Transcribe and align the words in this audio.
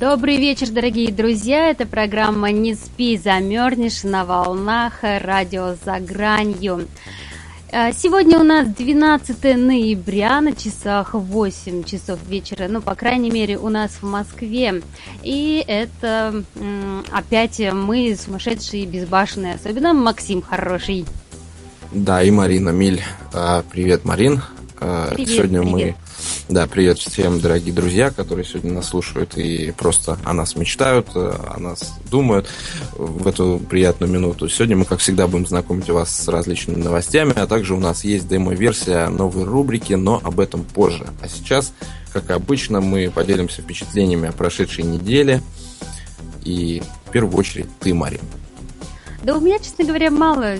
Добрый 0.00 0.38
вечер, 0.38 0.70
дорогие 0.70 1.12
друзья. 1.12 1.70
Это 1.70 1.86
программа 1.86 2.50
«Не 2.50 2.74
спи, 2.74 3.16
замерзнешь» 3.16 4.02
на 4.02 4.24
волнах 4.24 5.00
радио 5.02 5.76
«За 5.84 6.00
гранью». 6.00 6.88
А, 7.70 7.92
сегодня 7.92 8.38
у 8.38 8.42
нас 8.42 8.66
12 8.66 9.56
ноября, 9.56 10.40
на 10.40 10.52
часах 10.52 11.14
8 11.14 11.84
часов 11.84 12.18
вечера, 12.26 12.66
ну, 12.68 12.80
по 12.80 12.94
крайней 12.96 13.30
мере, 13.30 13.56
у 13.56 13.68
нас 13.68 13.92
в 14.00 14.04
Москве. 14.04 14.82
И 15.22 15.64
это 15.66 16.42
опять 17.12 17.60
мы 17.72 18.16
сумасшедшие, 18.16 18.86
безбашенные, 18.86 19.54
особенно 19.54 19.92
Максим 19.92 20.42
хороший. 20.42 21.04
Да, 21.92 22.22
и 22.22 22.30
Марина 22.32 22.70
Миль. 22.70 23.02
А, 23.32 23.62
привет, 23.70 24.04
Марин. 24.04 24.42
А, 24.80 25.14
привет, 25.14 25.28
Сегодня 25.28 25.60
привет. 25.60 25.72
мы 25.72 26.03
да, 26.48 26.66
привет 26.66 26.98
всем, 26.98 27.40
дорогие 27.40 27.72
друзья, 27.72 28.10
которые 28.10 28.44
сегодня 28.44 28.72
нас 28.72 28.88
слушают 28.88 29.36
и 29.36 29.72
просто 29.72 30.18
о 30.24 30.32
нас 30.32 30.56
мечтают, 30.56 31.08
э, 31.14 31.32
о 31.48 31.58
нас 31.58 31.94
думают 32.10 32.48
в 32.92 33.26
эту 33.26 33.60
приятную 33.68 34.12
минуту. 34.12 34.48
Сегодня 34.48 34.76
мы, 34.76 34.84
как 34.84 35.00
всегда, 35.00 35.26
будем 35.26 35.46
знакомить 35.46 35.88
вас 35.88 36.10
с 36.10 36.28
различными 36.28 36.82
новостями, 36.82 37.32
а 37.36 37.46
также 37.46 37.74
у 37.74 37.80
нас 37.80 38.04
есть 38.04 38.28
демо-версия 38.28 39.08
новой 39.08 39.44
рубрики, 39.44 39.94
но 39.94 40.20
об 40.22 40.40
этом 40.40 40.64
позже. 40.64 41.06
А 41.20 41.28
сейчас, 41.28 41.72
как 42.12 42.30
обычно, 42.30 42.80
мы 42.80 43.10
поделимся 43.10 43.62
впечатлениями 43.62 44.28
о 44.28 44.32
прошедшей 44.32 44.84
неделе. 44.84 45.42
И 46.44 46.82
в 47.06 47.10
первую 47.10 47.38
очередь 47.38 47.68
ты, 47.80 47.94
Марин. 47.94 48.20
Да 49.24 49.34
у 49.34 49.40
меня, 49.40 49.58
честно 49.58 49.86
говоря, 49.86 50.10
мало, 50.10 50.58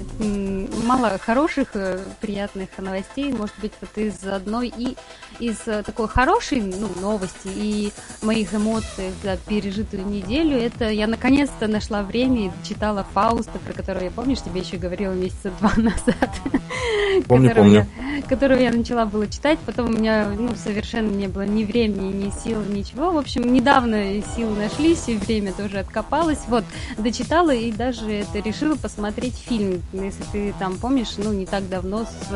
мало 0.87 1.19
хороших, 1.19 1.69
э, 1.75 2.03
приятных 2.23 2.71
новостей. 2.79 3.31
Может 3.31 3.55
быть, 3.61 3.73
вот 3.83 3.91
из 3.97 4.25
одной 4.25 4.73
и 4.75 4.97
из 5.39 5.67
э, 5.67 5.83
такой 5.83 6.09
хорошей 6.09 6.63
ну, 6.63 6.89
новости 7.01 7.49
и 7.49 7.93
моих 8.23 8.55
эмоций 8.55 9.13
за 9.23 9.37
пережитую 9.37 10.07
неделю, 10.07 10.57
это 10.57 10.89
я 10.91 11.07
наконец-то 11.07 11.69
нашла 11.69 12.03
время 12.03 12.47
и 12.47 12.51
читала 12.67 13.07
Фауста, 13.15 13.59
про 13.59 13.73
которого 13.73 14.05
я, 14.05 14.11
помнишь, 14.11 14.41
тебе 14.41 14.61
еще 14.61 14.77
говорила 14.77 15.13
месяца 15.13 15.53
два 15.61 15.73
назад. 15.77 16.31
Помню, 17.27 17.55
помню. 17.55 17.87
Я, 18.15 18.23
которую 18.23 18.61
я 18.61 18.73
начала 18.73 19.07
было 19.07 19.27
читать, 19.29 19.59
потом 19.65 19.87
у 19.87 19.93
меня 19.93 20.29
ну, 20.37 20.55
совершенно 20.57 21.11
не 21.11 21.29
было 21.29 21.43
ни 21.43 21.65
времени, 21.65 22.13
ни 22.13 22.31
сил, 22.31 22.61
ничего. 22.63 23.11
В 23.11 23.19
общем, 23.19 23.53
недавно 23.53 24.21
силы 24.35 24.57
нашлись, 24.57 25.09
и 25.09 25.17
время 25.17 25.53
тоже 25.53 25.79
откопалось. 25.79 26.41
Вот, 26.49 26.65
дочитала 26.99 27.55
и 27.55 27.71
даже 27.73 28.11
это 28.13 28.39
решила 28.41 28.77
посмотреть 28.77 29.37
фильм. 29.37 29.83
Если 29.93 30.25
ты 30.33 30.55
там 30.59 30.77
помнишь, 30.79 31.15
ну, 31.19 31.33
не 31.33 31.47
так 31.47 31.69
давно 31.69 32.05
с 32.05 32.31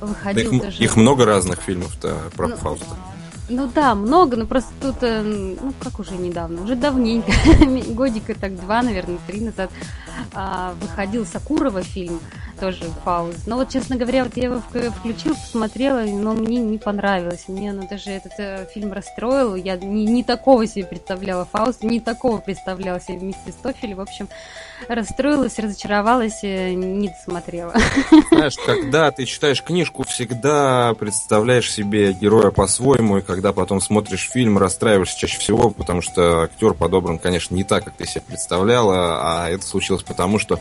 выходил 0.00 0.52
их, 0.52 0.62
даже... 0.62 0.82
их 0.82 0.96
много 0.96 1.24
разных 1.24 1.60
фильмов-то 1.60 2.16
про 2.36 2.48
ну, 2.48 2.56
Фауста. 2.56 2.96
Ну 3.48 3.70
да, 3.74 3.94
много, 3.94 4.36
но 4.36 4.46
просто 4.46 4.70
тут, 4.80 4.96
э, 5.02 5.22
ну 5.22 5.74
как 5.78 5.98
уже 5.98 6.14
недавно, 6.14 6.62
уже 6.62 6.76
давненько, 6.76 7.30
годика 7.92 8.34
так 8.34 8.56
два, 8.56 8.82
наверное, 8.82 9.18
три 9.26 9.40
назад 9.40 9.70
а, 10.32 10.74
выходил 10.80 11.26
Сокурова 11.26 11.82
фильм, 11.82 12.20
тоже 12.58 12.84
Фауст. 13.04 13.46
Но 13.46 13.56
вот, 13.56 13.68
честно 13.68 13.96
говоря, 13.96 14.24
вот 14.24 14.36
я 14.36 14.44
его 14.44 14.60
включил, 14.60 15.34
посмотрела, 15.34 16.04
но 16.04 16.32
мне 16.32 16.58
не 16.58 16.78
понравилось. 16.78 17.44
Мне 17.48 17.72
ну, 17.72 17.86
даже 17.88 18.10
этот 18.10 18.32
э, 18.38 18.66
фильм 18.72 18.92
расстроил. 18.92 19.54
Я 19.54 19.76
не, 19.76 20.06
не 20.06 20.24
такого 20.24 20.66
себе 20.66 20.86
представляла 20.86 21.44
Фауст, 21.44 21.82
не 21.82 22.00
такого 22.00 22.38
представляла 22.38 23.00
себе 23.00 23.18
Мефистофель. 23.18 23.94
В 23.94 24.00
общем, 24.00 24.28
расстроилась, 24.88 25.58
разочаровалась, 25.58 26.42
не 26.42 27.08
досмотрела. 27.08 27.74
Знаешь, 28.30 28.56
когда 28.64 29.10
ты 29.10 29.24
читаешь 29.24 29.62
книжку, 29.62 30.04
всегда 30.04 30.94
представляешь 30.98 31.70
себе 31.72 32.12
героя 32.12 32.50
по-своему, 32.50 33.18
и 33.18 33.22
когда 33.22 33.52
потом 33.52 33.80
смотришь 33.80 34.30
фильм, 34.32 34.58
расстраиваешься 34.58 35.18
чаще 35.18 35.38
всего, 35.38 35.70
потому 35.70 36.02
что 36.02 36.42
актер 36.42 36.74
подобран, 36.74 37.18
конечно, 37.18 37.54
не 37.54 37.64
так, 37.64 37.84
как 37.84 37.96
ты 37.96 38.06
себе 38.06 38.22
представляла, 38.26 39.44
а 39.44 39.50
это 39.50 39.64
случилось 39.64 40.02
потому, 40.02 40.38
что 40.38 40.60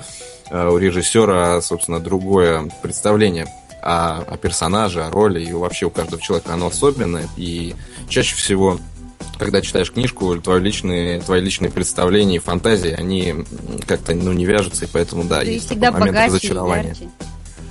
э, 0.50 0.68
у 0.68 0.78
режиссера, 0.78 1.62
собственно, 1.62 2.00
другое 2.00 2.70
представление 2.82 3.48
о, 3.82 4.20
о 4.22 4.38
персонаже, 4.38 5.04
о 5.04 5.12
роли, 5.12 5.44
и 5.44 5.52
вообще 5.52 5.86
у 5.86 5.90
каждого 5.90 6.22
человека 6.22 6.54
оно 6.54 6.68
особенное, 6.68 7.28
и 7.38 7.76
чаще 8.10 8.36
всего 8.36 8.80
когда 9.38 9.62
читаешь 9.62 9.92
книжку, 9.92 10.40
твои 10.40 10.60
личные, 10.60 11.20
твои 11.20 11.42
личные 11.42 11.72
представления 11.72 12.38
и 12.38 12.40
фантазии, 12.40 12.92
они 12.92 13.36
как-то 13.86 14.14
ну, 14.14 14.32
не 14.32 14.46
вяжутся, 14.46 14.86
и 14.86 14.88
поэтому, 14.92 15.24
да, 15.24 15.42
Ты 15.42 15.52
есть 15.52 15.68
всегда 15.68 15.92
момент 15.92 16.18
разочарования. 16.28 16.96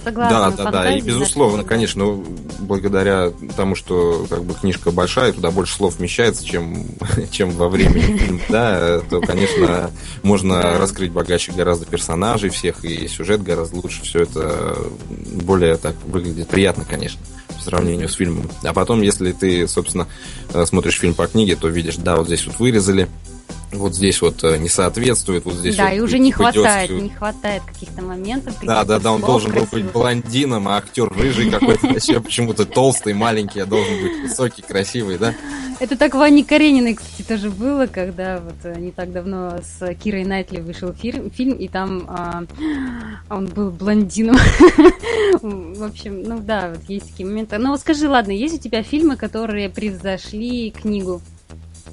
Согласна, 0.04 0.50
да, 0.56 0.64
да, 0.64 0.70
да. 0.70 0.96
И 0.96 1.00
безусловно, 1.00 1.62
конечно, 1.62 2.18
благодаря 2.58 3.30
тому, 3.56 3.76
что 3.76 4.26
как 4.28 4.42
бы 4.42 4.54
книжка 4.54 4.90
большая, 4.90 5.32
туда 5.32 5.50
больше 5.50 5.74
слов 5.74 5.96
вмещается, 5.96 6.44
чем, 6.44 6.86
чем 7.30 7.50
во 7.50 7.68
времени 7.68 8.16
фильма, 8.16 8.40
да, 8.48 9.00
то, 9.08 9.20
конечно, 9.20 9.90
можно 10.22 10.78
раскрыть 10.78 11.12
богаче 11.12 11.52
гораздо 11.52 11.86
персонажей 11.86 12.50
всех, 12.50 12.84
и 12.84 13.06
сюжет 13.06 13.42
гораздо 13.42 13.76
лучше. 13.76 14.02
Все 14.02 14.22
это 14.22 14.76
более 15.08 15.76
так 15.76 15.94
выглядит 16.06 16.48
приятно, 16.48 16.84
конечно 16.84 17.20
сравнению 17.62 18.08
с 18.08 18.14
фильмом. 18.14 18.50
А 18.62 18.72
потом, 18.72 19.02
если 19.02 19.32
ты, 19.32 19.66
собственно, 19.68 20.06
э, 20.52 20.64
смотришь 20.66 20.98
фильм 20.98 21.14
по 21.14 21.26
книге, 21.26 21.56
то 21.56 21.68
видишь, 21.68 21.96
да, 21.96 22.16
вот 22.16 22.26
здесь 22.26 22.46
вот 22.46 22.58
вырезали, 22.58 23.08
вот 23.72 23.94
здесь 23.94 24.20
вот 24.20 24.42
э, 24.44 24.58
не 24.58 24.68
соответствует, 24.68 25.44
вот 25.44 25.54
здесь 25.54 25.76
Да, 25.76 25.90
вот 25.90 25.96
и 25.96 26.00
уже 26.00 26.18
не 26.18 26.32
хватает, 26.32 26.90
не 26.90 27.08
хватает 27.08 27.62
каких-то 27.62 28.02
моментов. 28.02 28.54
Каких 28.54 28.68
да, 28.68 28.84
да, 28.84 28.98
да, 28.98 29.12
он 29.12 29.20
должен 29.20 29.52
был 29.52 29.66
быть 29.70 29.84
блондином, 29.84 30.68
а 30.68 30.76
актер 30.76 31.12
рыжий 31.12 31.50
какой-то, 31.50 31.88
вообще 31.88 32.20
почему-то 32.20 32.64
толстый, 32.66 33.14
маленький, 33.14 33.60
а 33.60 33.66
должен 33.66 34.00
быть 34.02 34.22
высокий, 34.22 34.62
красивый, 34.62 35.18
да? 35.18 35.34
Это 35.80 35.96
так 35.96 36.14
Ване 36.14 36.44
Карениной, 36.44 36.94
кстати, 36.94 37.26
тоже 37.26 37.50
было, 37.50 37.86
когда 37.86 38.40
вот 38.40 38.54
э, 38.64 38.78
не 38.78 38.92
так 38.92 39.12
давно 39.12 39.58
с 39.62 39.94
Кирой 39.94 40.24
Найтли 40.24 40.60
вышел 40.60 40.92
фильм, 40.92 41.30
фильм 41.30 41.54
и 41.54 41.66
там 41.66 42.04
а, 42.08 42.44
он 43.28 43.46
был 43.46 43.70
блондином. 43.70 44.36
В 45.42 45.82
общем, 45.82 46.22
ну 46.22 46.38
да, 46.38 46.70
вот 46.70 46.88
есть 46.88 47.10
такие 47.10 47.28
моменты. 47.28 47.58
Но 47.58 47.76
скажи, 47.78 48.08
ладно, 48.08 48.30
есть 48.30 48.54
у 48.54 48.58
тебя 48.58 48.82
фильмы, 48.82 49.16
которые 49.16 49.70
превзошли 49.70 50.70
книгу? 50.70 51.20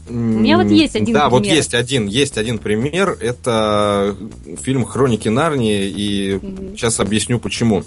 У 0.09 0.13
меня 0.13 0.57
вот 0.57 0.67
есть 0.71 0.95
один 0.95 1.13
да, 1.13 1.29
пример. 1.29 1.29
Да, 1.29 1.29
вот 1.29 1.45
есть 1.45 1.73
один, 1.73 2.07
есть 2.07 2.37
один 2.37 2.57
пример. 2.57 3.17
Это 3.19 4.15
фильм 4.61 4.85
«Хроники 4.85 5.29
Нарнии», 5.29 5.85
и 5.87 6.33
mm 6.33 6.77
сейчас 6.77 6.99
объясню 6.99 7.39
почему. 7.39 7.83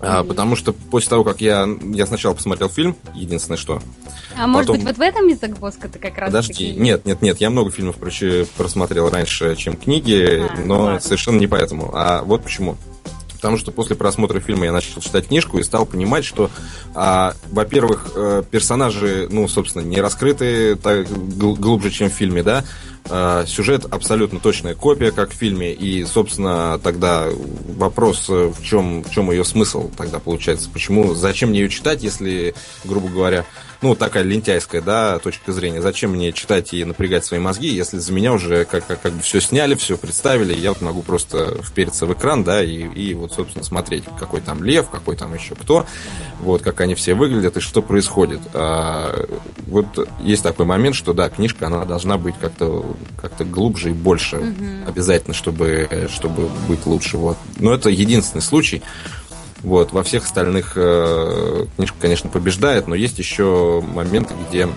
А, 0.00 0.22
потому 0.22 0.54
что 0.54 0.72
после 0.72 1.10
того, 1.10 1.24
как 1.24 1.40
я, 1.40 1.68
я 1.92 2.06
сначала 2.06 2.34
посмотрел 2.34 2.68
фильм, 2.68 2.96
единственное 3.14 3.56
что. 3.56 3.82
А 4.34 4.46
потом... 4.46 4.50
может 4.50 4.70
быть, 4.70 4.84
вот 4.84 4.96
в 4.96 5.00
этом 5.00 5.34
загвоздка-то 5.34 5.98
как 5.98 6.16
раз 6.18 6.28
Подожди, 6.28 6.52
таки... 6.52 6.72
нет, 6.72 7.04
нет, 7.04 7.20
нет, 7.20 7.40
я 7.40 7.50
много 7.50 7.70
фильмов, 7.70 7.96
короче, 7.98 8.46
просмотрел 8.56 9.10
раньше, 9.10 9.56
чем 9.56 9.76
книги, 9.76 10.46
а, 10.48 10.60
но 10.64 10.90
ну 10.92 11.00
совершенно 11.00 11.38
не 11.38 11.48
поэтому. 11.48 11.90
А 11.94 12.22
вот 12.22 12.44
почему. 12.44 12.76
Потому 13.38 13.56
что 13.56 13.70
после 13.70 13.94
просмотра 13.94 14.40
фильма 14.40 14.64
я 14.64 14.72
начал 14.72 15.00
читать 15.00 15.28
книжку 15.28 15.58
и 15.58 15.62
стал 15.62 15.86
понимать, 15.86 16.24
что, 16.24 16.50
а, 16.94 17.34
во-первых, 17.52 18.10
э, 18.16 18.42
персонажи, 18.50 19.28
ну, 19.30 19.46
собственно, 19.46 19.82
не 19.82 20.00
раскрыты 20.00 20.74
так 20.74 21.06
глубже, 21.08 21.90
чем 21.90 22.10
в 22.10 22.12
фильме, 22.12 22.42
да. 22.42 22.64
А, 23.10 23.46
сюжет 23.46 23.86
абсолютно 23.90 24.40
точная 24.40 24.74
копия, 24.74 25.12
как 25.12 25.30
в 25.30 25.34
фильме, 25.34 25.72
и, 25.72 26.04
собственно, 26.04 26.80
тогда 26.82 27.28
вопрос, 27.76 28.26
э, 28.28 28.52
в 28.52 28.62
чем, 28.62 29.04
в 29.04 29.10
чем 29.10 29.30
ее 29.30 29.44
смысл 29.44 29.88
тогда 29.96 30.18
получается, 30.18 30.68
почему, 30.72 31.14
зачем 31.14 31.50
мне 31.50 31.60
ее 31.60 31.68
читать, 31.68 32.02
если, 32.02 32.54
грубо 32.84 33.08
говоря, 33.08 33.46
ну, 33.80 33.94
такая 33.94 34.24
лентяйская, 34.24 34.82
да, 34.82 35.18
точка 35.18 35.52
зрения. 35.52 35.80
Зачем 35.80 36.10
мне 36.10 36.32
читать 36.32 36.74
и 36.74 36.84
напрягать 36.84 37.24
свои 37.24 37.38
мозги, 37.38 37.68
если 37.68 37.98
за 37.98 38.12
меня 38.12 38.32
уже 38.32 38.64
как, 38.64 38.86
как, 38.86 39.00
как 39.00 39.12
бы 39.12 39.22
все 39.22 39.40
сняли, 39.40 39.74
все 39.74 39.96
представили, 39.96 40.54
я 40.54 40.70
вот 40.70 40.80
могу 40.80 41.02
просто 41.02 41.62
впереться 41.62 42.06
в 42.06 42.12
экран, 42.12 42.42
да, 42.42 42.62
и, 42.62 42.76
и 42.76 43.14
вот, 43.14 43.32
собственно, 43.32 43.64
смотреть, 43.64 44.04
какой 44.18 44.40
там 44.40 44.64
лев, 44.64 44.90
какой 44.90 45.16
там 45.16 45.32
еще 45.34 45.54
кто, 45.54 45.86
вот, 46.40 46.62
как 46.62 46.80
они 46.80 46.94
все 46.94 47.14
выглядят 47.14 47.56
и 47.56 47.60
что 47.60 47.82
происходит. 47.82 48.40
А, 48.54 49.26
вот 49.66 49.86
есть 50.20 50.42
такой 50.42 50.66
момент, 50.66 50.96
что, 50.96 51.12
да, 51.12 51.28
книжка, 51.28 51.66
она 51.66 51.84
должна 51.84 52.18
быть 52.18 52.34
как-то 52.40 52.96
как 53.20 53.48
глубже 53.48 53.90
и 53.90 53.92
больше 53.92 54.38
угу. 54.38 54.88
обязательно, 54.88 55.34
чтобы, 55.34 56.08
чтобы 56.12 56.48
быть 56.66 56.84
лучше, 56.86 57.16
вот. 57.16 57.36
Но 57.58 57.72
это 57.72 57.90
единственный 57.90 58.42
случай, 58.42 58.82
вот, 59.62 59.92
во 59.92 60.02
всех 60.02 60.24
остальных 60.24 60.72
э, 60.76 61.66
книжка, 61.76 61.96
конечно, 62.00 62.30
побеждает, 62.30 62.86
но 62.86 62.94
есть 62.94 63.18
еще 63.18 63.82
моменты, 63.86 64.34
где 64.48 64.68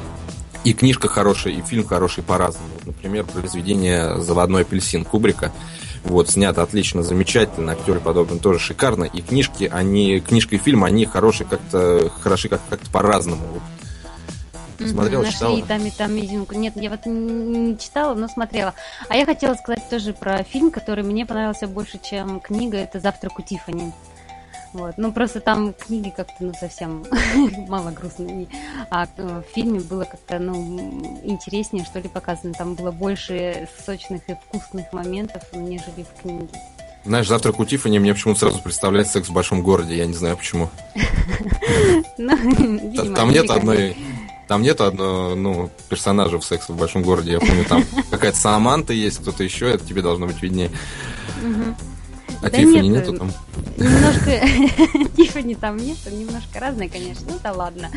и 0.64 0.74
книжка 0.74 1.08
хорошая, 1.08 1.54
и 1.54 1.62
фильм 1.62 1.86
хороший 1.86 2.24
по-разному. 2.24 2.70
Например, 2.86 3.26
произведение 3.26 4.20
«Заводной 4.22 4.62
апельсин» 4.62 5.06
Кубрика. 5.06 5.52
Вот, 6.04 6.30
снято 6.30 6.64
отлично, 6.64 7.04
замечательно, 7.04 7.74
актеры 7.74 8.00
подобны 8.00 8.40
тоже 8.40 8.60
шикарно. 8.60 9.04
И 9.04 9.22
книжки, 9.22 9.70
они, 9.72 10.20
книжка 10.20 10.56
и 10.56 10.60
фильм, 10.60 10.84
они 10.84 11.06
хорошие 11.06 11.48
как-то, 11.48 12.12
хороши 12.22 12.50
как- 12.50 12.62
как-то 12.70 12.90
по-разному. 12.90 13.44
Вот. 13.54 14.90
Смотрела, 14.90 15.22
Нашли 15.22 15.34
читала? 15.36 15.58
и 15.58 15.62
там, 15.62 15.86
и 15.86 15.92
там 15.92 16.20
изюминку. 16.20 16.56
Нет, 16.56 16.74
я 16.76 16.90
вот 16.90 17.06
не 17.06 17.78
читала, 17.78 18.16
но 18.16 18.28
смотрела. 18.28 18.74
А 19.10 19.16
я 19.16 19.26
хотела 19.26 19.54
сказать 19.54 19.88
тоже 19.90 20.14
про 20.14 20.44
фильм, 20.44 20.72
который 20.72 21.04
мне 21.04 21.24
понравился 21.26 21.68
больше, 21.68 22.00
чем 22.04 22.40
книга. 22.40 22.78
Это 22.78 23.00
«Завтрак 23.00 23.38
у 23.38 23.44
Тиффани». 23.44 23.94
Вот. 24.74 24.94
Ну, 24.98 25.12
просто 25.12 25.42
там 25.42 25.74
книги 25.74 26.14
как-то, 26.16 26.36
ну, 26.40 26.54
совсем 26.54 27.06
мало 27.68 27.92
грустные. 27.92 28.48
А 28.90 29.08
э, 29.18 29.42
в 29.42 29.54
фильме 29.54 29.80
было 29.82 30.06
как-то, 30.06 30.40
ну, 30.40 31.20
интереснее, 31.24 31.84
что 31.84 32.00
ли, 32.00 32.08
показано. 32.08 32.54
Там 32.54 32.76
было 32.76 32.92
больше 32.92 33.68
сочных 33.86 34.22
и 34.30 34.36
вкусных 34.36 34.94
моментов, 34.94 35.44
нежели 35.54 36.04
в 36.04 36.22
книге. 36.22 36.48
Знаешь, 37.04 37.28
завтрак 37.28 37.60
у 37.60 37.66
Тиффани 37.66 38.00
мне 38.00 38.14
почему-то 38.14 38.42
сразу 38.42 38.62
представляется 38.62 39.14
секс 39.14 39.30
в 39.30 39.34
большом 39.34 39.64
городе, 39.64 39.98
я 39.98 40.06
не 40.06 40.14
знаю 40.14 40.38
почему. 40.38 40.70
Ну, 42.18 42.36
Там 43.16 43.32
нет 43.32 43.50
одной. 43.50 43.98
Там 44.48 44.62
нет 44.62 44.82
одного, 44.82 45.34
ну, 45.34 45.70
персонажа 45.90 46.38
в 46.38 46.46
сексе 46.46 46.74
в 46.74 46.78
большом 46.78 47.04
городе. 47.04 47.32
Я 47.32 47.40
помню, 47.40 47.66
там 47.66 47.84
какая-то 48.12 48.38
Саманта 48.38 48.92
есть, 48.94 49.20
кто-то 49.20 49.44
еще, 49.44 49.70
это 49.70 49.86
тебе 49.86 50.02
должно 50.02 50.28
быть 50.28 50.42
виднее. 50.42 50.70
А 52.42 52.50
Да 52.50 52.50
Тиффани 52.50 52.90
нет, 52.90 53.06
нету 53.08 53.18
там. 53.18 53.32
Немножко 53.78 55.10
Тиффани 55.16 55.56
там 55.56 55.78
нет, 55.78 55.98
немножко 56.12 56.60
разные, 56.60 56.90
конечно. 56.90 57.24
Ну 57.30 57.38
да 57.44 57.52
ладно. 57.52 57.90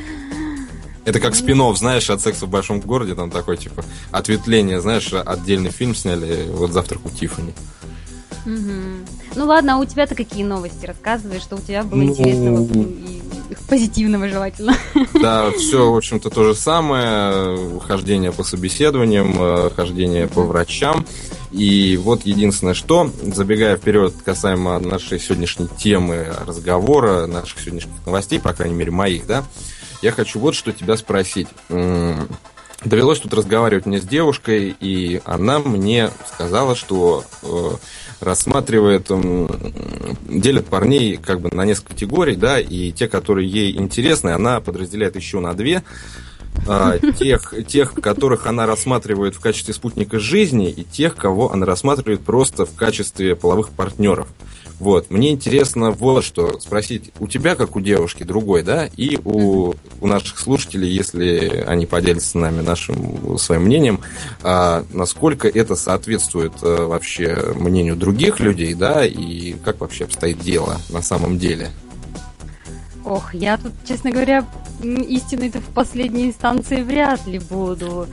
Это 1.05 1.21
как 1.21 1.35
спин 1.35 1.63
знаешь, 1.77 2.09
от 2.11 2.21
секса 2.21 2.47
в 2.47 2.49
большом 2.49 2.81
городе, 2.81 3.15
там 3.15 3.31
такой, 3.31 3.57
типа, 3.57 3.85
ответвление, 4.11 4.81
знаешь, 4.81 5.13
отдельный 5.13 5.71
фильм 5.71 5.95
сняли, 5.95 6.49
вот 6.51 6.73
завтрак 6.73 7.05
у 7.05 7.11
Тиффани. 7.11 7.53
Ну 8.47 9.47
ладно, 9.47 9.75
а 9.75 9.79
у 9.79 9.85
тебя-то 9.85 10.15
какие 10.15 10.45
новости? 10.45 10.87
Рассказывай, 10.87 11.41
что 11.41 11.57
у 11.57 11.61
тебя 11.61 11.83
было 11.83 12.01
Ну, 12.01 12.05
интересного 12.11 12.63
и 12.63 13.23
позитивного 13.69 14.29
желательно. 14.29 14.75
Да, 15.15 15.51
все, 15.53 15.91
в 15.91 15.97
общем-то, 15.97 16.31
то 16.31 16.45
же 16.45 16.55
самое. 16.55 17.81
Хождение 17.81 18.33
по 18.33 18.45
собеседованиям, 18.45 19.35
э, 19.39 19.71
хождение 19.75 20.29
по 20.29 20.43
врачам. 20.43 21.07
И 21.55 21.97
вот 21.97 22.23
единственное, 22.27 22.75
что, 22.75 23.13
забегая 23.23 23.77
вперед 23.77 24.13
касаемо 24.25 24.81
нашей 24.81 25.21
сегодняшней 25.21 25.69
темы 25.69 26.27
разговора, 26.45 27.27
наших 27.27 27.61
сегодняшних 27.61 28.05
новостей, 28.05 28.41
по 28.41 28.53
крайней 28.53 28.75
мере, 28.75 28.91
моих, 28.91 29.25
да, 29.29 29.45
я 30.03 30.11
хочу 30.11 30.41
вот 30.41 30.57
что 30.57 30.73
тебя 30.73 30.97
спросить. 30.97 31.47
Довелось 31.69 33.21
тут 33.21 33.35
разговаривать 33.35 33.87
мне 33.87 34.01
с 34.01 34.05
девушкой, 34.05 34.75
и 34.81 35.23
она 35.25 35.61
мне 35.61 36.11
сказала, 36.27 36.75
что 36.75 37.25
э, 37.43 37.71
рассматривает, 38.21 39.11
м, 39.11 39.49
делит 40.29 40.67
парней 40.67 41.17
как 41.17 41.41
бы 41.41 41.51
на 41.51 41.65
несколько 41.65 41.93
категорий, 41.93 42.35
да, 42.37 42.61
и 42.61 42.91
те, 42.93 43.09
которые 43.09 43.49
ей 43.49 43.79
интересны, 43.79 44.31
она 44.31 44.61
подразделяет 44.61 45.17
еще 45.17 45.39
на 45.39 45.55
две. 45.55 45.83
А, 46.67 46.99
тех, 46.99 47.55
тех, 47.67 47.93
которых 47.95 48.47
она 48.47 48.67
рассматривает 48.67 49.35
в 49.35 49.41
качестве 49.41 49.75
спутника 49.75 50.19
жизни, 50.19 50.71
и 50.71 50.85
тех, 50.85 51.15
кого 51.17 51.53
она 51.53 51.67
рассматривает 51.67 52.23
просто 52.23 52.65
в 52.67 52.75
качестве 52.75 53.37
половых 53.37 53.71
партнеров. 53.71 54.29
Вот, 54.81 55.11
мне 55.11 55.31
интересно 55.31 55.93
вот 55.93 56.25
что 56.25 56.59
спросить, 56.59 57.13
у 57.21 57.29
тебя, 57.29 57.55
как 57.55 57.77
у 57.77 57.81
девушки, 57.81 58.25
другой, 58.25 58.63
да, 58.63 58.89
и 58.97 59.19
у, 59.25 59.75
у 60.01 60.07
наших 60.07 60.39
слушателей, 60.39 60.91
если 60.91 61.65
они 61.67 61.87
поделятся 61.87 62.29
с 62.29 62.35
нами 62.35 62.61
нашим 62.61 63.39
своим 63.39 63.63
мнением, 63.63 64.01
а, 64.43 64.85
насколько 64.93 65.49
это 65.49 65.77
соответствует 65.77 66.53
а, 66.63 66.89
вообще 66.89 67.55
мнению 67.55 67.97
других 67.97 68.41
людей, 68.41 68.75
да, 68.75 69.07
и 69.07 69.53
как 69.65 69.81
вообще 69.81 70.05
обстоит 70.05 70.41
дело 70.41 70.81
на 70.91 71.03
самом 71.03 71.39
деле. 71.39 71.71
Ох, 73.05 73.35
я 73.35 73.59
тут, 73.59 73.73
честно 73.87 74.11
говоря, 74.11 74.47
истиной-то 74.83 75.61
в 75.61 75.67
последней 75.75 76.27
инстанции 76.27 76.83
вряд 76.83 77.27
ли 77.27 77.39
буду. 77.39 78.07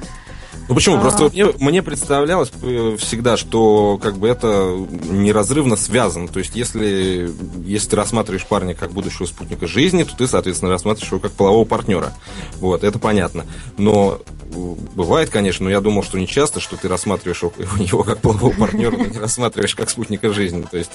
Ну 0.67 0.75
почему? 0.75 0.97
А. 0.97 1.01
Просто 1.01 1.23
вот 1.23 1.33
мне, 1.33 1.45
мне 1.59 1.81
представлялось 1.81 2.51
э, 2.61 2.95
всегда, 2.99 3.35
что 3.37 3.99
как 4.01 4.17
бы 4.17 4.27
это 4.27 4.73
неразрывно 5.09 5.75
связано. 5.75 6.27
То 6.27 6.39
есть, 6.39 6.55
если, 6.55 7.29
если 7.65 7.89
ты 7.89 7.95
рассматриваешь 7.95 8.45
парня 8.45 8.73
как 8.73 8.91
будущего 8.91 9.25
спутника 9.25 9.67
жизни, 9.67 10.03
то 10.03 10.15
ты, 10.15 10.27
соответственно, 10.27 10.71
рассматриваешь 10.71 11.11
его 11.11 11.19
как 11.19 11.31
полового 11.31 11.65
партнера. 11.65 12.13
Вот, 12.59 12.83
это 12.83 12.99
понятно. 12.99 13.45
Но 13.77 14.19
э, 14.43 14.75
бывает, 14.95 15.29
конечно, 15.29 15.65
но 15.65 15.71
я 15.71 15.81
думал, 15.81 16.03
что 16.03 16.17
не 16.17 16.27
часто, 16.27 16.59
что 16.59 16.77
ты 16.77 16.87
рассматриваешь 16.87 17.43
его 17.79 18.03
как 18.03 18.19
полового 18.19 18.53
партнера, 18.53 18.95
но 18.95 19.05
не 19.05 19.19
рассматриваешь 19.19 19.75
как 19.75 19.89
спутника 19.89 20.31
жизни. 20.33 20.65
То 20.69 20.77
есть, 20.77 20.91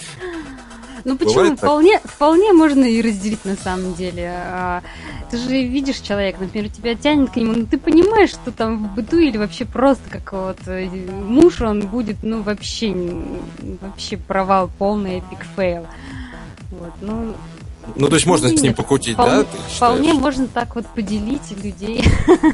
Ну 1.06 1.16
почему? 1.16 1.34
Бывает 1.34 1.60
так? 1.60 1.70
Вполне, 1.70 2.00
вполне 2.00 2.52
можно 2.52 2.84
и 2.84 3.00
разделить 3.00 3.44
на 3.44 3.54
самом 3.54 3.94
деле. 3.94 4.28
А, 4.28 4.82
ты 5.30 5.36
же 5.36 5.50
видишь 5.50 6.00
человека, 6.00 6.38
например, 6.40 6.68
тебя 6.68 6.96
тянет 6.96 7.30
к 7.30 7.36
нему, 7.36 7.52
но 7.52 7.64
ты 7.64 7.78
понимаешь, 7.78 8.30
что 8.30 8.50
там 8.50 8.78
в 8.78 8.94
быту 8.96 9.18
или 9.18 9.38
вообще 9.38 9.66
просто 9.66 10.02
как 10.10 10.32
вот 10.32 10.58
э, 10.66 10.88
муж 10.88 11.60
он 11.60 11.82
будет, 11.82 12.16
ну 12.24 12.42
вообще, 12.42 12.92
вообще 13.80 14.16
провал 14.16 14.68
полный 14.78 15.18
epic 15.18 15.46
fail. 15.54 15.86
Вот, 16.72 16.92
ну, 17.00 17.36
ну, 17.94 18.08
то 18.08 18.14
есть 18.16 18.26
можно 18.26 18.48
с 18.48 18.52
ним 18.54 18.62
Нет, 18.62 18.76
покутить, 18.76 19.14
вполне, 19.14 19.42
да? 19.42 19.46
вполне 19.76 20.12
можно 20.14 20.46
так 20.48 20.74
вот 20.74 20.86
поделить 20.86 21.50
людей. 21.62 22.04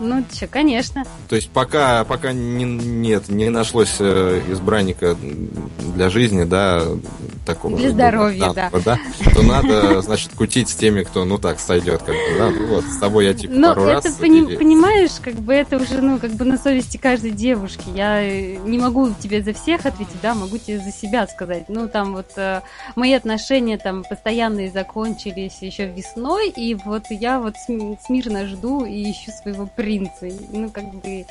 Ну, 0.00 0.24
что, 0.32 0.46
конечно. 0.46 1.04
То 1.28 1.34
есть 1.36 1.50
пока, 1.50 2.04
пока 2.04 2.32
не, 2.32 2.62
нет, 2.64 3.28
не 3.28 3.48
нашлось 3.48 3.96
э, 3.98 4.40
избранника 4.48 5.16
для 5.94 6.08
жизни, 6.08 6.44
да, 6.44 6.84
такого. 7.44 7.76
Для 7.76 7.90
здоровья, 7.90 8.46
доброго, 8.46 8.80
да, 8.84 8.98
то 9.34 9.42
надо, 9.42 10.00
значит, 10.02 10.30
кутить 10.36 10.68
с 10.68 10.74
теми, 10.76 11.02
кто, 11.02 11.24
ну 11.24 11.38
так, 11.38 11.58
сойдет, 11.58 12.02
как 12.02 12.14
бы, 12.14 12.38
да. 12.38 12.50
Ну 12.50 12.66
вот, 12.66 12.84
с 12.84 12.98
тобой 12.98 13.24
я 13.26 13.34
типа 13.34 13.52
Но 13.54 13.68
пару 13.74 13.82
Ну, 13.82 13.88
это, 13.88 14.08
раз. 14.08 14.16
пони- 14.16 14.56
понимаешь, 14.56 15.10
как 15.20 15.34
бы 15.34 15.52
это 15.54 15.76
уже, 15.78 16.00
ну, 16.00 16.18
как 16.18 16.30
бы 16.32 16.44
на 16.44 16.58
совести 16.58 16.96
каждой 16.96 17.30
девушки. 17.32 17.84
Я 17.94 18.22
э, 18.22 18.56
не 18.64 18.78
могу 18.78 19.10
тебе 19.18 19.42
за 19.42 19.52
всех 19.52 19.84
ответить, 19.86 20.20
да, 20.22 20.34
могу 20.34 20.58
тебе 20.58 20.78
за 20.78 20.92
себя 20.92 21.26
сказать. 21.26 21.64
Ну, 21.68 21.88
там 21.88 22.14
вот 22.14 22.30
э, 22.36 22.60
мои 22.94 23.12
отношения 23.14 23.78
там 23.78 24.04
постоянные 24.48 24.70
закончились 24.70 25.58
еще 25.60 25.86
весной, 25.86 26.50
и 26.50 26.74
вот 26.74 27.04
я 27.10 27.38
вот 27.40 27.56
см- 27.56 27.98
смирно 28.04 28.46
жду 28.46 28.84
и 28.84 29.10
ищу 29.10 29.30
своего 29.30 29.66
принца. 29.66 30.28
Ну, 30.50 30.70
как 30.70 30.84
бы... 30.94 31.26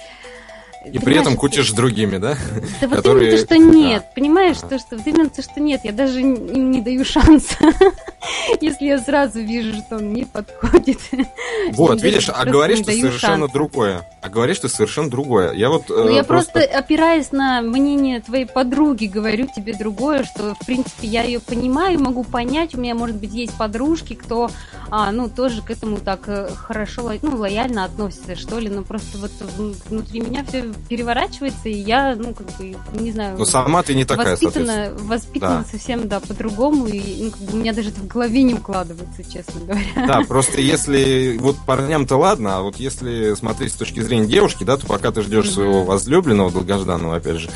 И 0.86 1.00
при 1.00 1.18
этом 1.20 1.36
кутишь 1.36 1.70
с 1.72 1.74
другими, 1.74 2.18
да? 2.18 2.38
Да 2.82 2.88
вот 2.88 2.96
которые- 2.98 3.28
именно 3.30 3.38
то, 3.40 3.46
что 3.46 3.58
нет, 3.58 4.04
Да. 4.04 4.12
понимаешь, 4.16 4.58
то, 4.58 4.80
что, 4.80 4.96
вот 4.98 5.06
именно 5.06 5.30
то, 5.30 5.42
что 5.42 5.60
нет, 5.60 5.82
я 5.84 5.92
даже 5.92 6.22
им 6.22 6.72
не 6.72 6.82
даю 6.82 7.04
шанса, 7.04 7.56
если 8.62 8.86
я 8.86 9.00
сразу 9.00 9.40
вижу, 9.42 9.74
что 9.86 9.98
он 9.98 10.14
не 10.14 10.26
подходит. 10.26 11.00
Вот, 11.74 12.02
видишь, 12.02 12.30
а 12.30 12.34
просто 12.34 12.50
говоришь 12.52 12.80
ты 12.80 12.94
совершенно 12.94 13.38
шанса. 13.40 13.54
другое. 13.54 14.08
А 14.22 14.30
говоришь 14.30 14.60
ты 14.60 14.70
совершенно 14.70 15.10
другое. 15.10 15.52
Я 15.54 15.70
вот 15.70 15.90
Ну, 15.90 16.08
э, 16.10 16.14
я 16.16 16.24
просто, 16.24 16.62
опираясь 16.62 17.32
на 17.32 17.62
мнение 17.62 18.22
твоей 18.22 18.46
подруги, 18.46 19.06
говорю 19.06 19.48
тебе 19.54 19.74
другое, 19.74 20.24
что, 20.24 20.56
в 20.56 20.66
принципе, 20.66 21.08
я 21.08 21.24
ее 21.24 21.40
понимаю, 21.40 22.00
могу 22.00 22.24
понять. 22.24 22.74
У 22.76 22.80
меня, 22.80 22.96
может 22.96 23.18
быть, 23.18 23.34
есть 23.34 23.58
подружки, 23.58 24.14
кто, 24.14 24.50
а, 24.90 25.12
ну, 25.12 25.28
тоже 25.30 25.62
к 25.62 25.70
этому 25.72 25.98
так 25.98 26.22
э, 26.28 26.50
хорошо, 26.56 27.12
ну, 27.22 27.36
лояльно 27.36 27.84
относится, 27.84 28.36
что 28.36 28.60
ли. 28.60 28.70
Но 28.70 28.84
просто 28.84 29.18
вот 29.18 29.32
вн- 29.58 29.76
внутри 29.90 30.22
меня 30.22 30.46
все 30.48 30.64
переворачивается, 30.90 31.70
и 31.70 31.74
я, 31.78 32.16
ну, 32.16 32.34
как 32.34 32.48
бы, 32.58 32.76
не 33.00 33.12
знаю... 33.12 33.38
Но 33.38 33.46
сама 33.46 33.84
ты 33.84 33.94
не 33.96 34.06
такая, 34.06 34.32
воспитана, 34.32 34.92
воспитана 34.98 35.64
Да. 35.64 35.72
совсем, 35.78 36.08
да, 36.08 36.20
по-другому, 36.20 36.88
и 36.88 37.24
ну, 37.26 37.32
как 37.32 37.40
бы 37.42 37.54
у 37.54 37.56
меня 37.62 37.74
даже 37.74 37.90
это 37.90 38.00
в 38.02 38.08
голове 38.08 38.44
не 38.44 38.54
укладывается, 38.54 39.24
честно 39.24 39.62
говоря. 39.62 40.08
Да, 40.08 40.22
просто 40.28 40.62
если 40.62 41.38
вот 41.40 41.56
парням-то 41.66 42.16
ладно, 42.18 42.58
а 42.58 42.62
вот 42.62 42.78
если 42.78 43.34
смотреть 43.36 43.74
с 43.74 43.76
точки 43.76 44.00
зрения 44.00 44.28
девушки, 44.28 44.64
да, 44.64 44.78
то 44.78 44.86
пока 44.88 45.12
ты 45.12 45.22
ждешь 45.22 45.52
своего 45.52 45.84
возлюбленного, 45.84 46.52
долгожданного, 46.52 47.18
опять 47.18 47.38
же, 47.38 47.50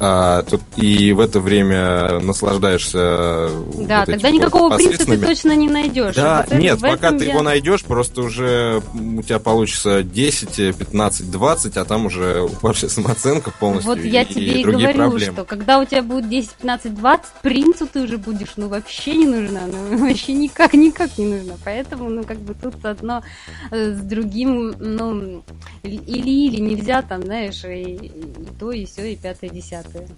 а, 0.00 0.42
то 0.42 0.60
и 0.76 1.12
в 1.12 1.20
это 1.20 1.40
время 1.40 2.20
наслаждаешься. 2.20 3.48
вот 3.50 3.86
Да, 3.86 4.02
этим 4.02 4.12
тогда 4.14 4.28
вот 4.28 4.34
никакого 4.34 4.76
принца 4.76 5.04
ты 5.06 5.18
точно 5.18 5.56
не 5.56 5.68
найдешь. 5.68 6.14
Да, 6.14 6.46
Вот 6.48 6.58
нет, 6.58 6.80
пока 6.80 7.12
ты 7.12 7.24
я- 7.24 7.32
его 7.32 7.42
найдешь, 7.42 7.84
просто 7.84 8.22
уже 8.22 8.82
у 8.94 9.22
тебя 9.22 9.38
получится 9.38 10.02
10, 10.02 10.76
15, 10.76 11.30
20, 11.30 11.76
а 11.76 11.84
там 11.84 12.06
уже 12.06 12.48
упавшая 12.56 12.90
самооценка 12.90 13.50
полностью 13.50 13.94
Вот 13.94 14.02
я 14.04 14.22
и 14.22 14.26
тебе 14.26 14.60
и 14.60 14.62
другие 14.62 14.92
говорю, 14.92 15.10
проблемы. 15.10 15.32
что 15.32 15.44
когда 15.44 15.78
у 15.78 15.84
тебя 15.84 16.02
будет 16.02 16.28
10, 16.28 16.50
15, 16.50 16.94
20, 16.94 17.26
принцу 17.42 17.86
ты 17.86 18.02
уже 18.02 18.18
будешь, 18.18 18.52
ну, 18.56 18.68
вообще 18.68 19.14
не 19.14 19.26
нужна, 19.26 19.62
ну, 19.66 19.98
вообще 20.08 20.32
никак, 20.32 20.74
никак 20.74 21.16
не 21.18 21.26
нужна. 21.26 21.54
Поэтому, 21.64 22.08
ну, 22.10 22.24
как 22.24 22.38
бы 22.38 22.54
тут 22.54 22.84
одно 22.84 23.22
э, 23.70 23.92
с 23.94 24.00
другим, 24.00 24.74
ну, 24.78 25.44
или-или 25.82 26.60
нельзя 26.60 27.02
там, 27.02 27.22
знаешь, 27.22 27.64
и, 27.64 27.94
и 27.94 28.48
то, 28.58 28.72
и 28.72 28.84
все, 28.86 29.12
и 29.12 29.16
пятое, 29.16 29.50
и 29.50 29.54
десятое. 29.54 30.08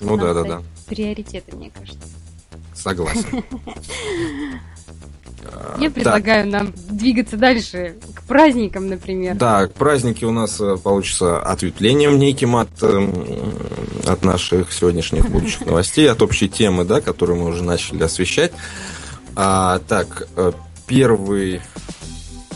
Ну 0.00 0.16
надо 0.16 0.34
да, 0.34 0.34
да, 0.34 0.40
ставить 0.40 0.64
да, 0.64 0.70
Приоритеты, 0.88 1.56
мне 1.56 1.70
кажется. 1.70 2.08
согласен. 2.74 3.44
Я 5.78 5.90
предлагаю 5.90 6.46
нам 6.46 6.72
двигаться 6.88 7.36
дальше 7.36 7.96
к 8.14 8.22
праздникам, 8.22 8.88
например. 8.88 9.34
Да, 9.36 9.68
праздники 9.78 10.24
у 10.24 10.32
нас 10.32 10.60
э, 10.60 10.76
получится 10.76 11.38
ответвлением 11.40 12.18
неким 12.18 12.56
от, 12.56 12.70
эм, 12.82 13.12
от 14.06 14.24
наших 14.24 14.72
сегодняшних 14.72 15.28
будущих 15.30 15.66
новостей, 15.66 16.10
от 16.10 16.22
общей 16.22 16.48
темы, 16.48 16.84
да, 16.84 17.00
которую 17.00 17.38
мы 17.40 17.46
уже 17.46 17.62
начали 17.62 18.02
освещать. 18.02 18.52
А, 19.36 19.80
так, 19.88 20.28
э, 20.36 20.52
первый 20.86 21.60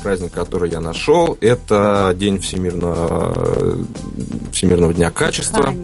праздник, 0.02 0.32
который 0.32 0.70
я 0.70 0.80
нашел, 0.80 1.38
это 1.40 2.14
День 2.16 2.38
Всемирного, 2.38 3.78
Всемирного 4.52 4.92
дня 4.92 5.10
качества, 5.10 5.74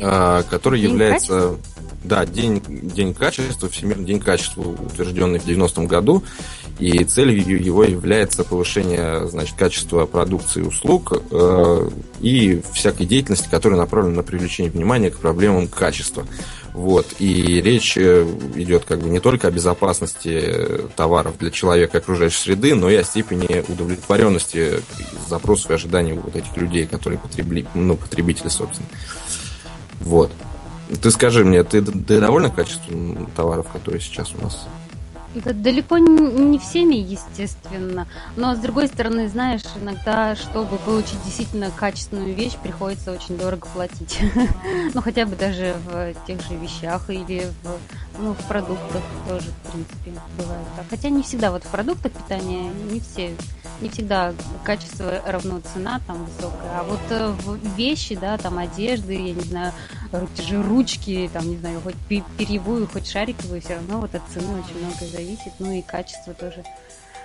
а. 0.00 0.42
который 0.50 0.80
День 0.80 0.90
является... 0.90 1.56
Качества? 1.56 1.77
Да, 2.08 2.24
день, 2.24 2.62
день 2.66 3.12
качества, 3.12 3.68
Всемирный 3.68 4.06
день 4.06 4.18
качества, 4.18 4.62
утвержденный 4.62 5.38
в 5.38 5.46
90-м 5.46 5.86
году. 5.86 6.24
И 6.78 7.04
целью 7.04 7.62
его 7.62 7.84
является 7.84 8.44
повышение 8.44 9.28
значит, 9.28 9.56
качества 9.58 10.06
продукции 10.06 10.60
и 10.60 10.66
услуг 10.66 11.22
э, 11.30 11.90
и 12.20 12.62
всякой 12.72 13.04
деятельности, 13.04 13.48
которая 13.50 13.78
направлена 13.78 14.16
на 14.16 14.22
привлечение 14.22 14.72
внимания 14.72 15.10
к 15.10 15.18
проблемам 15.18 15.68
качества. 15.68 16.26
Вот. 16.72 17.06
И 17.18 17.60
речь 17.60 17.98
э, 17.98 18.26
идет 18.54 18.86
как 18.86 19.00
бы 19.00 19.10
не 19.10 19.20
только 19.20 19.48
о 19.48 19.50
безопасности 19.50 20.88
товаров 20.96 21.36
для 21.38 21.50
человека 21.50 21.98
и 21.98 22.00
окружающей 22.00 22.38
среды, 22.38 22.74
но 22.74 22.88
и 22.88 22.94
о 22.94 23.04
степени 23.04 23.70
удовлетворенности 23.70 24.80
запросов 25.28 25.72
и 25.72 25.74
ожиданий 25.74 26.14
вот 26.14 26.34
этих 26.34 26.56
людей, 26.56 26.86
которые 26.86 27.18
потребли, 27.18 27.66
ну, 27.74 27.96
потребители, 27.96 28.48
собственно. 28.48 28.88
Вот. 30.00 30.30
Ты 31.02 31.10
скажи 31.10 31.44
мне, 31.44 31.62
ты, 31.64 31.82
ты 31.82 32.20
довольна 32.20 32.50
качеством 32.50 33.28
товаров, 33.36 33.68
которые 33.68 34.00
сейчас 34.00 34.34
у 34.34 34.42
нас 34.42 34.66
это 35.34 35.52
далеко 35.52 35.98
не 35.98 36.58
всеми, 36.58 36.96
естественно. 36.96 38.06
Но, 38.36 38.54
с 38.54 38.58
другой 38.58 38.88
стороны, 38.88 39.28
знаешь, 39.28 39.62
иногда, 39.80 40.34
чтобы 40.36 40.78
получить 40.78 41.22
действительно 41.24 41.70
качественную 41.70 42.34
вещь, 42.34 42.56
приходится 42.56 43.12
очень 43.12 43.36
дорого 43.38 43.66
платить. 43.72 44.18
Ну, 44.94 45.02
хотя 45.02 45.26
бы 45.26 45.36
даже 45.36 45.76
в 45.86 46.14
тех 46.26 46.40
же 46.42 46.54
вещах 46.54 47.10
или 47.10 47.46
в, 47.62 48.18
ну, 48.20 48.34
продуктах 48.48 49.02
тоже, 49.28 49.46
в 49.50 49.70
принципе, 49.70 50.20
бывает. 50.36 50.66
Хотя 50.88 51.10
не 51.10 51.22
всегда 51.22 51.50
вот 51.50 51.62
в 51.62 51.68
продуктах 51.68 52.12
питания 52.12 52.70
не 52.90 53.00
все 53.00 53.34
не 53.80 53.88
всегда 53.88 54.32
качество 54.64 55.22
равно 55.26 55.60
цена 55.72 56.00
там 56.06 56.24
высокая, 56.24 56.80
а 56.80 56.82
вот 56.84 57.00
э, 57.10 57.28
в 57.28 57.76
вещи, 57.76 58.16
да, 58.16 58.36
там 58.38 58.58
одежды, 58.58 59.14
я 59.14 59.34
не 59.34 59.40
знаю, 59.42 59.72
же 60.38 60.62
ручки, 60.62 61.30
там, 61.32 61.48
не 61.48 61.56
знаю, 61.56 61.80
хоть 61.82 61.94
перьевую, 62.36 62.86
хоть 62.86 63.06
шариковую, 63.06 63.60
все 63.60 63.74
равно 63.74 64.00
вот 64.00 64.14
от 64.14 64.22
цены 64.32 64.60
очень 64.60 64.78
многое 64.84 65.08
зависит, 65.08 65.52
ну 65.58 65.72
и 65.72 65.82
качество 65.82 66.34
тоже. 66.34 66.64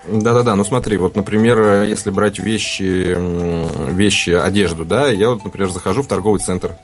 Да-да-да, 0.08 0.56
ну 0.56 0.66
смотри, 0.66 0.98
вот, 0.98 1.16
например, 1.16 1.84
если 1.84 2.10
брать 2.10 2.40
вещи, 2.40 3.16
вещи, 3.92 4.32
одежду, 4.32 4.84
да, 4.84 5.08
я 5.08 5.30
вот, 5.30 5.46
например, 5.46 5.70
захожу 5.70 6.04
в 6.04 6.08
торговый 6.08 6.40
центр, 6.40 6.76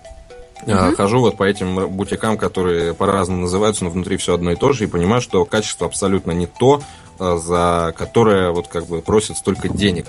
Uh-huh. 0.65 0.93
Хожу 0.93 1.21
вот 1.21 1.37
по 1.37 1.43
этим 1.43 1.87
бутикам, 1.87 2.37
которые 2.37 2.93
по-разному 2.93 3.43
называются, 3.43 3.85
но 3.85 3.89
внутри 3.89 4.17
все 4.17 4.33
одно 4.33 4.51
и 4.51 4.55
то 4.55 4.73
же, 4.73 4.83
и 4.83 4.87
понимаю, 4.87 5.21
что 5.21 5.45
качество 5.45 5.87
абсолютно 5.87 6.31
не 6.31 6.47
то, 6.47 6.81
а, 7.17 7.37
за 7.37 7.93
которое 7.97 8.51
вот 8.51 8.67
как 8.67 8.85
бы 8.87 9.01
просят 9.01 9.37
столько 9.37 9.69
денег. 9.69 10.07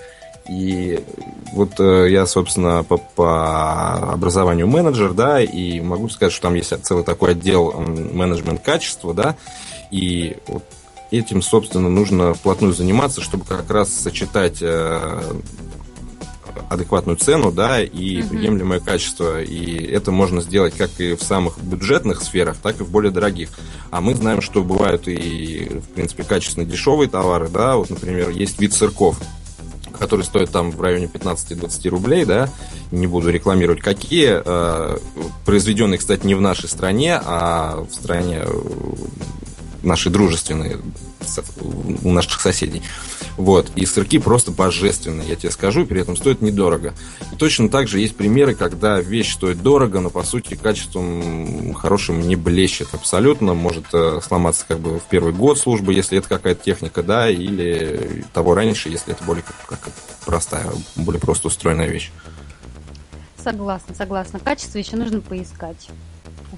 И 0.48 1.04
вот 1.52 1.78
э, 1.78 2.10
я, 2.10 2.26
собственно, 2.26 2.82
по, 2.82 2.98
по 2.98 4.12
образованию 4.12 4.66
менеджер, 4.66 5.12
да, 5.12 5.40
и 5.40 5.80
могу 5.80 6.08
сказать, 6.08 6.32
что 6.32 6.42
там 6.42 6.54
есть 6.54 6.72
целый 6.84 7.04
такой 7.04 7.32
отдел 7.32 7.72
менеджмент 7.72 8.62
качества, 8.62 9.14
да, 9.14 9.36
и 9.90 10.36
вот 10.46 10.64
этим, 11.10 11.42
собственно, 11.42 11.88
нужно 11.88 12.34
вплотную 12.34 12.72
заниматься, 12.72 13.20
чтобы 13.20 13.44
как 13.44 13.68
раз 13.70 13.92
сочетать 13.92 14.58
э, 14.60 15.20
адекватную 16.68 17.16
цену, 17.16 17.50
да, 17.50 17.82
и 17.82 18.22
угу. 18.22 18.28
приемлемое 18.30 18.80
качество. 18.80 19.42
И 19.42 19.84
это 19.84 20.12
можно 20.12 20.40
сделать 20.40 20.74
как 20.76 20.90
и 21.00 21.14
в 21.14 21.22
самых 21.22 21.58
бюджетных 21.58 22.22
сферах, 22.22 22.56
так 22.62 22.80
и 22.80 22.84
в 22.84 22.90
более 22.90 23.10
дорогих. 23.10 23.50
А 23.90 24.00
мы 24.00 24.14
знаем, 24.14 24.40
что 24.40 24.62
бывают 24.62 25.08
и, 25.08 25.80
в 25.80 25.94
принципе, 25.94 26.22
качественно 26.22 26.64
дешевые 26.64 27.08
товары, 27.08 27.48
да, 27.48 27.76
вот, 27.76 27.90
например, 27.90 28.30
есть 28.30 28.60
вид 28.60 28.72
сырков, 28.72 29.20
который 30.00 30.24
стоит 30.24 30.50
там 30.50 30.70
в 30.70 30.80
районе 30.80 31.04
15-20 31.04 31.88
рублей, 31.90 32.24
да, 32.24 32.48
не 32.90 33.06
буду 33.06 33.30
рекламировать 33.30 33.82
какие, 33.82 34.40
э, 34.42 34.98
произведенные, 35.44 35.98
кстати, 35.98 36.26
не 36.26 36.34
в 36.34 36.40
нашей 36.40 36.70
стране, 36.70 37.20
а 37.22 37.84
в 37.88 37.94
стране 37.94 38.40
э, 38.42 38.50
нашей 39.82 40.10
дружественной, 40.10 40.78
у 42.02 42.12
наших 42.12 42.40
соседей. 42.40 42.82
Вот. 43.36 43.70
И 43.76 43.86
сырки 43.86 44.18
просто 44.18 44.50
божественные, 44.50 45.28
я 45.28 45.36
тебе 45.36 45.50
скажу, 45.50 45.86
при 45.86 46.00
этом 46.00 46.16
стоят 46.16 46.40
недорого. 46.42 46.94
И 47.32 47.36
точно 47.36 47.68
так 47.68 47.88
же 47.88 48.00
есть 48.00 48.16
примеры, 48.16 48.54
когда 48.54 49.00
вещь 49.00 49.34
стоит 49.34 49.62
дорого, 49.62 50.00
но 50.00 50.10
по 50.10 50.22
сути 50.22 50.54
качеством 50.54 51.74
хорошим 51.74 52.20
не 52.20 52.36
блещет 52.36 52.88
абсолютно. 52.92 53.54
Может 53.54 53.86
э, 53.92 54.20
сломаться 54.22 54.64
как 54.66 54.80
бы 54.80 54.98
в 54.98 55.04
первый 55.04 55.32
год 55.32 55.58
службы, 55.58 55.94
если 55.94 56.18
это 56.18 56.28
какая-то 56.28 56.62
техника, 56.62 57.02
да, 57.02 57.30
или 57.30 58.24
того 58.32 58.54
раньше, 58.54 58.88
если 58.88 59.12
это 59.12 59.24
более 59.24 59.42
как, 59.42 59.80
как 59.80 59.92
простая, 60.24 60.66
более 60.96 61.20
просто 61.20 61.48
устроенная 61.48 61.88
вещь. 61.88 62.10
Согласна, 63.42 63.94
согласна. 63.94 64.38
Качество 64.38 64.78
еще 64.78 64.96
нужно 64.96 65.20
поискать. 65.20 65.88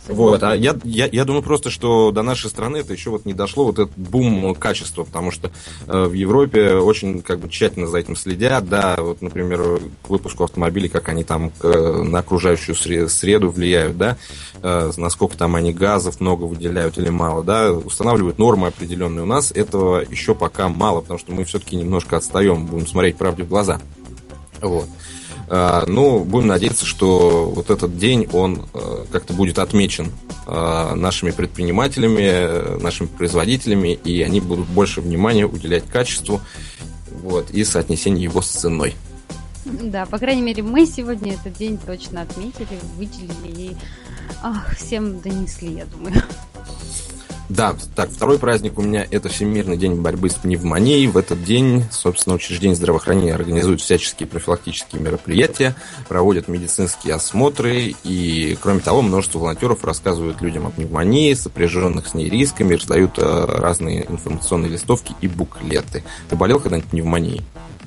Вот, 0.08 0.42
а 0.42 0.54
я, 0.54 0.76
я, 0.84 1.08
я 1.10 1.24
думаю 1.24 1.42
просто, 1.42 1.70
что 1.70 2.10
до 2.12 2.22
нашей 2.22 2.50
страны 2.50 2.78
это 2.78 2.92
еще 2.92 3.10
вот 3.10 3.24
не 3.24 3.34
дошло, 3.34 3.64
вот 3.64 3.78
этот 3.78 3.96
бум 3.96 4.54
качества, 4.54 5.04
потому 5.04 5.30
что 5.30 5.50
э, 5.86 6.04
в 6.04 6.12
Европе 6.12 6.74
очень 6.74 7.22
как 7.22 7.40
бы 7.40 7.48
тщательно 7.48 7.86
за 7.86 7.98
этим 7.98 8.16
следят, 8.16 8.68
да, 8.68 8.96
вот, 8.98 9.22
например, 9.22 9.80
к 10.02 10.08
выпуску 10.08 10.44
автомобилей, 10.44 10.88
как 10.88 11.08
они 11.08 11.24
там 11.24 11.52
э, 11.62 12.02
на 12.02 12.20
окружающую 12.20 12.74
среду 13.08 13.50
влияют, 13.50 13.96
да, 13.96 14.16
э, 14.62 14.90
насколько 14.96 15.36
там 15.36 15.54
они 15.54 15.72
газов 15.72 16.20
много 16.20 16.44
выделяют 16.44 16.98
или 16.98 17.10
мало, 17.10 17.42
да, 17.44 17.72
устанавливают 17.72 18.38
нормы 18.38 18.68
определенные. 18.68 19.22
У 19.22 19.26
нас 19.26 19.52
этого 19.52 20.00
еще 20.00 20.34
пока 20.34 20.68
мало, 20.68 21.00
потому 21.00 21.18
что 21.18 21.32
мы 21.32 21.44
все-таки 21.44 21.76
немножко 21.76 22.16
отстаем, 22.16 22.66
будем 22.66 22.86
смотреть 22.86 23.16
правде 23.16 23.44
в 23.44 23.48
глаза. 23.48 23.80
Вот. 24.60 24.86
А, 25.54 25.84
ну, 25.86 26.24
будем 26.24 26.46
надеяться, 26.46 26.86
что 26.86 27.52
вот 27.54 27.68
этот 27.68 27.98
день, 27.98 28.26
он 28.32 28.64
э, 28.72 29.04
как-то 29.12 29.34
будет 29.34 29.58
отмечен 29.58 30.10
э, 30.46 30.94
нашими 30.94 31.30
предпринимателями, 31.30 32.80
нашими 32.80 33.06
производителями, 33.06 33.92
и 33.92 34.22
они 34.22 34.40
будут 34.40 34.66
больше 34.68 35.02
внимания 35.02 35.44
уделять 35.44 35.86
качеству 35.86 36.40
вот, 37.22 37.50
и 37.50 37.64
соотнесению 37.64 38.22
его 38.22 38.40
с 38.40 38.48
ценой. 38.48 38.94
Да, 39.66 40.06
по 40.06 40.18
крайней 40.18 40.40
мере, 40.40 40.62
мы 40.62 40.86
сегодня 40.86 41.34
этот 41.34 41.52
день 41.58 41.76
точно 41.76 42.22
отметили, 42.22 42.80
выделили 42.96 43.72
и 43.72 43.76
ах, 44.42 44.74
всем 44.74 45.20
донесли, 45.20 45.74
я 45.74 45.84
думаю. 45.84 46.14
Да, 47.48 47.74
так, 47.94 48.10
второй 48.10 48.38
праздник 48.38 48.78
у 48.78 48.82
меня 48.82 49.06
это 49.10 49.28
Всемирный 49.28 49.76
день 49.76 49.94
борьбы 49.96 50.30
с 50.30 50.34
пневмонией. 50.34 51.06
В 51.06 51.16
этот 51.16 51.44
день, 51.44 51.84
собственно, 51.90 52.36
учреждения 52.36 52.74
здравоохранения 52.74 53.34
организуют 53.34 53.80
всяческие 53.80 54.26
профилактические 54.26 55.02
мероприятия, 55.02 55.74
проводят 56.08 56.48
медицинские 56.48 57.14
осмотры 57.14 57.94
и, 58.04 58.56
кроме 58.62 58.80
того, 58.80 59.02
множество 59.02 59.38
волонтеров 59.40 59.84
рассказывают 59.84 60.40
людям 60.40 60.66
о 60.66 60.70
пневмонии, 60.70 61.34
сопряженных 61.34 62.06
с 62.06 62.14
ней 62.14 62.30
рисками, 62.30 62.74
раздают 62.74 63.18
э, 63.18 63.44
разные 63.46 64.10
информационные 64.10 64.70
листовки 64.70 65.14
и 65.20 65.28
буклеты. 65.28 66.02
Ты 66.30 66.36
болел 66.36 66.58
когда-нибудь 66.58 66.90
пневмонией? 66.90 67.42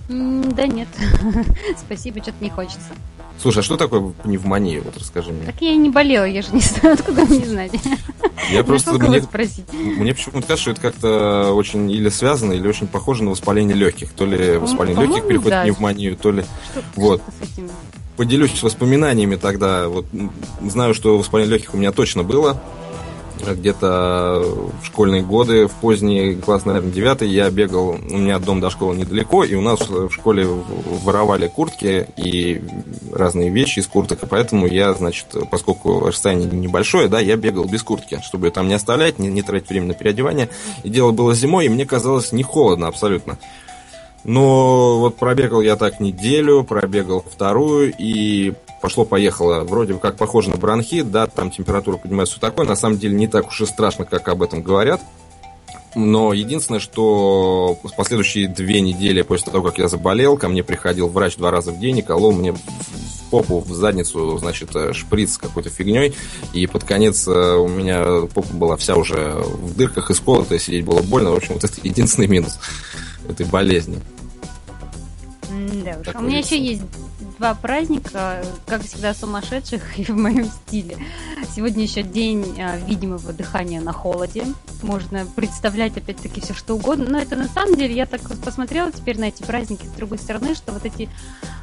Да 0.08 0.68
нет, 0.68 0.88
спасибо, 1.78 2.22
что-то 2.22 2.44
не 2.44 2.50
хочется. 2.50 2.92
Слушай, 3.42 3.60
а 3.60 3.64
что 3.64 3.76
такое 3.76 4.14
пневмония? 4.24 4.82
Вот 4.82 4.98
расскажи 4.98 5.32
мне. 5.32 5.46
Так 5.46 5.62
я 5.62 5.72
и 5.72 5.76
не 5.76 5.90
болела, 5.90 6.26
я 6.26 6.42
же 6.42 6.50
не 6.54 6.60
знаю, 6.62 6.96
откуда 6.96 7.26
мне 7.26 7.46
знать. 7.46 7.72
Я 8.52 8.64
просто 8.64 8.94
мне, 8.94 9.22
мне 9.74 10.14
почему-то 10.14 10.48
кажется, 10.48 10.58
что 10.58 10.72
это 10.72 10.82
как-то 10.82 11.54
очень 11.54 11.92
или 11.92 12.10
связано, 12.10 12.54
или 12.54 12.68
очень 12.68 12.88
похоже 12.88 13.24
на 13.24 13.32
воспаление 13.32 13.76
легких. 13.76 14.14
То 14.14 14.26
ли 14.26 14.58
воспаление 14.58 15.06
легких 15.06 15.28
переходит 15.28 15.50
да. 15.50 15.62
в 15.62 15.64
пневмонию, 15.66 16.16
то 16.16 16.32
ли. 16.32 16.46
Что, 16.72 16.84
вот. 16.96 17.22
Поделюсь 18.16 18.64
воспоминаниями 18.64 19.36
тогда. 19.36 19.90
Вот 19.90 20.06
знаю, 20.62 20.94
что 20.94 21.18
воспаление 21.18 21.56
легких 21.56 21.74
у 21.74 21.78
меня 21.78 21.92
точно 21.92 22.24
было 22.24 22.62
где-то 23.54 24.44
в 24.82 24.86
школьные 24.86 25.22
годы, 25.22 25.68
в 25.68 25.72
поздние 25.74 26.36
класс, 26.36 26.66
наверное, 26.66 26.92
девятый, 26.92 27.30
я 27.30 27.50
бегал, 27.50 27.90
у 27.90 28.18
меня 28.18 28.40
дом 28.40 28.60
до 28.60 28.70
школы 28.70 28.96
недалеко, 28.96 29.44
и 29.44 29.56
у 29.56 29.62
нас 29.62 29.80
в 29.88 30.10
школе 30.12 30.48
воровали 31.04 31.48
куртки 31.48 32.08
и 32.18 32.64
разные 33.12 33.50
вещи 33.50 33.80
из 33.80 33.88
курток, 33.88 34.24
и 34.24 34.25
поэтому 34.25 34.66
я, 34.66 34.94
значит, 34.94 35.28
поскольку 35.52 36.08
расстояние 36.08 36.50
небольшое, 36.50 37.08
да, 37.08 37.20
я 37.20 37.36
бегал 37.36 37.66
без 37.66 37.84
куртки, 37.84 38.20
чтобы 38.24 38.50
там 38.52 38.68
не 38.68 38.74
оставлять, 38.74 39.20
не, 39.20 39.28
не 39.28 39.42
тратить 39.42 39.70
время 39.70 39.88
на 39.88 39.94
переодевание. 39.94 40.50
И 40.84 40.90
дело 40.90 41.12
было 41.12 41.36
зимой, 41.36 41.66
и 41.66 41.70
мне 41.70 41.86
казалось 41.86 42.32
не 42.32 42.44
холодно 42.44 42.88
абсолютно. 42.88 43.38
Но 44.25 45.00
вот 45.00 45.17
пробегал 45.17 45.62
я 45.62 45.75
так 45.75 46.00
неделю, 46.00 46.63
пробегал 46.63 47.24
вторую, 47.32 47.94
и 47.96 48.53
пошло-поехало. 48.82 49.63
Вроде 49.63 49.94
как 49.96 50.17
похоже 50.17 50.50
на 50.50 50.58
бронхит, 50.58 51.12
да, 51.12 51.27
там 51.27 51.51
температура 51.51 51.98
поднимается, 51.98 52.34
все 52.34 52.41
такое. 52.41 52.65
На 52.65 52.75
самом 52.75 52.98
деле 52.98 53.15
не 53.15 53.27
так 53.27 53.48
уж 53.48 53.62
и 53.62 53.65
страшно, 53.65 54.05
как 54.05 54.27
об 54.27 54.41
этом 54.41 54.63
говорят. 54.63 55.00
Но 55.94 56.34
единственное, 56.34 56.79
что 56.79 57.77
в 57.82 57.96
последующие 57.96 58.50
две 58.50 58.82
недели 58.82 59.22
после 59.22 59.51
того, 59.51 59.70
как 59.70 59.77
я 59.77 59.88
заболел, 59.88 60.38
ко 60.38 60.50
мне 60.50 60.63
приходил 60.63 61.08
врач 61.08 61.38
два 61.38 61.51
раза 61.51 61.72
в 61.72 61.79
день 61.79 62.00
и 62.00 62.01
колол 62.01 62.34
мне 62.34 62.51
в 62.51 62.60
попу, 63.32 63.60
в 63.60 63.72
задницу, 63.74 64.38
значит, 64.38 64.75
э, 64.75 64.91
шприц 64.91 65.34
с 65.34 65.38
какой-то 65.38 65.70
фигней. 65.70 66.13
И 66.51 66.67
под 66.67 66.84
конец 66.84 67.27
э, 67.27 67.55
у 67.55 67.67
меня 67.67 68.27
попа 68.34 68.53
была 68.53 68.75
вся 68.75 68.96
уже 68.96 69.36
в 69.38 69.75
дырках 69.75 70.10
и 70.10 70.13
сколотая, 70.13 70.60
сидеть 70.60 70.84
было 70.84 71.01
больно. 71.01 71.32
В 71.32 71.36
общем, 71.36 71.53
вот 71.53 71.63
это 71.63 71.75
единственный 71.84 72.27
минус 72.27 72.60
этой 73.29 73.46
болезни. 73.46 74.00
Да 75.84 76.00
уж. 76.00 76.16
У 76.16 76.22
меня 76.22 76.40
еще 76.40 76.62
есть 76.62 76.84
два 77.38 77.54
праздника, 77.54 78.44
как 78.66 78.84
всегда, 78.84 79.14
сумасшедших 79.14 80.00
и 80.00 80.04
в 80.06 80.18
моем 80.18 80.46
стиле. 80.46 80.98
Сегодня 81.56 81.84
еще 81.84 82.04
день 82.04 82.60
а, 82.60 82.78
видимого 82.78 83.34
дыхания 83.34 83.82
на 83.82 83.94
холоде. 83.94 84.46
Можно 84.82 85.26
представлять, 85.36 85.98
опять-таки, 85.98 86.42
все 86.42 86.54
что 86.54 86.76
угодно. 86.76 87.06
Но 87.10 87.20
это 87.20 87.36
на 87.36 87.48
самом 87.48 87.76
деле, 87.76 87.96
я 87.96 88.06
так 88.06 88.22
посмотрела 88.44 88.92
теперь 88.92 89.20
на 89.20 89.26
эти 89.26 89.44
праздники 89.44 89.86
с 89.86 89.92
другой 89.92 90.18
стороны, 90.18 90.56
что 90.56 90.72
вот 90.72 90.86
эти 90.86 91.10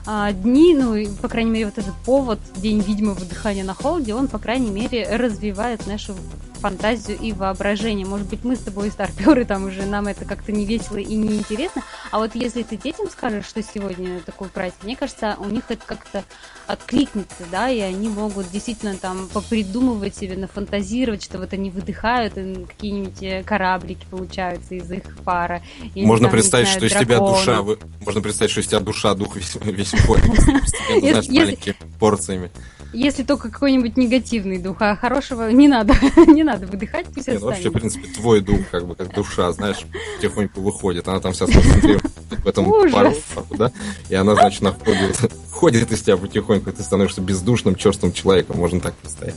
а, 0.07 0.33
дни, 0.33 0.75
ну, 0.75 0.97
по 1.21 1.29
крайней 1.29 1.51
мере, 1.51 1.67
вот 1.67 1.79
этот 1.79 1.95
повод, 2.05 2.39
день 2.57 2.81
видимого 2.81 3.21
дыхания 3.21 3.65
на 3.65 3.75
холоде, 3.75 4.15
он, 4.15 4.29
по 4.29 4.39
крайней 4.39 4.71
мере, 4.71 5.17
развивает 5.17 5.87
нашу 5.87 6.15
фантазию 6.63 7.19
и 7.19 7.33
воображение. 7.33 8.07
Может 8.07 8.29
быть, 8.29 8.45
мы 8.45 8.55
с 8.55 8.61
тобой 8.61 8.91
старперы, 8.91 9.45
там 9.45 9.65
уже 9.65 9.85
нам 9.85 10.07
это 10.07 10.25
как-то 10.25 10.53
не 10.53 10.65
весело 10.65 10.99
и 10.99 11.15
не 11.17 11.35
интересно. 11.35 11.83
А 12.13 12.19
вот 12.19 12.35
если 12.35 12.63
ты 12.63 12.77
детям 12.77 13.11
скажешь, 13.11 13.47
что 13.47 13.63
сегодня 13.63 14.21
такой 14.21 14.49
праздник, 14.49 14.85
мне 14.85 14.97
кажется, 14.97 15.37
у 15.41 15.47
них 15.47 15.65
это 15.69 15.83
как-то 15.85 16.25
откликнется, 16.69 17.45
да, 17.51 17.69
и 17.69 17.81
они 17.81 18.09
могут 18.09 18.51
действительно 18.51 18.97
там 18.97 19.29
попридумывать 19.33 20.15
себе, 20.15 20.37
нафантазировать, 20.37 21.25
что 21.25 21.39
вот 21.39 21.53
они 21.53 21.71
выдыхают, 21.71 22.39
и 22.39 22.65
какие-нибудь 22.65 23.23
э, 23.23 23.43
кораблики 23.43 24.07
получаются 24.09 24.77
из 24.77 24.91
их 24.91 25.03
пара. 25.25 25.63
Или, 25.95 26.07
можно 26.07 26.27
там, 26.29 26.33
представить, 26.33 26.69
знаю, 26.69 26.79
что 26.79 26.87
из 26.87 27.05
тебя 27.05 27.19
душа, 27.19 27.63
можно 28.07 28.21
представить, 28.23 28.53
что 28.53 28.61
из 28.61 28.69
тебя 28.69 28.81
душа, 28.81 29.15
дух 29.15 29.35
весь, 29.35 29.57
весь 29.57 29.95
уходит, 29.95 30.27
маленькими 31.29 31.77
порциями. 31.99 32.51
Если 32.93 33.23
только 33.23 33.51
какой-нибудь 33.51 33.97
негативный 33.97 34.59
дух, 34.59 34.77
а 34.81 34.97
хорошего 34.97 35.51
не 35.51 35.69
надо, 35.69 35.95
не 36.27 36.45
надо 36.45 36.67
выдыхать, 36.67 37.07
пусть 37.07 37.29
Нет, 37.29 37.41
ну, 37.41 37.47
Вообще, 37.47 37.71
в 37.71 37.73
принципе, 37.73 38.07
твой 38.09 38.41
дух, 38.41 38.61
как 38.71 38.87
бы, 38.87 38.95
как 38.95 39.15
душа, 39.15 39.51
знаешь, 39.53 39.79
потихоньку 40.17 40.61
выходит. 40.61 41.09
Она 41.09 41.21
там 41.21 41.33
вся 41.33 41.47
сконцентрируется 41.47 42.11
в 42.43 42.47
этом 42.47 42.65
пару, 42.91 43.15
да? 43.51 43.73
И 44.09 44.15
она, 44.15 44.35
значит, 44.35 44.63
находит, 44.63 45.17
входит 45.51 45.91
из 45.91 46.03
тебя 46.03 46.17
потихоньку, 46.17 46.71
и 46.71 46.73
ты 46.73 46.83
становишься 46.83 47.21
бездушным, 47.21 47.75
черствым 47.77 48.13
человеком, 48.13 48.59
можно 48.59 48.81
так 48.81 48.95
представить. 48.95 49.37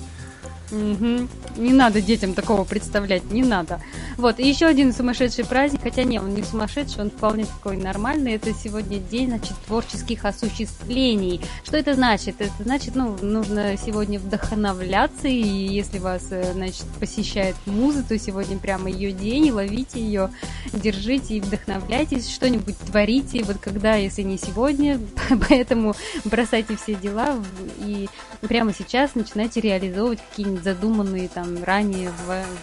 Угу. 0.72 1.28
Не 1.58 1.74
надо 1.74 2.02
детям 2.02 2.34
такого 2.34 2.64
представлять, 2.64 3.32
не 3.32 3.44
надо. 3.44 3.80
Вот, 4.18 4.40
и 4.40 4.48
еще 4.48 4.66
один 4.66 4.94
сумасшедший 4.94 5.46
праздник, 5.46 5.82
хотя 5.84 6.04
не, 6.04 6.20
он 6.20 6.34
не 6.34 6.44
сумасшедший, 6.44 7.04
он 7.04 7.12
вполне 7.12 7.46
такой 7.46 7.78
нормальный. 7.78 8.34
Это 8.34 8.54
сегодня 8.54 9.00
день, 9.00 9.30
значит, 9.30 9.56
творческих 9.68 10.26
осуществлений. 10.26 11.42
Что 11.64 11.78
это 11.78 11.94
значит? 11.94 12.36
Это 12.40 12.64
значит, 12.64 12.96
ну, 12.96 13.16
нужно 13.22 13.78
сегодня 13.78 14.20
вдохновляться, 14.20 15.28
и 15.28 15.42
если 15.42 16.00
вас, 16.00 16.28
э, 16.32 16.54
значит, 16.54 16.86
посещает 17.00 17.56
муза, 17.66 18.04
то 18.04 18.18
сегодня 18.18 18.58
прямо 18.58 18.90
ее 18.90 19.12
день, 19.12 19.52
ловите 19.52 20.00
ее, 20.00 20.30
держите 20.74 21.36
и 21.36 21.42
вдохновляйтесь, 21.42 22.34
что-нибудь 22.34 22.78
творите, 22.80 23.44
вот 23.44 23.58
когда, 23.58 23.96
если 23.96 24.24
не 24.24 24.38
сегодня, 24.38 25.00
поэтому 25.50 25.96
бросайте 26.24 26.76
все 26.76 26.96
дела 26.96 27.36
и 27.80 28.10
прямо 28.42 28.74
сейчас 28.74 29.16
начинайте 29.16 29.62
реализовывать 29.62 30.20
какие-нибудь 30.30 30.64
задуманные 30.64 31.28
там 31.28 31.64
ранее 31.64 32.12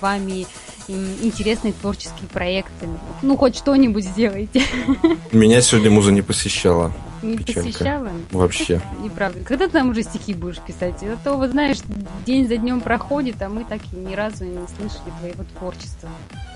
вами 0.01 0.47
интересные 0.89 1.73
творческие 1.73 2.29
проекты. 2.33 2.89
Ну, 3.23 3.37
хоть 3.37 3.57
что-нибудь 3.57 4.05
сделайте. 4.05 4.63
Меня 5.33 5.61
сегодня 5.61 5.91
муза 5.91 6.13
не 6.13 6.23
посещала. 6.23 6.93
Не 7.23 7.37
Печалька. 7.37 7.69
посещала? 7.69 8.11
Вообще. 8.33 8.81
Неправда. 9.03 9.41
Когда 9.45 9.67
ты 9.67 9.73
там 9.73 9.91
уже 9.91 10.03
стихи 10.03 10.35
будешь 10.35 10.59
писать? 10.59 11.03
А 11.03 11.17
то, 11.23 11.35
вот 11.37 11.51
знаешь, 11.51 11.79
день 12.27 12.49
за 12.49 12.57
днем 12.57 12.81
проходит, 12.81 13.41
а 13.43 13.49
мы 13.49 13.65
так 13.65 13.81
и 13.93 13.97
ни 13.97 14.15
разу 14.15 14.45
не 14.45 14.67
слышали 14.77 15.13
твоего 15.21 15.45
творчества. 15.57 16.09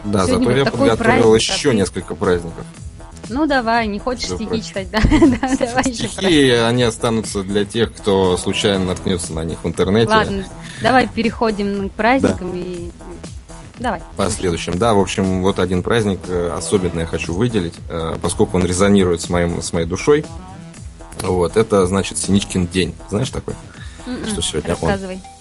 Да, 0.05 0.27
Сегодня 0.27 0.45
зато 0.45 0.45
вот 0.45 0.57
я 0.57 0.65
подготовил 0.65 0.97
праздник, 0.97 1.41
еще 1.41 1.69
а 1.69 1.73
ты... 1.73 1.77
несколько 1.79 2.15
праздников. 2.17 2.65
Ну 3.29 3.47
давай, 3.47 3.87
не 3.87 3.99
хочешь 3.99 4.25
Все 4.25 4.37
стихи 4.37 4.63
читать, 4.63 4.91
да? 4.91 5.01
да 5.41 5.57
давай 5.59 5.85
Стихи, 5.85 6.51
они 6.51 6.83
останутся 6.83 7.43
для 7.43 7.65
тех, 7.65 7.93
кто 7.95 8.37
случайно 8.37 8.85
наткнется 8.85 9.33
на 9.33 9.45
них 9.45 9.59
в 9.63 9.67
интернете. 9.67 10.11
Ладно, 10.11 10.45
давай 10.83 11.09
переходим 11.09 11.89
к 11.89 11.93
праздникам 11.93 12.53
да. 12.53 12.59
и 12.59 12.91
Давай. 13.79 14.01
По 14.17 14.31
следующим. 14.31 14.79
Да, 14.79 14.95
в 14.95 15.01
общем, 15.01 15.43
вот 15.43 15.59
один 15.59 15.83
праздник 15.83 16.21
э, 16.29 16.51
особенно 16.57 17.01
я 17.01 17.07
хочу 17.07 17.35
выделить, 17.35 17.75
э, 17.91 18.17
поскольку 18.23 18.57
он 18.57 18.65
резонирует 18.65 19.21
с, 19.21 19.29
моим, 19.29 19.61
с 19.61 19.73
моей 19.73 19.87
душой. 19.87 20.25
Вот, 21.21 21.57
это 21.59 21.87
значит 21.87 22.17
Синичкин 22.17 22.69
день. 22.69 22.95
Знаешь 23.11 23.31
такой? 23.31 23.55
Mm-mm. 24.07 24.23
М-м. 24.23 24.27
Что 24.29 24.41
сегодня 24.41 24.71
Рассказывай. 24.71 25.17
он? 25.17 25.36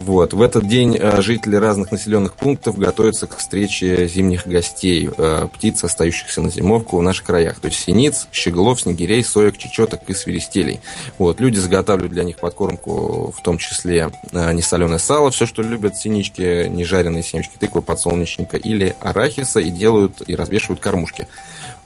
Вот. 0.00 0.32
В 0.32 0.40
этот 0.40 0.66
день 0.66 0.96
э, 0.98 1.20
жители 1.20 1.56
разных 1.56 1.92
населенных 1.92 2.34
пунктов 2.34 2.78
готовятся 2.78 3.26
к 3.26 3.36
встрече 3.36 4.08
зимних 4.08 4.46
гостей, 4.46 5.10
э, 5.14 5.46
птиц, 5.52 5.84
остающихся 5.84 6.40
на 6.40 6.48
зимовку 6.48 6.96
в 6.96 7.02
наших 7.02 7.26
краях. 7.26 7.60
То 7.60 7.68
есть 7.68 7.80
синиц, 7.80 8.26
щеглов, 8.32 8.80
снегирей, 8.80 9.22
соек, 9.22 9.58
чечеток 9.58 10.00
и 10.08 10.14
свиристелей. 10.14 10.80
Вот. 11.18 11.38
Люди 11.38 11.58
заготавливают 11.58 12.14
для 12.14 12.24
них 12.24 12.38
подкормку, 12.38 13.34
в 13.36 13.42
том 13.42 13.58
числе 13.58 14.10
э, 14.32 14.52
несоленое 14.54 14.98
сало, 14.98 15.30
все, 15.30 15.44
что 15.44 15.60
любят 15.60 15.96
синички, 15.96 16.66
нежаренные 16.66 17.22
семечки 17.22 17.58
тыквы, 17.58 17.82
подсолнечника 17.82 18.56
или 18.56 18.96
арахиса, 19.00 19.60
и 19.60 19.68
делают 19.68 20.22
и 20.26 20.34
развешивают 20.34 20.80
кормушки. 20.80 21.28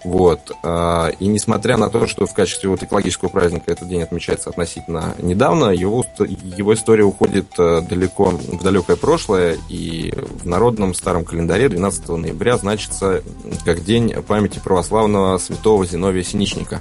Вот. 0.05 0.53
А, 0.63 1.09
и 1.19 1.27
несмотря 1.27 1.79
на 1.79 1.89
то, 1.89 2.07
что 2.07 2.27
в 2.27 2.35
качестве 2.35 2.69
вот 2.69 2.83
экологического 2.83 3.31
праздника 3.31 3.73
этот 3.73 3.89
день 3.89 4.03
отмечается 4.03 4.51
относительно 4.51 5.15
недавно, 5.19 5.71
его, 5.71 6.05
его 6.19 6.75
история 6.75 7.05
уходит 7.05 7.47
э, 7.59 7.81
далеко 7.81 8.27
в 8.27 8.63
далекое 8.63 8.97
прошлое, 8.97 9.57
и 9.71 10.13
в 10.15 10.47
народном 10.47 10.93
старом 10.93 11.25
календаре 11.25 11.71
12 11.71 12.07
ноября 12.09 12.59
значится 12.59 13.23
как 13.65 13.83
день 13.83 14.13
памяти 14.29 14.61
православного 14.63 15.39
святого 15.39 15.87
Зиновия 15.87 16.23
Синичника. 16.23 16.81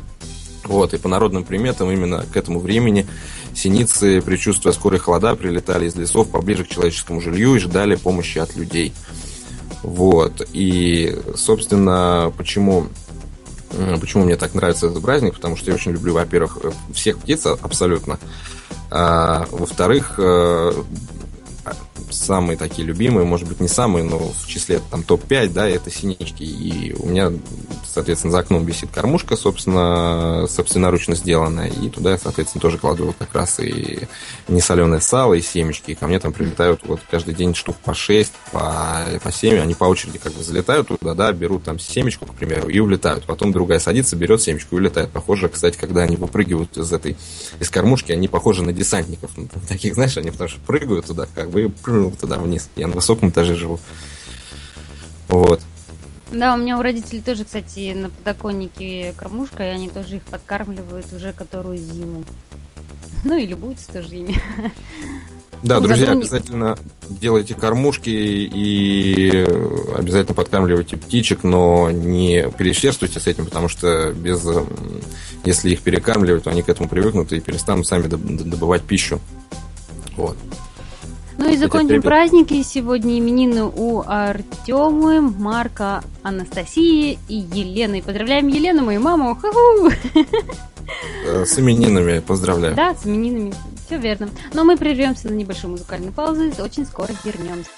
Вот, 0.66 0.94
и 0.94 0.98
по 0.98 1.08
народным 1.08 1.46
приметам 1.46 1.92
именно 1.92 2.26
к 2.32 2.36
этому 2.36 2.60
времени 2.60 3.06
синицы, 3.54 4.22
предчувствуя 4.22 4.74
скорые 4.74 5.00
холода, 5.00 5.36
прилетали 5.36 5.88
из 5.88 5.96
лесов 5.96 6.30
поближе 6.30 6.66
к 6.66 6.70
человеческому 6.70 7.22
жилью 7.22 7.56
и 7.56 7.60
ждали 7.60 7.96
помощи 7.96 8.38
от 8.38 8.56
людей. 8.56 8.94
Вот. 9.84 10.48
И, 10.54 11.16
собственно, 11.36 12.34
почему 12.38 12.88
Почему 14.00 14.26
мне 14.26 14.36
так 14.36 14.54
нравится 14.54 14.88
этот 14.88 15.02
праздник? 15.02 15.36
Потому 15.36 15.56
что 15.56 15.70
я 15.72 15.76
очень 15.76 15.92
люблю, 15.92 16.14
во-первых, 16.14 16.58
всех 16.94 17.18
птиц 17.20 17.46
абсолютно. 17.46 18.20
А, 18.92 19.48
во-вторых, 19.52 20.16
э, 20.18 20.72
самые 22.14 22.58
такие 22.58 22.86
любимые, 22.88 23.26
может 23.26 23.48
быть, 23.48 23.60
не 23.60 23.68
самые, 23.68 24.04
но 24.04 24.20
в 24.20 24.48
числе 24.48 24.82
там 24.92 25.04
топ-5, 25.04 25.50
да, 25.50 25.68
это 25.68 25.90
синички. 25.90 26.44
И 26.44 26.94
у 26.94 27.08
меня, 27.08 27.32
соответственно, 27.94 28.32
за 28.32 28.40
окном 28.40 28.66
висит 28.66 28.90
кормушка, 28.92 29.36
собственно, 29.36 30.48
собственноручно 30.48 31.16
сделанная. 31.16 31.70
И 31.70 31.90
туда 31.90 32.18
соответственно, 32.18 32.62
тоже 32.62 32.78
кладу 32.78 33.14
как 33.18 33.34
раз 33.34 33.60
и 33.60 34.08
несоленое 34.48 35.02
сало, 35.02 35.36
и 35.36 35.42
семечки. 35.42 35.92
И 35.92 35.96
ко 35.96 36.08
мне 36.08 36.20
там 36.20 36.34
прилетают 36.34 36.82
вот 36.86 37.02
каждый 37.10 37.36
день 37.36 37.54
штук 37.54 37.78
по 37.78 37.94
6, 37.94 38.32
по, 38.52 39.06
по 39.22 39.32
7. 39.32 39.60
Они 39.60 39.76
по 39.76 39.86
очереди 39.86 40.18
как 40.18 40.34
бы 40.34 40.44
залетают 40.44 40.88
туда, 40.88 41.14
да, 41.14 41.32
берут 41.32 41.64
там 41.64 41.80
семечку, 41.80 42.26
к 42.26 42.34
примеру, 42.34 42.70
и 42.70 42.80
улетают. 42.80 43.26
Потом 43.26 43.52
другая 43.52 43.80
садится, 43.80 44.16
берет 44.16 44.42
семечку 44.42 44.76
и 44.76 44.80
улетает. 44.80 45.12
Похоже, 45.12 45.50
кстати, 45.50 45.78
когда 45.78 46.02
они 46.02 46.16
выпрыгивают 46.16 46.78
из 46.78 46.92
этой, 46.92 47.16
из 47.60 47.70
кормушки, 47.70 48.12
они 48.12 48.28
похожи 48.28 48.64
на 48.64 48.74
десантников. 48.74 49.32
Таких, 49.68 49.94
знаешь, 49.94 50.18
они 50.18 50.32
потому 50.32 50.50
что 50.50 50.60
прыгают 50.62 51.06
туда, 51.06 51.28
как 51.34 51.50
бы, 51.50 51.64
и 51.64 51.70
туда 52.20 52.38
вниз. 52.38 52.70
Я 52.76 52.88
на 52.88 52.96
высоком 52.96 53.30
этаже 53.30 53.56
живу. 53.56 53.80
Вот. 55.28 55.62
Да, 56.34 56.56
у 56.56 56.58
меня 56.58 56.80
у 56.80 56.82
родителей 56.82 57.22
тоже, 57.22 57.46
кстати, 57.46 57.94
на 57.94 58.10
подоконнике 58.10 59.14
кормушка, 59.16 59.64
и 59.64 59.68
они 59.68 59.88
тоже 59.90 60.18
их 60.18 60.24
подкармливают 60.24 61.06
уже 61.14 61.32
которую 61.32 61.78
зиму. 61.78 62.24
Ну 63.26 63.38
и 63.38 63.46
любуются 63.46 63.90
тоже 63.94 64.18
ими. 64.18 64.36
Да, 65.62 65.80
ну, 65.80 65.88
друзья, 65.88 66.12
обязательно 66.12 66.78
делайте 67.08 67.56
кормушки 67.56 68.10
и 68.10 69.46
обязательно 69.98 70.36
подкармливайте 70.36 70.98
птичек, 70.98 71.46
но 71.46 71.90
не 71.90 72.50
переусердствуйте 72.58 73.22
с 73.22 73.28
этим, 73.28 73.46
потому 73.46 73.70
что 73.70 74.12
без, 74.12 74.46
если 75.46 75.72
их 75.72 75.82
перекармливать, 75.82 76.44
то 76.44 76.50
они 76.50 76.64
к 76.64 76.70
этому 76.70 76.90
привыкнут 76.90 77.32
и 77.32 77.40
перестанут 77.40 77.88
сами 77.88 78.08
добывать 78.08 78.82
пищу. 78.82 79.22
Вот. 80.18 80.36
Ну 81.44 81.50
и 81.50 81.58
закончим 81.58 82.02
праздники. 82.02 82.64
Сегодня 82.64 83.20
именины 83.20 83.66
у 83.66 84.02
Артемы, 84.08 85.20
Марка, 85.20 86.02
Анастасии 86.22 87.20
и 87.28 87.36
Елены. 87.36 88.02
Поздравляем 88.02 88.48
Елену, 88.48 88.84
мою 88.86 89.02
маму. 89.02 89.36
Ху-ху! 89.36 89.92
Э, 91.26 91.46
с 91.46 91.60
именинами 91.60 92.20
поздравляю. 92.20 92.76
Да, 92.76 92.94
с 92.96 93.06
именинами. 93.06 93.54
Все 93.86 93.98
верно. 93.98 94.30
Но 94.54 94.64
мы 94.64 94.78
прервемся 94.78 95.28
на 95.28 95.34
небольшую 95.34 95.72
музыкальную 95.72 96.14
паузу 96.14 96.44
и 96.44 96.62
очень 96.62 96.86
скоро 96.86 97.10
вернемся. 97.26 97.70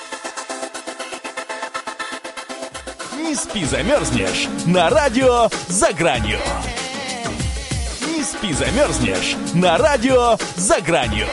Не 3.18 3.34
спи, 3.34 3.66
замерзнешь 3.66 4.48
на 4.68 4.92
радио 4.92 5.50
«За 5.68 5.92
гранью». 5.92 6.38
Не 8.08 8.24
спи, 8.24 8.54
замерзнешь 8.54 9.36
на 9.56 9.78
радио 9.80 10.38
«За 10.56 10.80
гранью». 10.82 11.26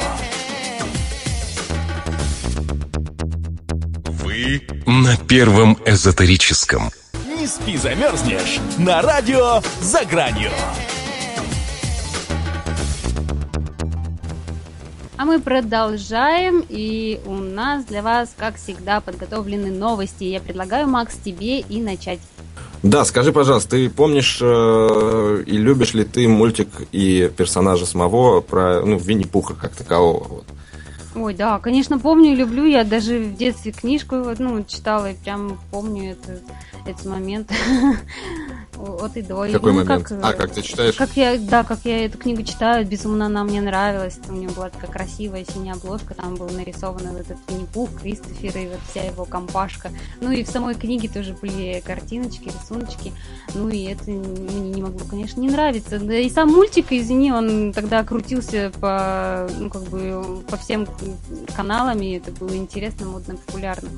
На 4.86 5.16
первом 5.16 5.78
эзотерическом. 5.84 6.90
Не 7.38 7.46
спи, 7.46 7.76
замерзнешь 7.76 8.58
на 8.78 9.02
радио 9.02 9.62
«За 9.80 10.04
гранью». 10.04 10.50
А 15.16 15.24
мы 15.24 15.38
продолжаем, 15.38 16.64
и 16.68 17.20
у 17.26 17.34
нас 17.34 17.84
для 17.84 18.02
вас, 18.02 18.34
как 18.36 18.56
всегда, 18.56 19.00
подготовлены 19.00 19.70
новости. 19.70 20.24
Я 20.24 20.40
предлагаю, 20.40 20.88
Макс, 20.88 21.14
тебе 21.24 21.60
и 21.60 21.80
начать. 21.80 22.18
Да, 22.82 23.04
скажи, 23.04 23.32
пожалуйста, 23.32 23.70
ты 23.70 23.88
помнишь 23.88 24.38
э, 24.40 25.44
и 25.46 25.56
любишь 25.56 25.94
ли 25.94 26.02
ты 26.02 26.26
мультик 26.26 26.68
и 26.90 27.30
персонажа 27.36 27.86
самого 27.86 28.40
про 28.40 28.80
ну, 28.84 28.98
Винни-Пуха 28.98 29.54
как 29.54 29.76
такового? 29.76 30.26
Вот. 30.26 30.44
Ой, 31.14 31.34
да, 31.34 31.58
конечно, 31.58 31.98
помню, 31.98 32.34
люблю. 32.34 32.64
Я 32.64 32.84
даже 32.84 33.18
в 33.18 33.36
детстве 33.36 33.72
книжку 33.72 34.16
ну, 34.38 34.64
читала 34.64 35.10
и 35.10 35.14
прям 35.14 35.58
помню 35.70 36.12
этот, 36.12 36.42
этот 36.86 37.04
момент. 37.04 37.50
от 38.82 39.16
и 39.16 39.22
до. 39.22 39.46
Какой 39.50 39.72
ну, 39.72 39.84
момент? 39.84 40.08
Как, 40.08 40.18
а, 40.22 40.32
как 40.32 40.52
ты 40.52 40.62
читаешь? 40.62 40.94
Как 40.94 41.10
я, 41.16 41.38
да, 41.38 41.64
как 41.64 41.80
я 41.84 42.06
эту 42.06 42.18
книгу 42.18 42.42
читаю, 42.42 42.86
безумно 42.86 43.26
она 43.26 43.44
мне 43.44 43.60
нравилась. 43.60 44.18
У 44.28 44.32
нее 44.32 44.50
была 44.50 44.70
такая 44.70 44.90
красивая 44.90 45.44
синяя 45.44 45.74
обложка, 45.74 46.14
там 46.14 46.34
был 46.34 46.48
нарисован 46.48 47.16
этот 47.16 47.38
Винни-Пух, 47.48 48.00
Кристофер 48.00 48.56
и 48.58 48.66
вот 48.66 48.80
вся 48.90 49.04
его 49.04 49.24
компашка. 49.24 49.90
Ну 50.20 50.30
и 50.30 50.42
в 50.42 50.48
самой 50.48 50.74
книге 50.74 51.08
тоже 51.08 51.34
были 51.40 51.82
картиночки, 51.84 52.48
рисуночки. 52.48 53.12
Ну 53.54 53.68
и 53.68 53.84
это 53.84 54.10
мне 54.10 54.70
не 54.70 54.82
могло, 54.82 55.00
конечно, 55.08 55.40
не 55.40 55.48
нравиться. 55.48 55.98
Да 55.98 56.14
и 56.14 56.28
сам 56.28 56.50
мультик, 56.50 56.86
извини, 56.90 57.32
он 57.32 57.72
тогда 57.72 58.02
крутился 58.04 58.72
по, 58.80 59.48
ну, 59.58 59.70
как 59.70 59.82
бы, 59.84 60.42
по 60.48 60.56
всем 60.56 60.86
каналам, 61.54 62.00
и 62.00 62.12
это 62.12 62.30
было 62.32 62.54
интересно, 62.56 63.06
модно, 63.06 63.36
популярно. 63.36 63.88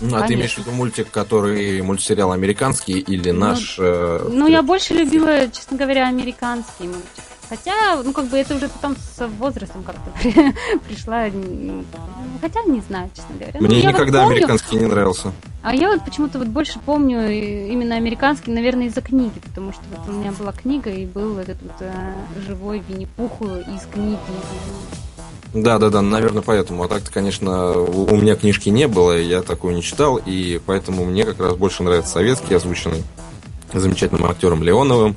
Ну, 0.00 0.16
а 0.16 0.26
ты 0.26 0.34
имеешь 0.34 0.54
в 0.54 0.58
виду 0.58 0.72
мультик, 0.72 1.10
который 1.10 1.80
мультсериал 1.82 2.32
американский 2.32 2.98
или 2.98 3.30
ну, 3.30 3.40
наш? 3.40 3.76
Э, 3.78 4.28
ну, 4.30 4.46
я 4.46 4.62
больше 4.62 4.94
любила, 4.94 5.48
честно 5.50 5.76
говоря, 5.76 6.08
американский 6.08 6.84
мультик. 6.84 7.24
Хотя, 7.48 8.02
ну, 8.02 8.12
как 8.12 8.26
бы 8.26 8.36
это 8.36 8.56
уже 8.56 8.68
потом 8.68 8.96
с 8.96 9.26
возрастом 9.38 9.84
как-то 9.84 10.10
пришла. 10.88 11.26
Хотя 12.40 12.62
не 12.62 12.80
знаю, 12.80 13.08
честно 13.14 13.34
говоря. 13.38 13.60
Мне 13.60 13.82
ну, 13.82 13.90
никогда 13.90 14.20
вот 14.20 14.28
помню, 14.28 14.36
американский 14.36 14.76
не 14.76 14.86
нравился. 14.86 15.32
А 15.62 15.74
я 15.74 15.90
вот 15.90 16.04
почему-то 16.04 16.38
вот 16.38 16.48
больше 16.48 16.78
помню 16.84 17.30
именно 17.30 17.96
американский, 17.96 18.50
наверное, 18.50 18.86
из-за 18.86 19.00
книги, 19.00 19.38
потому 19.44 19.72
что 19.72 19.82
вот 19.96 20.08
у 20.08 20.12
меня 20.12 20.32
была 20.32 20.52
книга 20.52 20.90
и 20.90 21.06
был 21.06 21.38
этот 21.38 21.60
вот 21.62 21.76
э, 21.80 22.14
живой 22.46 22.82
Винни-Пух 22.88 23.40
из 23.42 23.86
книги. 23.92 24.18
Да, 25.54 25.78
да, 25.78 25.90
да, 25.90 26.02
наверное, 26.02 26.42
поэтому. 26.42 26.82
А 26.82 26.88
так-то, 26.88 27.10
конечно, 27.10 27.72
у 27.72 28.16
меня 28.16 28.36
книжки 28.36 28.68
не 28.68 28.88
было, 28.88 29.18
я 29.18 29.42
такую 29.42 29.74
не 29.74 29.82
читал, 29.82 30.16
и 30.16 30.60
поэтому 30.64 31.04
мне 31.04 31.24
как 31.24 31.40
раз 31.40 31.54
больше 31.56 31.82
нравится 31.82 32.12
советский, 32.12 32.54
озвученный 32.54 33.02
замечательным 33.72 34.26
актером 34.26 34.62
Леоновым. 34.62 35.16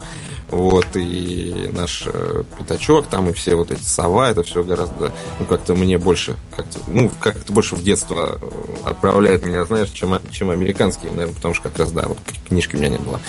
Вот, 0.50 0.88
и 0.96 1.70
наш 1.74 2.06
э, 2.08 2.44
пятачок, 2.58 3.06
там 3.06 3.30
и 3.30 3.34
все 3.34 3.54
вот 3.54 3.70
эти 3.70 3.84
сова, 3.84 4.32
это 4.32 4.42
все 4.42 4.64
гораздо, 4.64 5.12
ну, 5.38 5.46
как-то 5.46 5.76
мне 5.76 6.00
больше, 6.00 6.38
как-то, 6.56 6.80
ну, 6.88 7.12
как-то 7.20 7.54
больше 7.54 7.76
в 7.76 7.84
детство 7.84 8.40
отправляет 8.84 9.46
меня, 9.46 9.64
знаешь, 9.66 9.92
чем, 9.92 10.18
чем 10.32 10.50
американские, 10.50 11.12
наверное, 11.12 11.36
потому 11.36 11.54
что 11.54 11.70
как 11.70 11.78
раз, 11.78 11.92
да, 11.92 12.08
вот 12.08 12.18
книжки 12.48 12.76
у 12.76 12.80
меня 12.80 12.90
не 12.90 12.98
было. 12.98 13.22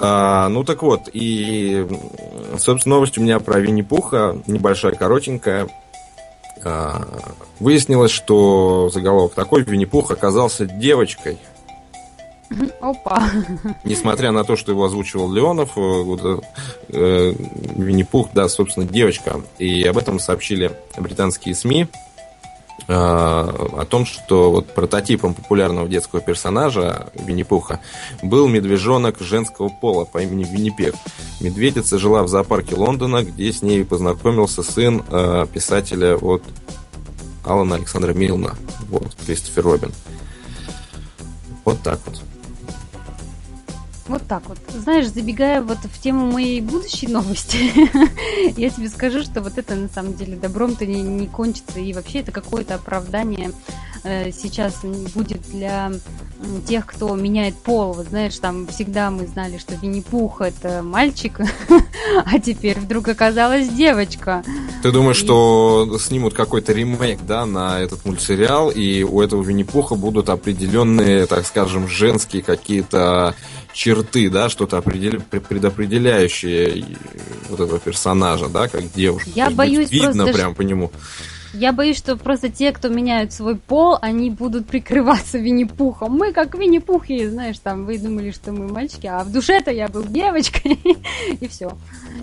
А, 0.00 0.48
ну 0.48 0.64
так 0.64 0.82
вот, 0.82 1.02
и, 1.12 1.86
собственно, 2.58 2.96
новость 2.96 3.18
у 3.18 3.22
меня 3.22 3.38
про 3.38 3.60
Винни-Пуха, 3.60 4.42
небольшая, 4.48 4.94
коротенькая. 4.94 5.68
А, 6.64 7.06
выяснилось, 7.60 8.10
что 8.10 8.90
заголовок 8.92 9.34
такой, 9.34 9.62
Винни-Пух 9.62 10.10
оказался 10.10 10.66
девочкой. 10.66 11.38
Опа. 12.80 13.28
Несмотря 13.84 14.30
на 14.30 14.44
то, 14.44 14.56
что 14.56 14.72
его 14.72 14.84
озвучивал 14.84 15.32
Леонов, 15.32 15.76
э, 15.76 15.80
вот, 15.80 16.42
э, 16.88 17.34
Винни-Пух, 17.76 18.30
да, 18.34 18.48
собственно, 18.48 18.86
девочка. 18.86 19.40
И 19.58 19.82
об 19.84 19.98
этом 19.98 20.18
сообщили 20.18 20.72
британские 20.98 21.54
СМИ. 21.54 21.88
Э, 22.88 22.94
о 22.94 23.86
том, 23.88 24.04
что 24.04 24.50
вот 24.50 24.74
прототипом 24.74 25.34
популярного 25.34 25.88
детского 25.88 26.20
персонажа 26.20 27.10
Винни-Пуха 27.14 27.80
был 28.22 28.48
медвежонок 28.48 29.20
женского 29.20 29.68
пола 29.68 30.04
по 30.04 30.22
имени 30.22 30.44
Виннипег. 30.44 30.94
Медведица 31.40 31.98
жила 31.98 32.22
в 32.22 32.28
зоопарке 32.28 32.74
Лондона, 32.74 33.22
где 33.22 33.52
с 33.52 33.62
ней 33.62 33.84
познакомился 33.84 34.62
сын 34.62 35.02
э, 35.08 35.46
писателя 35.52 36.16
от 36.16 36.42
Алана 37.44 37.76
Александра 37.76 38.12
Милна, 38.12 38.56
вот, 38.88 39.14
Кристофер 39.26 39.64
Робин. 39.64 39.92
Вот 41.64 41.80
так 41.82 42.00
вот. 42.06 42.20
Вот 44.12 44.28
так 44.28 44.42
вот. 44.46 44.58
Знаешь, 44.68 45.06
забегая 45.06 45.62
вот 45.62 45.78
в 45.78 45.98
тему 45.98 46.30
моей 46.30 46.60
будущей 46.60 47.06
новости, 47.06 47.56
я 48.60 48.68
тебе 48.68 48.90
скажу, 48.90 49.22
что 49.22 49.40
вот 49.40 49.56
это 49.56 49.74
на 49.74 49.88
самом 49.88 50.12
деле 50.12 50.36
добром-то 50.36 50.84
не, 50.84 51.00
не 51.00 51.26
кончится. 51.26 51.80
И 51.80 51.94
вообще 51.94 52.18
это 52.18 52.30
какое-то 52.30 52.74
оправдание 52.74 53.52
э, 54.04 54.30
сейчас 54.30 54.82
будет 55.14 55.40
для 55.50 55.92
тех, 56.68 56.84
кто 56.84 57.14
меняет 57.16 57.56
пол. 57.56 57.94
Вот 57.94 58.08
знаешь, 58.08 58.36
там 58.38 58.66
всегда 58.66 59.10
мы 59.10 59.26
знали, 59.26 59.56
что 59.56 59.76
Винни-Пух 59.76 60.42
это 60.42 60.82
мальчик, 60.82 61.40
а 62.26 62.38
теперь 62.38 62.78
вдруг 62.78 63.08
оказалась 63.08 63.68
девочка. 63.68 64.44
Ты 64.82 64.92
думаешь, 64.92 65.22
и... 65.22 65.24
что 65.24 65.96
снимут 65.98 66.34
какой-то 66.34 66.74
ремейк, 66.74 67.20
да, 67.26 67.46
на 67.46 67.80
этот 67.80 68.04
мультсериал, 68.04 68.70
и 68.70 69.04
у 69.04 69.22
этого 69.22 69.42
Винни-Пуха 69.42 69.94
будут 69.94 70.28
определенные, 70.28 71.26
так 71.26 71.46
скажем, 71.46 71.88
женские 71.88 72.42
какие-то 72.42 73.34
черты, 73.72 74.30
да, 74.30 74.48
что-то 74.48 74.78
определ... 74.78 75.20
предопределяющее 75.20 76.84
вот 77.48 77.60
этого 77.60 77.78
персонажа, 77.78 78.48
да, 78.48 78.68
как 78.68 78.92
девушка. 78.92 79.30
Я 79.34 79.50
боюсь 79.50 79.90
видно 79.90 80.24
просто, 80.24 80.32
прям 80.32 80.54
по 80.54 80.62
нему. 80.62 80.90
Я 81.54 81.72
боюсь, 81.72 81.98
что 81.98 82.16
просто 82.16 82.48
те, 82.48 82.72
кто 82.72 82.88
меняют 82.88 83.32
свой 83.32 83.56
пол, 83.56 83.98
они 84.00 84.30
будут 84.30 84.66
прикрываться 84.66 85.36
Винни-Пухом. 85.38 86.10
Мы 86.12 86.32
как 86.32 86.54
Винни-Пухи, 86.54 87.28
знаешь, 87.28 87.58
там, 87.58 87.84
вы 87.84 87.98
думали, 87.98 88.30
что 88.30 88.52
мы 88.52 88.68
мальчики, 88.68 89.06
а 89.06 89.22
в 89.22 89.30
душе-то 89.30 89.70
я 89.70 89.88
был 89.88 90.04
девочкой, 90.04 90.78
и 91.40 91.48
все. 91.48 91.76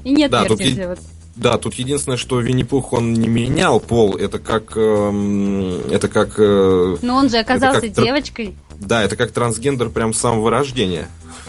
И 0.04 0.12
нет 0.12 0.32
да, 0.32 0.46
версии. 0.46 0.84
Тут... 0.84 1.00
Да, 1.36 1.58
тут 1.58 1.76
единственное, 1.76 2.18
что 2.18 2.40
Винни-Пух, 2.40 2.92
он 2.92 3.14
не 3.14 3.28
менял 3.28 3.80
пол, 3.80 4.16
это 4.16 4.40
как... 4.40 4.74
Э, 4.76 5.82
это 5.92 6.08
как... 6.08 6.40
Э, 6.40 6.98
Но 7.02 7.16
он 7.16 7.30
же 7.30 7.38
оказался 7.38 7.82
как, 7.82 7.92
девочкой. 7.92 8.56
Да, 8.80 9.04
это 9.04 9.16
как 9.16 9.32
трансгендер 9.32 9.90
прям 9.90 10.14
с 10.14 10.20
самого 10.20 10.50
рождения, 10.50 11.08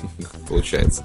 получается. 0.49 1.05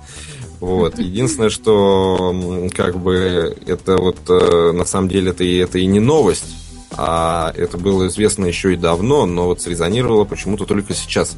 Вот. 0.59 0.97
Единственное, 0.99 1.49
что 1.49 2.69
как 2.75 2.97
бы 2.97 3.55
это 3.65 3.97
вот 3.97 4.17
э, 4.29 4.71
на 4.71 4.85
самом 4.85 5.09
деле 5.09 5.31
это, 5.31 5.43
это 5.43 5.77
и 5.79 5.85
не 5.85 5.99
новость, 5.99 6.55
а 6.91 7.51
это 7.55 7.77
было 7.77 8.07
известно 8.07 8.45
еще 8.45 8.73
и 8.73 8.77
давно, 8.77 9.25
но 9.25 9.47
вот 9.47 9.61
срезонировало 9.61 10.23
почему-то 10.23 10.65
только 10.65 10.93
сейчас. 10.93 11.35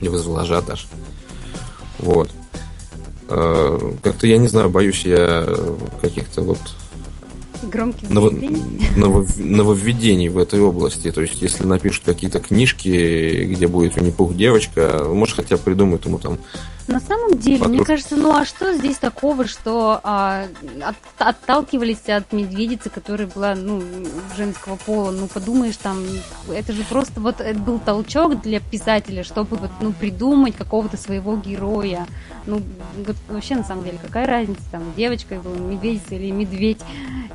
И 0.00 0.08
вызвало 0.08 0.42
ажиотаж. 0.42 0.86
Вот. 1.98 2.30
Э, 3.28 3.92
как-то 4.02 4.26
я 4.26 4.38
не 4.38 4.48
знаю, 4.48 4.70
боюсь 4.70 5.04
я 5.04 5.46
каких-то 6.00 6.42
вот 6.42 6.58
громких 7.62 8.10
ново- 8.10 8.32
новов- 8.96 9.38
нововведений 9.38 10.28
в 10.28 10.38
этой 10.38 10.60
области. 10.60 11.10
То 11.10 11.22
есть, 11.22 11.42
если 11.42 11.64
напишут 11.64 12.04
какие-то 12.04 12.40
книжки, 12.40 13.44
где 13.50 13.66
будет 13.66 13.96
Винни-Пух 13.96 14.34
девочка, 14.36 15.06
может, 15.08 15.36
хотя 15.36 15.56
бы 15.56 15.62
придумают 15.62 16.06
ему 16.06 16.18
там 16.18 16.38
на 16.88 17.00
самом 17.00 17.38
деле, 17.38 17.58
Подружка. 17.58 17.68
мне 17.68 17.84
кажется, 17.84 18.16
ну 18.16 18.34
а 18.34 18.46
что 18.46 18.72
здесь 18.74 18.96
такого, 18.96 19.46
что 19.46 20.00
а, 20.02 20.46
от, 20.82 20.96
отталкивались 21.18 22.08
от 22.08 22.32
медведицы, 22.32 22.88
которая 22.88 23.28
была, 23.28 23.54
ну, 23.54 23.82
женского 24.36 24.76
пола? 24.76 25.10
Ну, 25.10 25.26
подумаешь, 25.26 25.76
там, 25.76 25.98
это 26.50 26.72
же 26.72 26.82
просто 26.84 27.20
вот 27.20 27.40
это 27.40 27.58
был 27.58 27.78
толчок 27.78 28.40
для 28.40 28.60
писателя, 28.60 29.22
чтобы 29.22 29.56
вот, 29.56 29.70
ну, 29.80 29.92
придумать 29.92 30.56
какого-то 30.56 30.96
своего 30.96 31.36
героя. 31.36 32.06
Ну, 32.46 32.62
вот, 33.06 33.16
вообще, 33.28 33.56
на 33.56 33.64
самом 33.64 33.84
деле, 33.84 33.98
какая 34.00 34.26
разница, 34.26 34.62
там, 34.70 34.82
девочка 34.96 35.34
была, 35.36 35.56
медведица 35.56 36.14
или 36.14 36.30
медведь. 36.30 36.80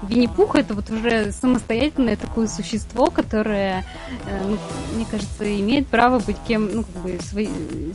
Винни-Пух 0.02 0.56
это 0.56 0.74
вот 0.74 0.90
уже 0.90 1.32
самостоятельное 1.32 2.16
такое 2.16 2.48
существо, 2.48 3.12
которое, 3.12 3.86
э, 4.26 4.46
ну, 4.48 4.58
мне 4.96 5.06
кажется, 5.10 5.60
имеет 5.60 5.88
право 5.88 6.18
быть 6.20 6.38
кем, 6.48 6.74
ну, 6.74 6.84
как 6.84 7.04
бы, 7.04 7.20
свои, 7.22 7.48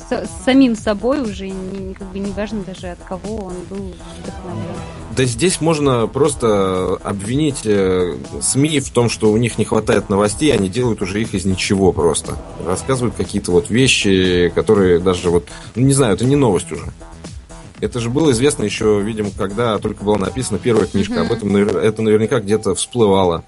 с, 0.08 0.28
самим 0.44 0.76
собой 0.76 1.20
уже 1.20 1.47
не, 1.50 1.94
как 1.94 2.08
бы 2.08 2.18
не 2.18 2.32
важно 2.32 2.62
даже 2.62 2.88
от 2.88 2.98
кого 3.00 3.36
он 3.36 3.54
был 3.68 3.94
вдохновлен. 4.22 4.74
Да 5.16 5.24
здесь 5.24 5.60
можно 5.60 6.06
просто 6.06 6.98
обвинить 7.02 7.64
э, 7.64 8.16
СМИ 8.40 8.80
в 8.80 8.90
том, 8.90 9.08
что 9.08 9.32
у 9.32 9.36
них 9.36 9.58
не 9.58 9.64
хватает 9.64 10.08
новостей, 10.08 10.52
они 10.52 10.68
делают 10.68 11.02
уже 11.02 11.20
их 11.20 11.34
из 11.34 11.44
ничего 11.44 11.92
просто. 11.92 12.36
Рассказывают 12.64 13.16
какие-то 13.16 13.50
вот 13.52 13.70
вещи, 13.70 14.52
которые 14.54 15.00
даже 15.00 15.30
вот, 15.30 15.48
ну 15.74 15.84
не 15.84 15.92
знаю, 15.92 16.14
это 16.14 16.24
не 16.24 16.36
новость 16.36 16.70
уже. 16.70 16.84
Это 17.80 18.00
же 18.00 18.10
было 18.10 18.32
известно 18.32 18.64
еще, 18.64 19.00
видимо, 19.00 19.30
когда 19.36 19.78
только 19.78 20.04
была 20.04 20.18
написана 20.18 20.58
первая 20.58 20.86
книжка. 20.86 21.14
Mm-hmm. 21.14 21.26
Об 21.26 21.32
этом 21.32 21.56
это 21.56 22.02
наверняка 22.02 22.40
где-то 22.40 22.74
всплывало. 22.74 23.44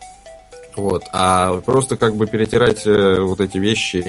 Вот. 0.77 1.05
А 1.13 1.61
просто 1.61 1.97
как 1.97 2.15
бы 2.15 2.27
перетирать 2.27 2.87
э, 2.87 3.21
вот 3.21 3.41
эти 3.41 3.59
вещи. 3.59 4.03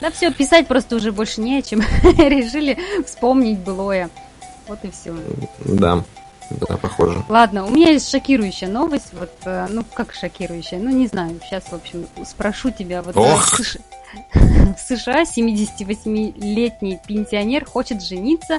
Э, 0.00 0.04
да 0.04 0.10
все, 0.10 0.32
писать 0.32 0.66
просто 0.66 0.96
уже 0.96 1.12
больше 1.12 1.40
не 1.40 1.58
о 1.58 1.62
чем. 1.62 1.80
Решили 2.02 2.78
вспомнить 3.06 3.58
былое. 3.58 4.10
Вот 4.66 4.78
и 4.84 4.90
все. 4.90 5.14
Да. 5.64 6.04
Да, 6.50 6.76
похоже. 6.76 7.22
Ладно, 7.28 7.64
у 7.64 7.70
меня 7.70 7.90
есть 7.90 8.10
шокирующая 8.10 8.68
новость. 8.68 9.12
Вот, 9.12 9.32
э, 9.44 9.68
ну, 9.70 9.84
как 9.94 10.12
шокирующая? 10.12 10.80
Ну, 10.80 10.90
не 10.90 11.06
знаю. 11.06 11.38
Сейчас, 11.44 11.64
в 11.64 11.74
общем, 11.74 12.06
спрошу 12.24 12.70
тебя. 12.72 13.02
Вот, 13.02 13.16
Ох! 13.16 13.60
В 14.32 14.78
США 14.78 15.22
78-летний 15.22 16.98
пенсионер 17.06 17.64
хочет 17.64 18.02
жениться 18.02 18.58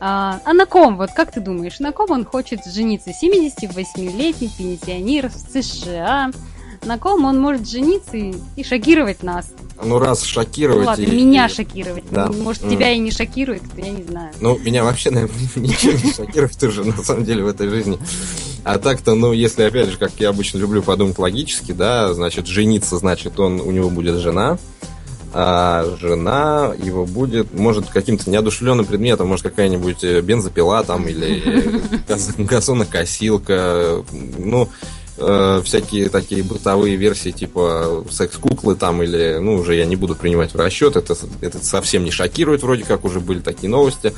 а, 0.00 0.40
а 0.44 0.52
на 0.52 0.66
ком, 0.66 0.96
вот 0.96 1.12
как 1.12 1.32
ты 1.32 1.40
думаешь, 1.40 1.78
на 1.78 1.92
ком 1.92 2.10
он 2.10 2.24
хочет 2.24 2.64
жениться? 2.66 3.10
78-летний 3.10 4.48
пенсионер 4.48 5.28
в 5.28 5.36
США. 5.36 6.30
На 6.86 6.98
ком 6.98 7.24
он 7.24 7.40
может 7.40 7.68
жениться 7.68 8.16
и, 8.16 8.32
и 8.54 8.62
шокировать 8.62 9.24
нас? 9.24 9.52
Ну, 9.82 9.98
раз 9.98 10.22
шокировать... 10.22 10.82
Ну, 10.82 10.86
ладно, 10.86 11.02
и... 11.02 11.10
меня 11.10 11.48
шокировать. 11.48 12.04
Да. 12.12 12.28
Может, 12.28 12.62
mm. 12.62 12.70
тебя 12.70 12.92
и 12.92 12.98
не 12.98 13.10
шокирует, 13.10 13.62
я 13.76 13.90
не 13.90 14.04
знаю. 14.04 14.32
Ну, 14.40 14.56
меня 14.58 14.84
вообще, 14.84 15.10
наверное, 15.12 15.36
ничего 15.56 15.92
не 15.92 16.12
шокирует 16.12 16.62
уже, 16.62 16.84
на 16.84 17.02
самом 17.02 17.24
деле, 17.24 17.42
в 17.42 17.48
этой 17.48 17.68
жизни. 17.68 17.98
А 18.62 18.78
так-то, 18.78 19.14
ну, 19.14 19.32
если, 19.32 19.64
опять 19.64 19.90
же, 19.90 19.98
как 19.98 20.12
я 20.18 20.28
обычно 20.28 20.58
люблю 20.58 20.80
подумать 20.80 21.18
логически, 21.18 21.72
да, 21.72 22.14
значит, 22.14 22.46
жениться, 22.46 22.98
значит, 22.98 23.38
он, 23.40 23.60
у 23.60 23.72
него 23.72 23.90
будет 23.90 24.20
жена, 24.20 24.56
а 25.32 25.84
жена 26.00 26.72
его 26.78 27.04
будет, 27.04 27.52
может, 27.52 27.88
каким-то 27.88 28.30
неодушевленным 28.30 28.86
предметом, 28.86 29.26
может, 29.26 29.42
какая-нибудь 29.42 30.04
э, 30.04 30.20
бензопила 30.20 30.84
там 30.84 31.06
или 31.08 31.82
газонокосилка, 32.38 34.04
ну, 34.38 34.68
э, 35.18 35.62
всякие 35.64 36.08
такие 36.08 36.42
бытовые 36.42 36.96
версии 36.96 37.30
типа 37.30 38.04
секс-куклы 38.10 38.74
там 38.74 39.02
или, 39.02 39.38
ну, 39.40 39.54
уже 39.56 39.76
я 39.76 39.86
не 39.86 39.96
буду 39.96 40.14
принимать 40.14 40.54
в 40.54 40.56
расчет, 40.56 40.96
это, 40.96 41.16
это 41.40 41.64
совсем 41.64 42.04
не 42.04 42.10
шокирует, 42.10 42.62
вроде 42.62 42.84
как 42.84 43.04
уже 43.04 43.20
были 43.20 43.40
такие 43.40 43.68
новости. 43.68 44.12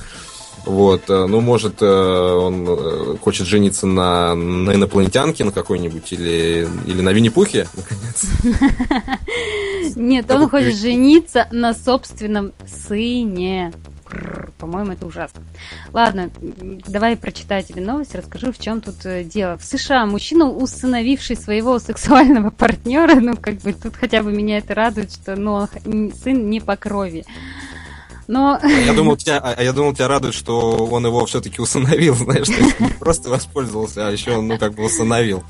Вот, 0.66 1.08
э, 1.08 1.26
ну, 1.26 1.40
может, 1.40 1.82
он 1.82 3.18
хочет 3.18 3.46
жениться 3.46 3.86
на, 3.86 4.34
на 4.34 4.74
инопланетянке 4.74 5.44
на 5.44 5.52
какой-нибудь 5.52 6.12
или, 6.12 6.68
или 6.86 7.00
на 7.00 7.10
Винни-Пухе, 7.12 7.68
наконец. 7.74 8.26
Нет, 9.96 10.30
он 10.30 10.48
хочет 10.48 10.76
жениться 10.76 11.48
на 11.50 11.74
собственном 11.74 12.52
сыне. 12.88 13.72
По-моему, 14.58 14.92
это 14.92 15.06
ужасно. 15.06 15.42
Ладно, 15.92 16.30
давай 16.88 17.16
прочитаю 17.16 17.62
тебе 17.62 17.80
новость, 17.80 18.14
расскажу, 18.14 18.52
в 18.52 18.58
чем 18.58 18.80
тут 18.80 19.04
э, 19.04 19.22
дело. 19.22 19.56
В 19.56 19.64
США 19.64 20.06
мужчина, 20.06 20.50
усыновивший 20.50 21.36
своего 21.36 21.78
сексуального 21.78 22.50
партнера, 22.58 23.14
ну, 23.16 23.36
как 23.36 23.56
бы 23.56 23.72
тут 23.72 23.94
хотя 23.96 24.22
бы 24.22 24.32
меня 24.32 24.58
это 24.58 24.74
радует, 24.74 25.12
что 25.12 25.36
ну, 25.36 25.68
сын 25.84 26.50
не 26.50 26.60
по 26.60 26.76
крови. 26.76 27.24
Но... 28.28 28.60
Я 28.62 28.92
думал, 28.92 29.16
тебя, 29.18 29.38
а 29.38 29.62
я 29.62 29.72
думал, 29.72 29.94
тебя 29.94 30.08
радует, 30.08 30.34
что 30.34 30.86
он 30.90 31.06
его 31.06 31.24
все-таки 31.26 31.60
усыновил, 31.60 32.14
знаешь, 32.14 32.48
просто 33.00 33.30
воспользовался, 33.30 34.06
а 34.08 34.10
еще 34.10 34.36
он, 34.36 34.48
ну, 34.48 34.58
как 34.58 34.74
бы 34.74 34.84
усыновил. 34.84 35.42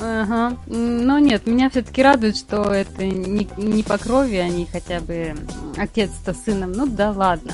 Ага. 0.00 0.56
Но 0.66 1.18
нет, 1.18 1.46
меня 1.46 1.70
все-таки 1.70 2.02
радует, 2.02 2.36
что 2.36 2.62
это 2.72 3.04
не, 3.04 3.48
не 3.56 3.82
по 3.82 3.98
крови, 3.98 4.36
они 4.36 4.66
хотя 4.70 5.00
бы 5.00 5.34
отец-то 5.76 6.34
сыном. 6.34 6.72
Ну 6.72 6.86
да 6.86 7.10
ладно. 7.10 7.52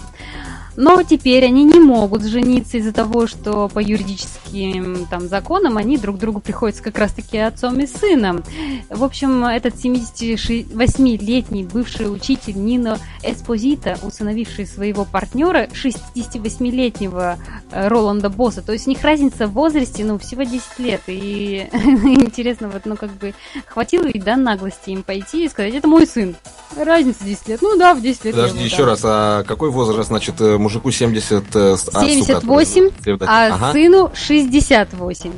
Но 0.79 1.03
теперь 1.03 1.45
они 1.45 1.65
не 1.65 1.81
могут 1.81 2.23
жениться 2.23 2.77
из-за 2.77 2.93
того, 2.93 3.27
что 3.27 3.69
по 3.69 3.81
юридическим 3.81 5.07
там, 5.11 5.27
законам 5.29 5.77
они 5.77 5.99
друг 5.99 6.19
другу 6.19 6.39
приходятся 6.39 6.85
как 6.85 6.99
раз-таки 6.99 7.37
отцом 7.37 7.81
и 7.81 7.87
сыном. 7.89 8.45
В 8.89 9.03
общем, 9.03 9.45
этот 9.45 9.75
78-летний 9.75 11.65
бывший 11.65 12.05
учитель 12.15 12.57
Нино 12.57 12.99
Эспозита, 13.25 13.99
усыновивший 14.03 14.69
своего 14.69 15.05
партнера, 15.05 15.67
68-летнего 15.73 17.39
э, 17.73 17.89
Роланда 17.89 18.31
Босса, 18.31 18.63
то 18.63 18.73
есть 18.73 18.87
у 18.87 18.91
них 18.91 19.03
разница 19.03 19.49
в 19.49 19.55
возрасте, 19.55 20.05
ну, 20.05 20.17
всего 20.21 20.45
10 20.45 20.79
лет. 20.79 21.01
И 21.09 21.69
интересно, 21.73 22.69
вот, 22.69 22.83
ну, 22.85 22.97
как 22.97 23.11
бы 23.15 23.35
хватило 23.67 24.07
и 24.07 24.21
да, 24.21 24.37
наглости 24.37 24.91
им 24.91 25.03
пойти 25.03 25.47
и 25.47 25.49
сказать, 25.49 25.75
это 25.75 25.89
мой 25.89 26.07
сын. 26.07 26.37
Разница 26.77 27.25
10 27.25 27.49
лет. 27.49 27.63
Ну 27.63 27.77
да, 27.77 27.95
в 27.95 28.01
10 28.01 28.27
лет. 28.27 28.35
Подожди, 28.37 28.63
еще 28.63 28.85
раз, 28.85 29.01
а 29.03 29.43
какой 29.43 29.71
возраст, 29.71 30.09
значит, 30.09 30.41
мужику 30.69 30.93
70... 30.93 31.45
78, 31.53 32.91
а, 33.21 33.27
а 33.27 33.55
ага. 33.55 33.73
сыну 33.73 34.11
68. 34.15 35.33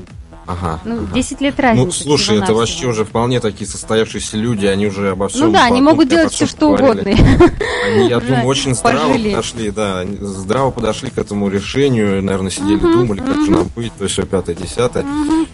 Ага. 0.51 0.81
Ну, 0.85 0.97
ага. 0.97 1.15
10 1.15 1.41
лет 1.41 1.61
разницы. 1.61 1.87
Ну, 1.87 1.93
слушай, 1.93 2.39
это 2.39 2.55
вообще 2.55 2.87
уже 2.87 3.05
вполне 3.05 3.39
такие 3.41 3.69
состоявшиеся 3.69 4.37
люди, 4.37 4.67
они 4.67 4.89
уже 4.89 5.11
обо 5.11 5.29
всем... 5.29 5.47
Ну 5.47 5.53
да, 5.53 5.67
они 5.67 5.81
могут 5.81 6.09
делать 6.09 6.33
все, 6.33 6.47
что 6.47 6.71
угодно. 6.71 7.03
Они, 7.03 8.09
я 8.09 8.21
думаю, 8.21 8.47
очень 8.47 8.75
здраво 8.75 9.13
подошли, 9.13 9.71
да, 9.71 10.05
здраво 10.21 10.71
подошли 10.71 11.11
к 11.11 11.19
этому 11.19 11.49
решению, 11.49 12.23
наверное, 12.23 12.51
сидели, 12.51 12.79
думали, 12.79 13.21
как 13.21 13.45
же 13.45 13.51
нам 13.51 13.69
быть, 13.75 13.93
то 13.97 14.05
есть 14.05 14.15
все 14.15 14.25
пятое, 14.25 14.55
десятое. 14.55 15.05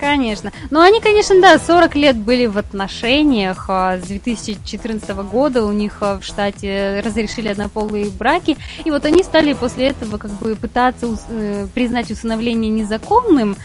Конечно. 0.01 0.53
Ну, 0.71 0.81
они, 0.81 1.01
конечно, 1.01 1.41
да, 1.41 1.59
40 1.59 1.95
лет 1.97 2.17
были 2.17 2.47
в 2.47 2.59
отношениях, 2.59 3.67
а 3.69 3.99
с 3.99 4.03
2014 4.03 5.11
года 5.31 5.65
у 5.65 5.73
них 5.73 5.99
а, 6.01 6.19
в 6.19 6.25
штате 6.25 7.03
разрешили 7.05 7.49
однополые 7.49 8.11
браки, 8.11 8.57
и 8.85 8.91
вот 8.91 9.05
они 9.05 9.23
стали 9.23 9.53
после 9.53 9.89
этого 9.89 10.19
как 10.19 10.31
бы 10.33 10.57
пытаться 10.57 11.07
э, 11.29 11.67
признать 11.75 12.11
усыновление 12.11 12.71
незаконным, 12.71 13.57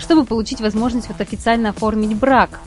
чтобы 0.00 0.24
получить 0.24 0.59
получить 0.59 0.59
возможность 0.60 1.08
вот 1.08 1.20
официально 1.20 1.70
оформить 1.70 2.16
брак. 2.16 2.60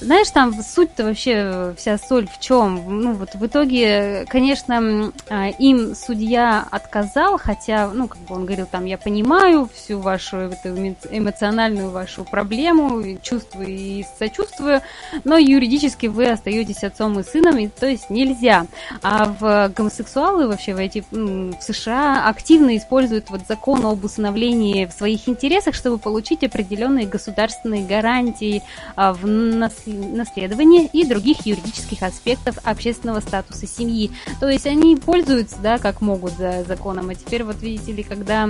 Знаешь, 0.00 0.30
там 0.30 0.54
суть-то 0.62 1.04
вообще 1.04 1.74
вся 1.76 1.98
соль 1.98 2.26
в 2.26 2.40
чем? 2.40 3.02
Ну, 3.02 3.12
вот 3.12 3.34
в 3.34 3.46
итоге, 3.46 4.24
конечно, 4.28 5.12
а, 5.28 5.48
им 5.48 5.94
судья 5.94 6.66
отказал, 6.70 7.38
хотя, 7.38 7.90
ну, 7.92 8.08
как 8.08 8.18
бы 8.22 8.34
он 8.34 8.46
говорил, 8.46 8.66
там, 8.66 8.86
я 8.86 8.96
понимаю 8.96 9.68
всю 9.74 9.98
вашу 9.98 10.36
эту 10.38 10.74
эмоциональную 11.10 11.90
вашу 11.90 12.24
проблему, 12.24 13.02
чувствую 13.22 13.68
и 13.68 14.04
сочувствую, 14.18 14.80
но 15.24 15.36
юридически 15.36 16.06
вы 16.06 16.30
остаетесь 16.30 16.82
отцом 16.82 17.20
и 17.20 17.22
сыном, 17.22 17.58
и, 17.58 17.68
то 17.68 17.86
есть 17.86 18.08
нельзя. 18.08 18.66
А 19.02 19.26
в 19.38 19.70
гомосексуалы 19.76 20.48
вообще 20.48 20.72
в, 20.74 20.78
эти, 20.78 21.04
в 21.10 21.60
США 21.60 22.26
активно 22.26 22.74
используют 22.78 23.28
вот 23.28 23.42
закон 23.46 23.84
об 23.84 24.02
усыновлении 24.02 24.86
в 24.86 24.92
своих 24.92 25.28
интересах, 25.28 25.74
чтобы 25.74 25.98
получить 25.98 26.42
определенные 26.42 27.06
государственные 27.06 27.84
гарантии 27.84 28.62
а, 28.96 29.12
в 29.12 29.26
наследство 29.26 29.89
наследования 29.92 30.86
и 30.86 31.04
других 31.04 31.46
юридических 31.46 32.02
аспектов 32.02 32.56
общественного 32.64 33.20
статуса 33.20 33.66
семьи. 33.66 34.10
То 34.40 34.48
есть 34.48 34.66
они 34.66 34.96
пользуются, 34.96 35.56
да, 35.62 35.78
как 35.78 36.00
могут 36.00 36.32
за 36.36 36.64
законом. 36.64 37.10
А 37.10 37.14
теперь 37.14 37.44
вот 37.44 37.62
видите 37.62 37.92
ли, 37.92 38.02
когда 38.02 38.48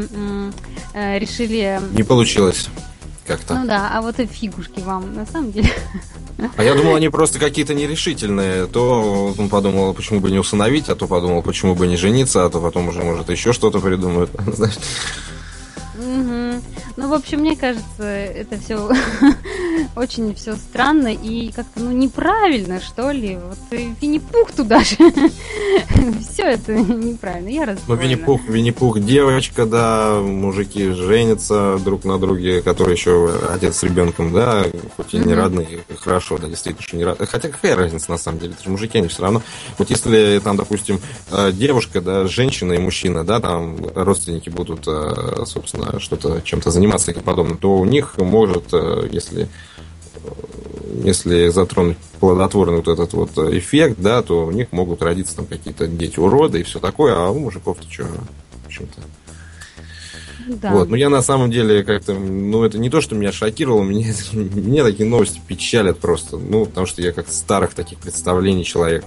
э, 0.94 1.18
решили... 1.18 1.80
Не 1.92 2.02
получилось 2.02 2.68
как-то. 3.30 3.54
Ну 3.54 3.66
да, 3.66 3.90
а 3.92 4.02
вот 4.02 4.18
и 4.18 4.26
фигушки 4.26 4.80
вам, 4.80 5.14
на 5.14 5.24
самом 5.24 5.52
деле. 5.52 5.70
А 6.56 6.64
я 6.64 6.74
думал, 6.74 6.94
они 6.94 7.08
просто 7.08 7.38
какие-то 7.38 7.74
нерешительные. 7.74 8.66
То 8.66 9.34
он 9.38 9.48
подумал, 9.48 9.94
почему 9.94 10.20
бы 10.20 10.30
не 10.30 10.38
усыновить, 10.38 10.88
а 10.88 10.96
то 10.96 11.06
подумал, 11.06 11.42
почему 11.42 11.74
бы 11.74 11.86
не 11.86 11.96
жениться, 11.96 12.44
а 12.44 12.50
то 12.50 12.60
потом 12.60 12.88
уже, 12.88 13.02
может, 13.02 13.28
еще 13.30 13.52
что-то 13.52 13.78
придумают. 13.78 14.30
Знаешь. 14.46 14.78
Угу. 15.98 16.62
Ну, 16.96 17.08
в 17.08 17.12
общем, 17.12 17.40
мне 17.40 17.56
кажется, 17.56 18.02
это 18.02 18.58
все 18.58 18.90
очень 19.96 20.34
все 20.34 20.56
странно 20.56 21.08
и 21.08 21.50
как-то 21.52 21.80
ну 21.80 21.92
неправильно, 21.92 22.80
что 22.80 23.10
ли. 23.10 23.36
Вот 23.36 23.58
Винни-Пух 23.70 24.52
туда 24.52 24.80
же. 24.80 24.96
все 26.20 26.42
это 26.42 26.74
неправильно. 26.74 27.48
Я 27.48 27.66
расстроена. 27.66 27.84
Ну, 27.88 28.08
Винни-Пух, 28.08 28.40
Винни-Пух 28.48 29.00
девочка, 29.00 29.66
да, 29.66 30.20
мужики 30.20 30.90
женятся 30.92 31.78
друг 31.84 32.04
на 32.04 32.18
друге, 32.18 32.62
который 32.62 32.92
еще 32.94 33.32
отец 33.52 33.76
с 33.76 33.82
ребенком, 33.82 34.32
да, 34.32 34.64
хоть 34.96 35.14
и 35.14 35.18
не 35.18 35.34
родные, 35.34 35.84
хорошо, 35.98 36.38
да, 36.38 36.48
действительно, 36.48 36.82
что 36.82 36.96
не 36.96 37.04
родные. 37.04 37.26
Хотя 37.26 37.48
какая 37.48 37.76
разница 37.76 38.10
на 38.10 38.18
самом 38.18 38.38
деле? 38.38 38.52
Это 38.54 38.64
же 38.64 38.70
мужики, 38.70 38.98
они 38.98 39.08
все 39.08 39.22
равно. 39.22 39.42
Вот 39.78 39.90
если 39.90 40.40
там, 40.42 40.56
допустим, 40.56 41.00
э, 41.30 41.52
девушка, 41.52 42.00
да, 42.00 42.26
женщина 42.26 42.72
и 42.72 42.78
мужчина, 42.78 43.24
да, 43.24 43.40
там 43.40 43.76
родственники 43.94 44.50
будут, 44.50 44.86
э, 44.86 45.44
собственно, 45.46 46.00
что-то 46.00 46.40
чем-то 46.42 46.70
заниматься 46.70 47.10
и 47.10 47.20
подобное, 47.20 47.56
то 47.56 47.76
у 47.76 47.84
них 47.84 48.16
может, 48.18 48.72
э, 48.72 49.08
если 49.10 49.48
если 51.04 51.48
затронуть 51.48 51.96
плодотворный 52.18 52.76
вот 52.76 52.88
этот 52.88 53.12
вот 53.12 53.30
эффект, 53.38 53.96
да, 53.98 54.22
то 54.22 54.46
у 54.46 54.50
них 54.50 54.72
могут 54.72 55.02
родиться 55.02 55.36
там 55.36 55.46
какие-то 55.46 55.86
дети-уроды 55.86 56.60
и 56.60 56.62
все 56.62 56.78
такое, 56.78 57.14
а 57.16 57.30
у 57.30 57.38
мужиков-то 57.38 57.90
что, 57.90 58.04
в 58.04 58.66
общем-то. 58.66 59.00
Да. 60.46 60.72
Вот. 60.72 60.88
Но 60.88 60.96
я 60.96 61.08
на 61.08 61.22
самом 61.22 61.50
деле 61.50 61.84
как-то, 61.84 62.14
ну, 62.14 62.64
это 62.64 62.78
не 62.78 62.90
то, 62.90 63.00
что 63.00 63.14
меня 63.14 63.30
шокировало, 63.32 63.82
меня, 63.82 64.12
меня 64.32 64.84
такие 64.84 65.08
новости 65.08 65.40
печалят 65.46 65.98
просто. 65.98 66.38
Ну, 66.38 66.66
потому 66.66 66.86
что 66.86 67.02
я 67.02 67.12
как 67.12 67.28
старых 67.28 67.74
таких 67.74 67.98
представлений 67.98 68.64
человек. 68.64 69.04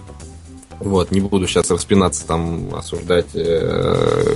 Вот, 0.79 1.11
не 1.11 1.21
буду 1.21 1.47
сейчас 1.47 1.71
распинаться, 1.71 2.25
там, 2.25 2.73
осуждать 2.75 3.27
э, 3.33 4.35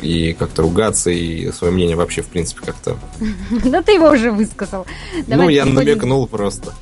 и 0.00 0.32
как-то 0.32 0.62
ругаться, 0.62 1.10
и 1.10 1.50
свое 1.52 1.72
мнение 1.72 1.96
вообще, 1.96 2.22
в 2.22 2.26
принципе, 2.26 2.60
как-то... 2.64 2.96
Да 3.64 3.82
ты 3.82 3.92
его 3.92 4.08
уже 4.10 4.30
высказал. 4.30 4.86
Ну, 5.26 5.48
я 5.48 5.64
намекнул 5.64 6.26
просто. 6.26 6.72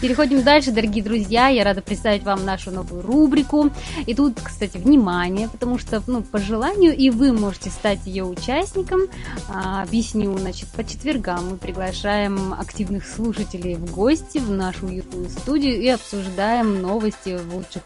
Переходим 0.00 0.42
дальше, 0.42 0.72
дорогие 0.72 1.04
друзья. 1.04 1.48
Я 1.48 1.62
рада 1.62 1.82
представить 1.82 2.22
вам 2.22 2.46
нашу 2.46 2.70
новую 2.70 3.02
рубрику. 3.02 3.70
И 4.06 4.14
тут, 4.14 4.40
кстати, 4.42 4.78
внимание, 4.78 5.46
потому 5.50 5.78
что, 5.78 6.02
ну, 6.06 6.22
по 6.22 6.38
желанию, 6.38 6.96
и 6.96 7.10
вы 7.10 7.34
можете 7.34 7.68
стать 7.68 8.06
ее 8.06 8.24
участником. 8.24 9.02
А, 9.50 9.82
объясню, 9.82 10.38
значит, 10.38 10.68
по 10.68 10.84
четвергам 10.84 11.50
мы 11.50 11.56
приглашаем 11.58 12.54
активных 12.54 13.06
слушателей 13.06 13.74
в 13.74 13.92
гости 13.92 14.38
в 14.38 14.50
нашу 14.50 14.86
уютную 14.86 15.28
студию 15.28 15.78
и 15.78 15.88
обсуждаем 15.88 16.80
новости 16.80 17.36
в 17.36 17.54
лучших 17.54 17.82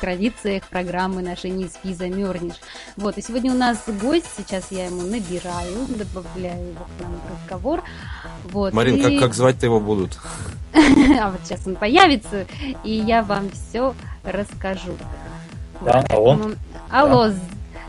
традициях 0.00 0.64
программы 0.68 1.22
нашей 1.22 1.50
«Не 1.50 1.68
спи, 1.68 1.94
замерзнешь». 1.94 2.60
Вот, 2.96 3.18
и 3.18 3.22
сегодня 3.22 3.52
у 3.52 3.56
нас 3.56 3.78
гость, 4.00 4.26
сейчас 4.36 4.72
я 4.72 4.86
ему 4.86 5.02
набираю, 5.02 5.86
добавляю 5.88 6.70
его 6.70 6.86
к 6.86 7.02
нам 7.02 7.12
в 7.12 7.42
разговор. 7.44 7.84
Вот, 8.50 8.72
Марин, 8.72 8.96
и... 8.96 9.02
как, 9.02 9.28
как 9.28 9.34
звать-то 9.34 9.66
его 9.66 9.78
будут? 9.78 10.18
А 11.20 11.30
вот 11.30 11.40
сейчас 11.52 11.66
он 11.66 11.76
появится, 11.76 12.46
и 12.84 12.90
я 12.90 13.22
вам 13.22 13.50
все 13.50 13.94
расскажу. 14.24 14.92
Да, 15.82 16.04
алло. 16.08 16.38
Алло, 16.90 17.28
да. 17.28 17.34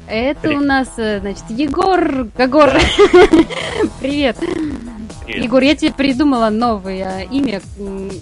это 0.08 0.42
Привет. 0.42 0.58
у 0.58 0.66
нас, 0.66 0.88
э, 0.98 1.20
значит, 1.20 1.44
Егор 1.50 2.28
Гагор. 2.36 2.72
Привет. 4.02 4.38
Привет. 4.38 5.44
Егор, 5.44 5.62
я 5.62 5.76
тебе 5.76 5.94
придумала 5.94 6.50
новое 6.50 7.22
имя, 7.32 7.62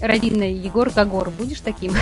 родинное 0.00 0.50
Егор 0.50 0.90
Гагор. 0.90 1.30
Будешь 1.30 1.60
таким? 1.60 1.92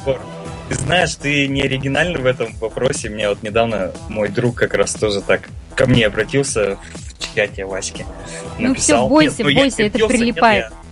Егор. 0.00 0.20
Ты 0.68 0.74
знаешь, 0.74 1.14
ты 1.14 1.48
не 1.48 1.62
оригинальный 1.62 2.20
в 2.20 2.26
этом 2.26 2.54
вопросе. 2.60 3.08
Мне 3.08 3.28
вот 3.28 3.42
недавно 3.42 3.92
мой 4.08 4.28
друг 4.28 4.54
как 4.54 4.74
раз 4.74 4.94
тоже 4.94 5.22
так 5.22 5.48
ко 5.74 5.86
мне 5.86 6.06
обратился 6.06 6.76
в 6.76 7.34
чате 7.34 7.64
Ваське. 7.64 8.04
Ну 8.58 8.74
все, 8.74 9.06
бойся, 9.08 9.42
нет, 9.42 9.54
ну, 9.54 9.60
бойся, 9.60 9.82
это 9.82 10.06
прилипает. 10.06 10.64
Нет, 10.64 10.87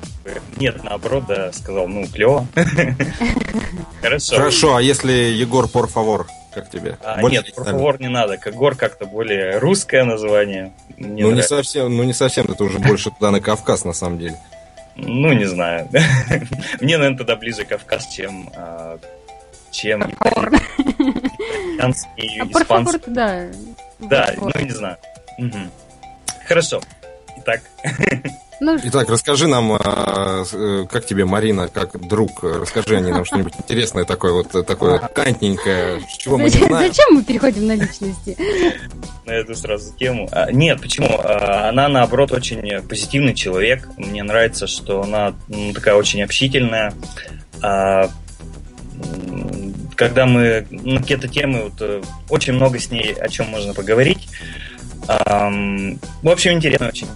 нет, 0.56 0.82
наоборот, 0.84 1.24
да, 1.26 1.52
сказал, 1.52 1.88
ну, 1.88 2.06
клево. 2.06 2.46
Хорошо. 4.02 4.36
Хорошо, 4.36 4.76
а 4.76 4.82
если 4.82 5.12
Егор, 5.12 5.66
favor, 5.66 6.26
как 6.52 6.70
тебе? 6.70 6.98
А, 7.02 7.22
нет, 7.22 7.46
favor 7.56 7.96
не 8.00 8.08
надо. 8.08 8.34
Егор 8.34 8.74
как-то 8.74 9.06
более 9.06 9.58
русское 9.58 10.04
название. 10.04 10.72
Мне 10.96 11.22
ну, 11.22 11.30
нравится. 11.30 11.54
не 11.54 11.58
совсем, 11.58 11.96
ну, 11.96 12.02
не 12.04 12.12
совсем, 12.12 12.46
это 12.46 12.64
уже 12.64 12.78
больше 12.78 13.10
туда 13.10 13.30
на 13.30 13.40
Кавказ, 13.40 13.84
на 13.84 13.92
самом 13.92 14.18
деле. 14.18 14.36
Ну, 14.96 15.32
не 15.32 15.44
знаю. 15.44 15.88
Мне, 16.80 16.96
наверное, 16.96 17.18
тогда 17.18 17.36
ближе 17.36 17.64
Кавказ, 17.64 18.08
чем 18.08 18.50
а, 18.56 18.98
чем 19.70 20.02
итальянский, 21.76 22.40
а 22.40 22.46
испанский. 22.46 23.00
да. 23.06 23.46
Да, 23.98 24.34
ну 24.36 24.50
не 24.60 24.70
знаю. 24.70 24.96
Хорошо. 26.46 26.80
Итак. 27.38 27.60
Ну, 28.58 28.78
Итак, 28.84 29.10
расскажи 29.10 29.48
нам, 29.48 29.72
а, 29.72 30.44
э, 30.50 30.86
как 30.90 31.04
тебе 31.04 31.26
Марина, 31.26 31.68
как 31.68 32.00
друг, 32.08 32.42
расскажи 32.42 32.96
о 32.96 33.00
ней 33.00 33.12
нам 33.12 33.24
что-нибудь 33.24 33.52
интересное 33.58 34.04
такое 34.04 34.32
вот, 34.32 34.66
такое 34.66 34.98
кантненькое, 34.98 36.00
чего 36.18 36.38
мы 36.38 36.44
не 36.44 36.50
знаем. 36.50 36.88
Зачем 36.88 37.14
мы 37.14 37.22
переходим 37.22 37.66
на 37.66 37.74
личности? 37.74 38.36
На 39.26 39.32
эту 39.32 39.54
сразу 39.54 39.92
тему. 39.94 40.28
А, 40.32 40.50
нет, 40.50 40.80
почему? 40.80 41.08
А, 41.22 41.68
она, 41.68 41.88
наоборот, 41.88 42.32
очень 42.32 42.80
позитивный 42.82 43.34
человек. 43.34 43.88
Мне 43.98 44.22
нравится, 44.22 44.66
что 44.66 45.02
она 45.02 45.34
ну, 45.48 45.72
такая 45.72 45.94
очень 45.94 46.22
общительная 46.22 46.94
когда 49.96 50.26
мы 50.26 50.66
на 50.70 51.00
какие-то 51.00 51.26
темы, 51.26 51.64
вот, 51.64 51.80
э, 51.80 52.02
очень 52.28 52.52
много 52.52 52.78
с 52.78 52.90
ней 52.90 53.14
о 53.14 53.28
чем 53.28 53.48
можно 53.48 53.72
поговорить. 53.72 54.28
В 55.06 55.98
общем, 56.28 56.52
интересно 56.52 56.88
очень. 56.88 57.06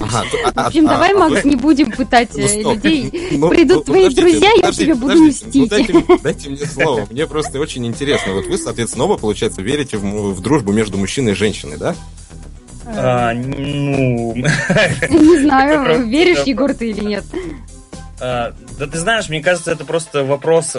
Ага, 0.00 0.24
а, 0.54 0.62
в 0.62 0.66
общем, 0.66 0.86
а, 0.86 0.90
давай, 0.90 1.12
а, 1.12 1.18
Макс, 1.18 1.44
не 1.44 1.56
будем 1.56 1.90
пытать 1.90 2.30
ну, 2.34 2.42
э, 2.42 2.62
людей. 2.62 3.30
Ну, 3.32 3.48
Придут 3.48 3.86
ну, 3.88 3.94
твои 3.94 4.14
друзья, 4.14 4.50
я 4.62 4.72
тебе 4.72 4.94
буду 4.94 5.14
мстить. 5.24 5.68
дайте, 6.22 6.50
мне 6.50 6.66
слово. 6.66 7.06
Мне 7.10 7.26
просто 7.26 7.58
очень 7.60 7.86
интересно. 7.86 8.34
Вот 8.34 8.46
вы, 8.46 8.58
соответственно, 8.58 9.04
оба, 9.04 9.16
получается, 9.16 9.62
верите 9.62 9.96
в, 9.96 10.40
дружбу 10.40 10.72
между 10.72 10.98
мужчиной 10.98 11.32
и 11.32 11.34
женщиной, 11.34 11.76
да? 11.78 11.94
А, 12.86 13.32
ну... 13.34 14.34
Не 15.10 15.38
знаю, 15.42 16.06
веришь, 16.06 16.42
Егор, 16.44 16.72
ты 16.72 16.90
или 16.90 17.04
нет. 17.04 17.24
Да 18.18 18.52
ты 18.78 18.98
знаешь, 18.98 19.28
мне 19.28 19.42
кажется, 19.42 19.72
это 19.72 19.84
просто 19.84 20.24
вопрос... 20.24 20.76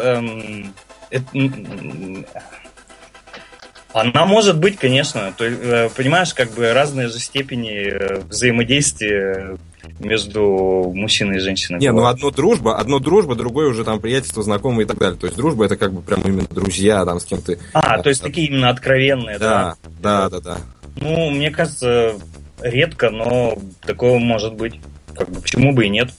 Она 3.94 4.26
может 4.26 4.60
быть, 4.60 4.78
конечно. 4.78 5.34
То, 5.38 5.46
э, 5.46 5.90
понимаешь, 5.90 6.34
как 6.34 6.52
бы 6.52 6.74
разные 6.74 7.08
же 7.08 7.20
степени 7.20 7.90
э, 7.90 8.20
взаимодействия 8.30 9.58
между 10.00 10.92
мужчиной 10.94 11.38
и 11.38 11.40
женщиной. 11.40 11.80
Не, 11.80 11.92
ну 11.92 12.06
одно 12.06 12.32
дружба, 12.32 12.78
одно 12.78 13.00
дружба, 13.00 13.36
другое 13.36 13.70
уже 13.70 13.84
там 13.84 14.00
приятельство, 14.00 14.44
знакомые 14.44 14.86
и 14.86 14.88
так 14.88 14.98
далее. 14.98 15.18
То 15.18 15.28
есть 15.28 15.38
дружба 15.38 15.66
это 15.66 15.78
как 15.78 15.94
бы 15.94 16.02
прям 16.02 16.22
именно 16.22 16.48
друзья, 16.50 17.06
там 17.06 17.20
с 17.20 17.26
кем 17.26 17.42
ты. 17.42 17.60
А, 17.74 18.02
то 18.02 18.10
есть 18.10 18.22
такие 18.22 18.48
именно 18.48 18.70
откровенные, 18.70 19.40
да? 19.40 19.76
Да, 20.00 20.30
да, 20.30 20.30
да, 20.30 20.42
да. 20.42 20.58
Ну, 21.00 21.30
мне 21.32 21.52
кажется, 21.52 22.16
редко, 22.62 23.10
но 23.10 23.58
такого 23.86 24.20
может 24.20 24.54
быть. 24.54 24.80
Как 25.16 25.30
бы 25.30 25.42
почему 25.42 25.74
бы 25.74 25.86
и 25.86 25.90
нет? 25.90 26.12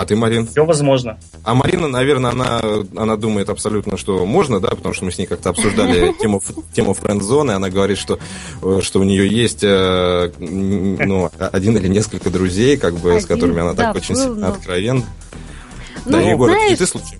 А 0.00 0.06
ты, 0.06 0.16
Марин? 0.16 0.46
Все 0.46 0.64
возможно. 0.64 1.18
А 1.44 1.54
Марина, 1.54 1.86
наверное, 1.86 2.30
она, 2.30 2.62
она 2.96 3.16
думает 3.16 3.50
абсолютно, 3.50 3.98
что 3.98 4.24
можно, 4.24 4.58
да, 4.58 4.70
потому 4.70 4.94
что 4.94 5.04
мы 5.04 5.12
с 5.12 5.18
ней 5.18 5.26
как-то 5.26 5.50
обсуждали 5.50 6.14
тему, 6.18 6.40
тему 6.72 6.94
френд-зоны. 6.94 7.50
Она 7.50 7.68
говорит, 7.68 7.98
что, 7.98 8.18
э, 8.62 8.80
что 8.82 9.00
у 9.00 9.02
нее 9.02 9.28
есть 9.28 9.62
э, 9.62 10.32
ну, 10.38 11.30
один 11.38 11.76
или 11.76 11.86
несколько 11.88 12.30
друзей, 12.30 12.78
как 12.78 12.94
бы, 12.94 13.10
один, 13.10 13.20
с 13.20 13.26
которыми 13.26 13.60
она 13.60 13.74
да, 13.74 13.92
так 13.92 13.96
очень 13.96 14.14
был, 14.14 14.36
но... 14.36 14.48
откровенна. 14.48 15.04
Ну, 16.06 16.12
да, 16.12 16.20
Егор, 16.22 16.48
знаешь... 16.48 16.72
это 16.72 16.78
ты 16.78 16.86
случай? 16.86 17.18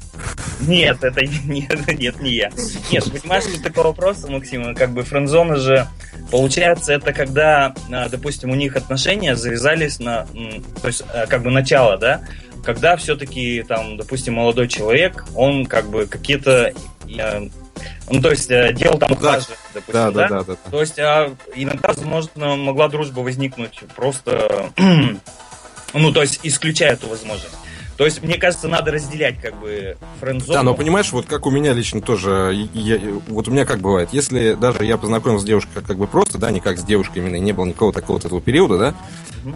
Нет, 0.61 1.05
это 1.05 1.21
нет, 1.23 1.99
нет, 1.99 2.21
не 2.23 2.31
я. 2.31 2.51
Нет, 2.91 3.05
понимаешь, 3.13 3.45
тут 3.45 3.63
такой 3.63 3.85
вопрос, 3.85 4.27
Максим, 4.27 4.75
как 4.75 4.93
бы 4.93 5.03
френдзона 5.03 5.57
же, 5.57 5.87
получается, 6.31 6.95
это 6.95 7.13
когда, 7.13 7.75
а, 7.93 8.09
допустим, 8.09 8.51
у 8.51 8.55
них 8.55 8.75
отношения 8.77 9.37
завязались 9.37 9.99
на, 9.99 10.27
то 10.81 10.89
есть, 10.89 11.03
а, 11.13 11.27
как 11.27 11.43
бы 11.43 11.51
начало, 11.51 11.99
да, 11.99 12.23
когда 12.65 12.97
все-таки, 12.97 13.63
там, 13.63 13.97
допустим, 13.97 14.35
молодой 14.35 14.69
человек, 14.69 15.25
он 15.35 15.67
как 15.67 15.89
бы 15.89 16.07
какие-то 16.07 16.73
э, 17.09 17.49
ну, 18.11 18.21
то 18.21 18.31
есть 18.31 18.51
э, 18.51 18.73
делал 18.73 18.99
там 18.99 19.17
да. 19.21 19.41
допустим, 19.73 19.93
да, 19.93 20.11
да, 20.11 20.29
да, 20.29 20.29
да, 20.29 20.45
да. 20.45 20.71
То 20.71 20.81
есть 20.81 20.99
а, 20.99 21.35
иногда, 21.55 21.89
возможно, 21.89 22.57
могла 22.57 22.89
дружба 22.89 23.21
возникнуть 23.21 23.81
просто, 23.95 24.71
ну, 25.95 26.13
то 26.13 26.23
есть 26.23 26.41
исключая 26.43 26.93
эту 26.93 27.09
возможность. 27.09 27.55
То 28.01 28.07
есть, 28.07 28.23
мне 28.23 28.39
кажется, 28.39 28.67
надо 28.67 28.93
разделять 28.93 29.39
как 29.43 29.61
бы 29.61 29.99
френдзону. 30.21 30.55
Да, 30.55 30.63
но 30.63 30.73
понимаешь, 30.73 31.13
вот 31.13 31.27
как 31.27 31.45
у 31.45 31.51
меня 31.51 31.75
лично 31.75 32.01
тоже, 32.01 32.67
я, 32.73 32.99
вот 33.29 33.47
у 33.47 33.51
меня 33.51 33.67
как 33.67 33.81
бывает, 33.81 34.09
если 34.13 34.55
даже 34.55 34.87
я 34.87 34.97
познакомился 34.97 35.45
с 35.45 35.47
девушкой 35.47 35.83
как 35.87 35.99
бы 35.99 36.07
просто, 36.07 36.39
да, 36.39 36.51
не 36.51 36.61
как 36.61 36.79
с 36.79 36.83
девушкой 36.83 37.19
именно, 37.19 37.37
не 37.37 37.53
было 37.53 37.67
никакого 37.67 37.93
такого 37.93 38.17
вот 38.17 38.25
этого 38.25 38.41
периода, 38.41 38.79
да, 38.79 38.95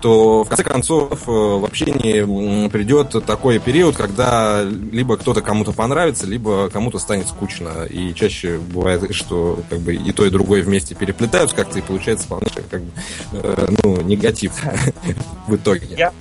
то 0.02 0.44
в 0.44 0.48
конце 0.48 0.62
концов 0.62 1.26
э, 1.26 1.30
в 1.30 1.64
общении 1.64 2.68
придет 2.68 3.24
такой 3.24 3.60
период, 3.60 3.96
когда 3.96 4.62
либо 4.62 5.16
кто-то 5.16 5.40
кому-то 5.40 5.72
понравится, 5.72 6.26
либо 6.26 6.68
кому-то 6.68 6.98
станет 6.98 7.28
скучно. 7.28 7.86
И 7.88 8.12
чаще 8.12 8.58
бывает, 8.58 9.14
что 9.14 9.58
как 9.70 9.78
бы 9.80 9.94
и 9.94 10.12
то, 10.12 10.26
и 10.26 10.28
другое 10.28 10.62
вместе 10.62 10.94
переплетаются 10.94 11.56
как-то, 11.56 11.78
и 11.78 11.82
получается 11.82 12.26
вполне 12.26 12.48
как 12.70 12.82
бы, 12.82 12.90
э, 13.32 13.68
ну, 13.82 14.02
негатив 14.02 14.52
в 15.46 15.56
итоге. 15.56 15.86
Я 15.96 16.12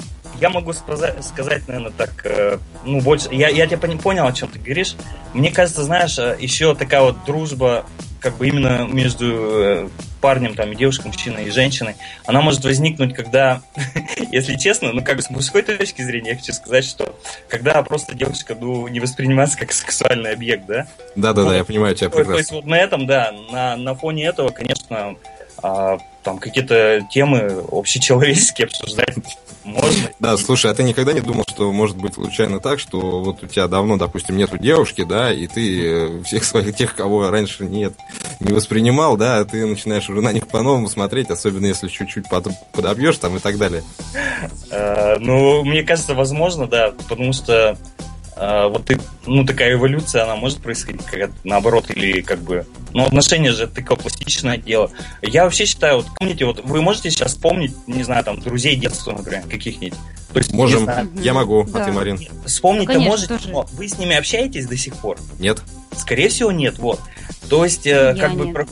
я 0.44 0.50
могу 0.50 0.74
сказать, 0.74 1.24
сказать, 1.24 1.68
наверное, 1.70 1.92
так, 1.92 2.26
э, 2.26 2.58
ну, 2.84 3.00
больше, 3.00 3.30
я, 3.32 3.48
я 3.48 3.66
тебя 3.66 3.88
не 3.88 3.96
понял, 3.96 4.28
о 4.28 4.34
чем 4.34 4.50
ты 4.50 4.60
говоришь. 4.60 4.96
Мне 5.34 5.52
кажется, 5.52 5.84
знаешь, 5.84 6.20
э, 6.20 6.36
еще 6.38 6.76
такая 6.76 7.02
вот 7.02 7.24
дружба, 7.26 7.86
как 8.20 8.36
бы 8.36 8.50
именно 8.50 8.86
между 8.86 9.26
э, 9.26 9.90
парнем, 10.20 10.54
там, 10.54 10.74
и 10.74 10.76
девушкой, 10.76 11.08
мужчиной 11.08 11.46
и 11.46 11.50
женщиной, 11.50 11.96
она 12.26 12.42
может 12.42 12.66
возникнуть, 12.66 13.14
когда, 13.14 13.62
если 14.34 14.58
честно, 14.58 14.92
ну, 14.92 15.02
как 15.02 15.16
бы 15.16 15.22
с 15.22 15.30
мужской 15.30 15.62
точки 15.62 16.02
зрения, 16.02 16.32
я 16.32 16.36
хочу 16.36 16.52
сказать, 16.52 16.84
что 16.84 17.18
когда 17.48 17.82
просто 17.82 18.14
девушка, 18.14 18.54
ну, 18.60 18.90
не 18.90 19.00
воспринимается 19.00 19.58
как 19.58 19.72
сексуальный 19.72 20.34
объект, 20.34 20.66
да? 20.66 20.88
Да-да-да, 21.16 21.56
я 21.56 21.64
понимаю 21.64 21.96
тебя 21.96 22.10
прекрасно. 22.10 22.34
То 22.34 22.40
есть 22.40 22.52
вот 22.52 22.66
на 22.66 22.76
этом, 22.76 23.08
да, 23.08 23.32
на, 23.50 23.78
на 23.78 23.96
фоне 23.96 24.26
этого, 24.26 24.50
конечно, 24.50 25.16
а, 25.64 25.98
там 26.24 26.38
какие-то 26.38 27.08
темы 27.10 27.64
общечеловеческие 27.72 28.66
обсуждать 28.66 29.16
можно. 29.64 30.10
Да, 30.20 30.38
слушай, 30.38 30.70
а 30.70 30.74
ты 30.74 30.84
никогда 30.84 31.14
не 31.14 31.22
думал, 31.22 31.46
что 31.50 31.72
может 31.72 31.98
быть 31.98 32.16
случайно 32.16 32.60
так, 32.60 32.80
что 32.80 33.00
вот 33.24 33.44
у 33.44 33.48
тебя 33.48 33.68
давно, 33.68 33.98
допустим, 33.98 34.36
нету 34.36 34.58
девушки, 34.58 35.04
да, 35.04 35.32
и 35.32 35.48
ты 35.48 35.88
э, 35.88 36.24
всех 36.24 36.44
своих 36.44 36.76
тех, 36.76 36.96
кого 36.96 37.30
раньше 37.30 37.66
нет, 37.66 37.94
не 38.42 38.52
воспринимал, 38.52 39.16
да, 39.16 39.44
ты 39.46 39.66
начинаешь 39.66 40.10
уже 40.10 40.22
на 40.22 40.34
них 40.34 40.48
по-новому 40.48 40.90
смотреть, 40.90 41.30
особенно 41.30 41.66
если 41.66 41.88
чуть-чуть 41.88 42.26
подобьешь 42.74 43.18
там 43.18 43.38
и 43.38 43.40
так 43.40 43.58
далее. 43.58 43.84
А, 44.70 45.16
ну, 45.20 45.64
мне 45.64 45.84
кажется, 45.84 46.14
возможно, 46.14 46.68
да, 46.68 46.92
потому 46.92 47.32
что 47.32 47.78
вот 48.36 48.86
ты, 48.86 49.00
ну, 49.26 49.46
такая 49.46 49.74
эволюция, 49.74 50.24
она 50.24 50.36
может 50.36 50.60
происходить 50.60 51.06
как 51.06 51.32
наоборот, 51.44 51.90
или 51.90 52.22
как 52.22 52.40
бы... 52.40 52.66
Ну, 52.94 53.04
отношения 53.04 53.52
же 53.52 53.64
это 53.64 53.76
такое 53.76 53.98
пластичное 53.98 54.58
дело. 54.58 54.92
Я 55.22 55.44
вообще 55.44 55.66
считаю, 55.66 55.98
вот 55.98 56.08
помните, 56.18 56.46
вот 56.46 56.64
вы 56.64 56.82
можете 56.82 57.10
сейчас 57.12 57.34
вспомнить, 57.34 57.74
не 57.88 58.04
знаю, 58.04 58.24
там, 58.24 58.40
друзей 58.40 58.76
детства, 58.76 59.12
например, 59.12 59.44
каких-нибудь? 59.50 59.98
То 60.34 60.40
есть, 60.40 60.52
Можем. 60.52 60.90
Я 61.16 61.34
могу, 61.34 61.64
да. 61.64 61.84
а 61.84 61.86
ты, 61.86 61.92
Марин? 61.92 62.20
Вспомнить-то 62.46 63.00
можете, 63.00 63.38
тоже. 63.38 63.50
но 63.50 63.68
вы 63.74 63.88
с 63.88 64.00
ними 64.00 64.16
общаетесь 64.16 64.66
до 64.66 64.76
сих 64.78 64.96
пор? 64.96 65.18
Нет. 65.38 65.62
Скорее 65.96 66.30
всего, 66.30 66.52
нет, 66.52 66.80
вот. 66.80 67.00
То 67.50 67.64
есть, 67.64 67.86
э, 67.86 68.16
как 68.20 68.34
нет. 68.34 68.52
бы... 68.52 68.68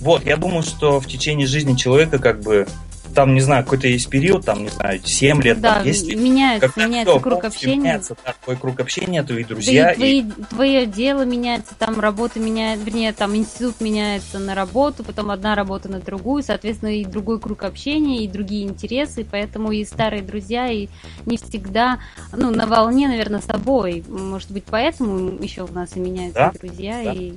Вот, 0.00 0.24
я 0.26 0.36
думаю, 0.36 0.62
что 0.62 1.00
в 1.00 1.06
течение 1.06 1.46
жизни 1.46 1.74
человека 1.74 2.18
как 2.18 2.40
бы 2.42 2.68
там, 3.14 3.34
не 3.34 3.40
знаю, 3.40 3.64
какой-то 3.64 3.88
есть 3.88 4.08
период, 4.08 4.44
там, 4.44 4.62
не 4.62 4.68
знаю, 4.68 5.00
7 5.02 5.42
лет, 5.42 5.60
да, 5.60 5.74
там, 5.74 5.84
10 5.84 6.08
лет. 6.08 6.20
меняется, 6.20 6.68
когда 6.68 6.86
меняется 6.86 7.12
все, 7.12 7.20
круг 7.20 7.44
общения. 7.44 7.76
Меняется, 7.76 8.16
да, 8.24 8.34
твой 8.44 8.56
круг 8.56 8.80
общения, 8.80 9.22
твои 9.22 9.44
друзья. 9.44 9.84
Да 9.84 9.92
и, 9.92 9.96
твои, 9.96 10.20
и... 10.20 10.44
твое 10.50 10.86
дело 10.86 11.24
меняется, 11.24 11.74
там 11.78 12.00
работа 12.00 12.40
меняется, 12.40 12.84
вернее, 12.84 13.12
там 13.12 13.36
институт 13.36 13.80
меняется 13.80 14.38
на 14.38 14.54
работу, 14.54 15.04
потом 15.04 15.30
одна 15.30 15.54
работа 15.54 15.88
на 15.88 16.00
другую, 16.00 16.42
соответственно, 16.42 16.90
и 16.90 17.04
другой 17.04 17.40
круг 17.40 17.64
общения, 17.64 18.24
и 18.24 18.28
другие 18.28 18.64
интересы, 18.64 19.26
поэтому 19.28 19.72
и 19.72 19.84
старые 19.84 20.22
друзья, 20.22 20.68
и 20.68 20.88
не 21.26 21.36
всегда, 21.36 21.98
ну, 22.32 22.50
на 22.50 22.66
волне, 22.66 23.08
наверное, 23.08 23.40
с 23.40 23.44
тобой. 23.44 24.04
Может 24.08 24.50
быть, 24.50 24.64
поэтому 24.68 25.42
еще 25.42 25.62
у 25.62 25.72
нас 25.72 25.96
и 25.96 26.00
меняются 26.00 26.38
да? 26.38 26.52
друзья, 26.58 27.02
да. 27.04 27.12
и 27.12 27.34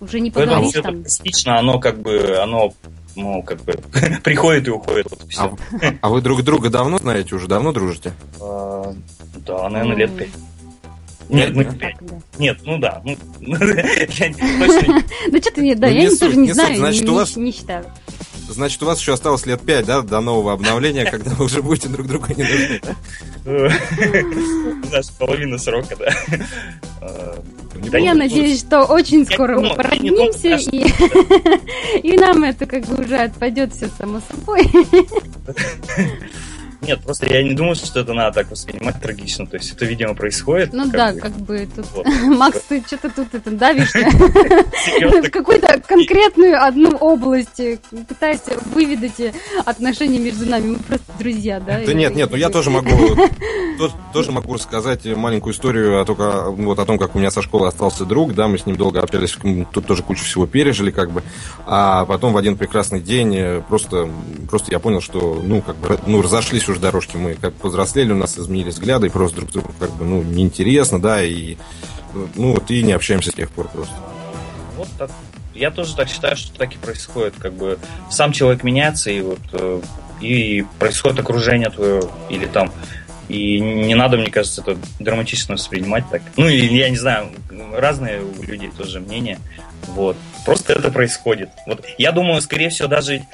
уже 0.00 0.20
не 0.20 0.30
поговоришь 0.30 0.72
Поэтому 0.74 0.94
там. 0.96 1.04
Частично 1.04 1.58
оно 1.58 1.78
как 1.78 2.00
бы, 2.00 2.38
оно 2.40 2.72
ну, 3.16 3.42
как 3.42 3.62
бы, 3.64 3.72
приходит 4.22 4.68
и 4.68 4.70
уходит. 4.70 5.06
Вот, 5.10 5.28
все. 5.28 5.56
А, 5.80 5.94
а 6.00 6.08
вы 6.08 6.20
друг 6.20 6.42
друга 6.42 6.70
давно 6.70 6.98
знаете, 6.98 7.34
уже 7.34 7.46
давно 7.48 7.72
дружите? 7.72 8.12
А, 8.40 8.94
да, 9.46 9.68
наверное, 9.68 9.96
лет 9.96 10.16
пять. 10.16 10.30
Нет, 11.28 11.54
ну, 11.54 11.64
нет, 12.38 12.58
ну 12.64 12.78
да. 12.78 13.00
Ну, 13.04 13.16
ну 13.40 13.56
что 13.56 15.50
ты, 15.52 15.74
да, 15.74 15.88
ну, 15.88 15.94
я 15.94 16.16
тоже 16.16 16.36
не 16.36 16.52
знаю, 16.52 16.78
не 17.36 17.52
считаю. 17.52 17.86
Значит, 18.48 18.82
у 18.82 18.86
вас 18.86 19.00
еще 19.00 19.14
осталось 19.14 19.46
лет 19.46 19.60
пять, 19.62 19.86
да, 19.86 20.02
до 20.02 20.20
нового 20.20 20.52
обновления, 20.52 21.04
когда 21.04 21.30
вы 21.30 21.46
уже 21.46 21.62
будете 21.62 21.88
друг 21.88 22.06
другу 22.06 22.26
не 22.36 22.44
нужны, 22.44 22.80
Наша 24.92 25.12
половина 25.18 25.58
срока, 25.58 25.96
да. 25.96 27.34
Да 27.90 27.98
я 27.98 28.14
надеюсь, 28.14 28.60
что 28.60 28.84
очень 28.84 29.26
скоро 29.26 29.60
мы 29.60 29.74
породнимся, 29.74 30.56
и, 30.70 30.86
и 32.02 32.16
нам 32.16 32.44
это 32.44 32.66
как 32.66 32.86
бы 32.86 33.04
уже 33.04 33.16
отпадет 33.16 33.74
все 33.74 33.88
само 33.98 34.20
собой. 34.30 34.70
Нет, 36.86 37.00
просто 37.02 37.26
я 37.26 37.42
не 37.42 37.54
думаю, 37.54 37.74
что 37.74 38.00
это 38.00 38.12
надо 38.12 38.34
так 38.34 38.50
воспринимать 38.50 39.00
трагично. 39.00 39.46
То 39.46 39.56
есть 39.56 39.72
это, 39.72 39.84
видимо, 39.84 40.14
происходит. 40.14 40.72
Ну 40.72 40.86
да, 40.86 41.12
бы. 41.12 41.20
как 41.20 41.32
бы 41.32 41.68
тут... 41.74 41.86
Вот. 41.94 42.06
Макс, 42.24 42.60
ты 42.68 42.82
что-то 42.86 43.10
тут 43.10 43.34
это 43.34 43.50
давишь 43.50 43.92
в 43.94 45.30
какую-то 45.30 45.80
конкретную 45.86 46.62
одну 46.62 46.96
область, 46.96 47.60
пытаешься 48.08 48.58
выведать 48.74 49.34
отношения 49.64 50.18
между 50.18 50.46
нами. 50.46 50.72
Мы 50.72 50.78
просто 50.78 51.12
друзья, 51.18 51.60
да? 51.60 51.80
Да 51.84 51.94
нет, 51.94 52.14
нет, 52.14 52.30
ну 52.30 52.36
я 52.36 52.50
тоже 52.50 52.70
могу 52.70 52.94
тоже 54.12 54.32
могу 54.32 54.54
рассказать 54.54 55.04
маленькую 55.04 55.52
историю 55.52 56.00
о, 56.00 56.04
только, 56.04 56.50
вот, 56.50 56.78
о 56.78 56.84
том, 56.84 56.98
как 56.98 57.14
у 57.14 57.18
меня 57.18 57.30
со 57.30 57.42
школы 57.42 57.66
остался 57.66 58.04
друг, 58.04 58.34
да, 58.34 58.48
мы 58.48 58.58
с 58.58 58.66
ним 58.66 58.76
долго 58.76 59.00
общались, 59.00 59.36
тут 59.72 59.86
тоже 59.86 60.02
кучу 60.02 60.24
всего 60.24 60.46
пережили, 60.46 60.90
как 60.90 61.10
бы, 61.10 61.22
а 61.66 62.04
потом 62.04 62.32
в 62.32 62.36
один 62.36 62.56
прекрасный 62.56 63.00
день 63.00 63.62
просто, 63.68 64.08
просто 64.48 64.70
я 64.70 64.78
понял, 64.78 65.00
что, 65.00 65.40
ну, 65.42 65.62
как 65.62 65.76
бы, 65.76 65.98
ну, 66.06 66.22
разошлись 66.22 66.68
уже 66.68 66.73
дорожки, 66.80 67.16
мы 67.16 67.34
как 67.34 67.54
повзрослели, 67.54 68.12
у 68.12 68.16
нас 68.16 68.38
изменились 68.38 68.74
взгляды, 68.74 69.06
и 69.06 69.10
просто 69.10 69.36
друг 69.36 69.50
другу 69.52 69.72
как 69.78 69.90
бы, 69.92 70.04
ну, 70.04 70.22
неинтересно, 70.22 71.00
да, 71.00 71.22
и, 71.22 71.56
ну, 72.34 72.54
вот 72.54 72.70
и 72.70 72.82
не 72.82 72.92
общаемся 72.92 73.30
с 73.30 73.34
тех 73.34 73.50
пор 73.50 73.68
просто. 73.68 73.94
Вот 74.76 74.88
так. 74.98 75.10
Я 75.54 75.70
тоже 75.70 75.94
так 75.94 76.08
считаю, 76.08 76.36
что 76.36 76.56
так 76.58 76.74
и 76.74 76.78
происходит, 76.78 77.34
как 77.38 77.52
бы 77.52 77.78
сам 78.10 78.32
человек 78.32 78.64
меняется, 78.64 79.10
и 79.10 79.20
вот 79.20 79.38
э, 79.52 79.80
и 80.20 80.64
происходит 80.78 81.20
окружение 81.20 81.70
твое, 81.70 82.02
или 82.28 82.46
там 82.46 82.72
и 83.28 83.58
не 83.58 83.94
надо, 83.94 84.16
мне 84.16 84.30
кажется, 84.30 84.60
это 84.60 84.76
драматично 84.98 85.54
воспринимать 85.54 86.04
так. 86.10 86.22
Ну, 86.36 86.46
или, 86.46 86.74
я 86.74 86.90
не 86.90 86.96
знаю, 86.96 87.30
разные 87.74 88.22
у 88.22 88.42
людей 88.42 88.70
тоже 88.76 89.00
мнения. 89.00 89.38
Вот. 89.88 90.16
Просто 90.44 90.74
это 90.74 90.90
происходит. 90.90 91.48
Вот 91.66 91.84
я 91.96 92.12
думаю, 92.12 92.42
скорее 92.42 92.68
всего, 92.68 92.88
даже 92.88 93.24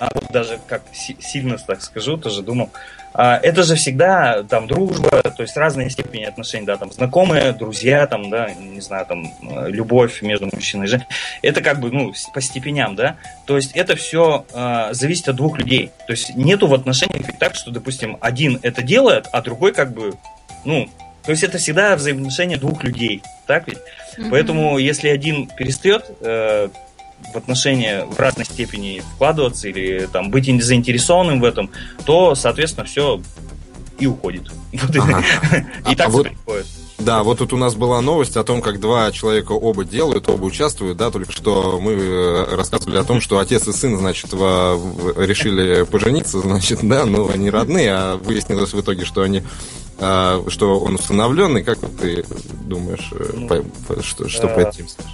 а 0.00 0.08
вот 0.14 0.32
даже 0.32 0.58
как 0.66 0.82
сильно 0.92 1.58
так 1.58 1.82
скажу, 1.82 2.16
тоже 2.16 2.42
думал, 2.42 2.70
а, 3.12 3.38
это 3.42 3.64
же 3.64 3.74
всегда 3.74 4.42
там 4.44 4.66
дружба, 4.66 5.22
то 5.22 5.42
есть 5.42 5.56
разные 5.56 5.90
степени 5.90 6.24
отношений, 6.24 6.64
да, 6.64 6.76
там 6.76 6.90
знакомые, 6.90 7.52
друзья, 7.52 8.06
там, 8.06 8.30
да, 8.30 8.50
не 8.54 8.80
знаю, 8.80 9.04
там 9.04 9.26
любовь 9.66 10.22
между 10.22 10.48
мужчиной 10.52 10.86
и 10.86 10.88
женщиной. 10.88 11.08
Это 11.42 11.60
как 11.60 11.80
бы, 11.80 11.90
ну, 11.90 12.14
по 12.32 12.40
степеням, 12.40 12.96
да. 12.96 13.16
То 13.46 13.56
есть 13.56 13.72
это 13.76 13.94
все 13.94 14.46
а, 14.54 14.92
зависит 14.94 15.28
от 15.28 15.36
двух 15.36 15.58
людей. 15.58 15.90
То 16.06 16.12
есть 16.12 16.34
нету 16.34 16.66
в 16.66 16.74
отношениях 16.74 17.26
так, 17.38 17.54
что, 17.56 17.70
допустим, 17.70 18.16
один 18.22 18.58
это 18.62 18.82
делает, 18.82 19.26
а 19.32 19.42
другой 19.42 19.72
как 19.72 19.92
бы, 19.92 20.14
ну, 20.64 20.88
то 21.24 21.32
есть 21.32 21.42
это 21.42 21.58
всегда 21.58 21.96
взаимоотношения 21.96 22.56
двух 22.56 22.82
людей, 22.84 23.22
так 23.46 23.66
ведь? 23.66 23.78
Mm-hmm. 24.16 24.30
Поэтому 24.30 24.78
если 24.78 25.08
один 25.08 25.46
перестает 25.46 26.06
э, 26.22 26.68
в 27.32 27.36
отношения 27.36 28.04
в 28.04 28.18
разной 28.18 28.44
степени 28.44 29.02
вкладываться 29.14 29.68
или 29.68 30.08
там 30.12 30.30
быть 30.30 30.46
заинтересованным 30.62 31.40
в 31.40 31.44
этом, 31.44 31.70
то, 32.04 32.34
соответственно, 32.34 32.86
все 32.86 33.20
и 33.98 34.06
уходит. 34.06 34.50
Ага. 34.98 35.22
И 35.90 35.94
так 35.94 36.08
а 36.08 36.22
происходит. 36.22 36.66
Да, 37.00 37.22
вот 37.22 37.38
тут 37.38 37.52
у 37.52 37.56
нас 37.56 37.74
была 37.74 38.00
новость 38.02 38.36
о 38.36 38.44
том, 38.44 38.60
как 38.60 38.78
два 38.78 39.10
человека 39.10 39.52
оба 39.52 39.84
делают, 39.84 40.28
оба 40.28 40.44
участвуют, 40.44 40.98
да, 40.98 41.10
только 41.10 41.32
что 41.32 41.80
мы 41.80 41.92
э, 41.92 42.54
рассказывали 42.54 42.98
о 42.98 43.04
том, 43.04 43.22
что 43.22 43.38
отец 43.38 43.66
и 43.68 43.72
сын, 43.72 43.96
значит, 43.96 44.32
решили 44.34 45.84
пожениться, 45.84 46.40
значит, 46.42 46.80
да, 46.82 47.06
но 47.06 47.28
они 47.28 47.48
родные, 47.48 47.92
а 47.92 48.16
выяснилось 48.16 48.74
в 48.74 48.80
итоге, 48.80 49.04
что 49.06 49.22
они 49.22 49.42
а, 50.00 50.42
что 50.48 50.80
он 50.80 50.94
установленный, 50.94 51.62
как 51.62 51.78
ты 52.00 52.24
думаешь, 52.64 53.10
э, 53.12 53.30
ну, 53.34 53.48
по, 53.48 54.02
что, 54.02 54.28
что 54.28 54.48
по 54.48 54.60
этим 54.60 54.88
скажешь? 54.88 55.12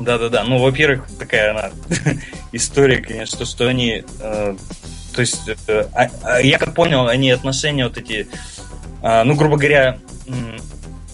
Да-да-да. 0.00 0.42
Ну, 0.44 0.58
во-первых, 0.58 1.06
такая 1.18 1.52
она 1.52 1.70
история, 2.52 2.98
конечно, 2.98 3.44
что 3.44 3.68
они... 3.68 4.04
Э, 4.20 4.56
то 5.14 5.20
есть, 5.20 5.48
э, 5.68 5.86
а, 5.94 6.08
а, 6.22 6.40
я 6.40 6.58
как 6.58 6.74
понял, 6.74 7.06
они 7.06 7.30
отношения 7.30 7.84
вот 7.84 7.96
эти... 7.96 8.26
Э, 9.02 9.22
ну, 9.22 9.36
грубо 9.36 9.56
говоря, 9.56 9.98
э, 10.26 10.32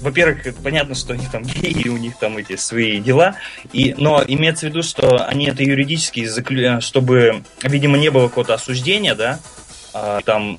во-первых, 0.01 0.55
понятно, 0.63 0.95
что 0.95 1.13
они 1.13 1.27
там 1.31 1.43
геи, 1.45 1.89
у 1.89 1.99
них 1.99 2.17
там 2.19 2.39
эти 2.39 2.57
свои 2.57 3.01
дела, 3.01 3.37
и, 3.73 3.95
но 3.99 4.25
имеется 4.27 4.67
в 4.67 4.71
виду, 4.71 4.83
что 4.83 5.27
они 5.27 5.47
это 5.47 5.63
юридически, 5.63 6.25
заклю... 6.25 6.81
чтобы, 6.81 7.45
видимо, 7.63 7.99
не 7.99 8.11
было 8.11 8.29
какого-то 8.29 8.55
осуждения, 8.55 9.15
да, 9.15 9.41
а, 9.93 10.21
там 10.23 10.59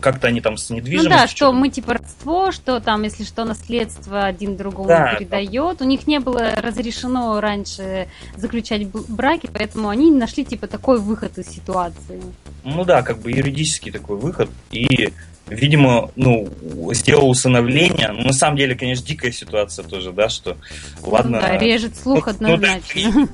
как-то 0.00 0.28
они 0.28 0.40
там 0.40 0.56
с 0.56 0.70
недвижимостью... 0.70 1.10
Ну 1.10 1.16
да, 1.16 1.26
что 1.26 1.52
мы 1.52 1.68
типа 1.68 1.94
родство, 1.94 2.52
что 2.52 2.80
там, 2.80 3.02
если 3.02 3.24
что, 3.24 3.44
наследство 3.44 4.24
один 4.24 4.56
другому 4.56 4.88
да, 4.88 5.14
передает. 5.14 5.78
Да. 5.78 5.84
У 5.84 5.88
них 5.88 6.06
не 6.06 6.20
было 6.20 6.52
разрешено 6.56 7.40
раньше 7.40 8.08
заключать 8.36 8.88
браки, 8.88 9.48
поэтому 9.52 9.88
они 9.88 10.10
нашли 10.10 10.44
типа 10.44 10.66
такой 10.66 11.00
выход 11.00 11.38
из 11.38 11.48
ситуации. 11.48 12.22
Ну 12.64 12.84
да, 12.84 13.02
как 13.02 13.20
бы 13.20 13.30
юридический 13.30 13.90
такой 13.90 14.16
выход. 14.16 14.50
И 14.70 15.12
видимо, 15.50 16.10
ну, 16.16 16.48
сделал 16.92 17.30
усыновление. 17.30 18.12
Ну, 18.12 18.24
на 18.24 18.32
самом 18.32 18.56
деле, 18.56 18.74
конечно, 18.74 19.06
дикая 19.06 19.32
ситуация 19.32 19.84
тоже, 19.84 20.12
да, 20.12 20.28
что, 20.28 20.56
ладно... 21.02 21.40
Да, 21.40 21.58
режет 21.58 21.96
слух 21.96 22.26
ну, 22.26 22.32
однозначно. 22.32 23.10
Ну, 23.14 23.28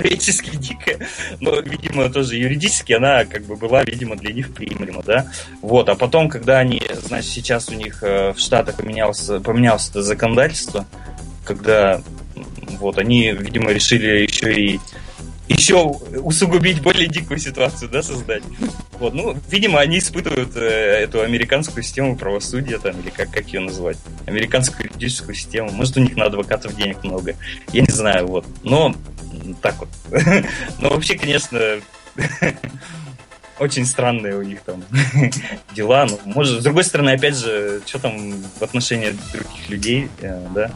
дикая, 0.60 1.06
но, 1.40 1.60
видимо, 1.60 2.10
тоже 2.10 2.36
юридически 2.36 2.92
она, 2.92 3.24
как 3.24 3.44
бы, 3.44 3.56
была, 3.56 3.84
видимо, 3.84 4.16
для 4.16 4.32
них 4.32 4.52
приемлема, 4.52 5.02
да. 5.02 5.26
Вот, 5.62 5.88
а 5.88 5.94
потом, 5.94 6.28
когда 6.28 6.58
они, 6.58 6.82
значит, 7.02 7.30
сейчас 7.30 7.68
у 7.68 7.74
них 7.74 8.02
э, 8.02 8.32
в 8.32 8.38
Штатах 8.38 8.76
поменялось, 8.76 9.30
поменялось 9.44 9.90
это 9.90 10.02
законодательство, 10.02 10.86
когда, 11.44 12.02
вот, 12.78 12.98
они, 12.98 13.32
видимо, 13.32 13.72
решили 13.72 14.22
еще 14.22 14.52
и 14.52 14.80
еще 15.50 15.82
усугубить 15.82 16.80
более 16.80 17.08
дикую 17.08 17.40
ситуацию, 17.40 17.90
да, 17.90 18.02
создать. 18.02 18.44
Вот, 19.00 19.14
ну, 19.14 19.36
видимо, 19.50 19.80
они 19.80 19.98
испытывают 19.98 20.54
э, 20.54 20.60
эту 20.60 21.22
американскую 21.22 21.82
систему 21.82 22.16
правосудия, 22.16 22.78
там, 22.78 23.00
или 23.00 23.10
как, 23.10 23.32
как 23.32 23.48
ее 23.48 23.60
называть, 23.60 23.98
американскую 24.26 24.86
юридическую 24.88 25.34
систему. 25.34 25.70
Может, 25.72 25.96
у 25.96 26.00
них 26.00 26.16
на 26.16 26.26
адвокатов 26.26 26.76
денег 26.76 27.02
много, 27.02 27.34
я 27.72 27.80
не 27.80 27.90
знаю, 27.90 28.28
вот. 28.28 28.46
Но 28.62 28.94
так 29.54 29.76
вот. 29.78 29.88
Но 30.78 30.90
вообще, 30.90 31.16
конечно, 31.16 31.60
очень 33.60 33.84
странные 33.84 34.36
у 34.36 34.42
них 34.42 34.62
там 34.62 34.82
дела. 35.74 36.06
Ну, 36.08 36.18
может, 36.24 36.60
с 36.60 36.64
другой 36.64 36.84
стороны, 36.84 37.10
опять 37.10 37.36
же, 37.36 37.82
что 37.86 37.98
там 37.98 38.32
в 38.58 38.62
отношении 38.62 39.14
других 39.32 39.68
людей, 39.68 40.08
э, 40.20 40.46
да, 40.54 40.70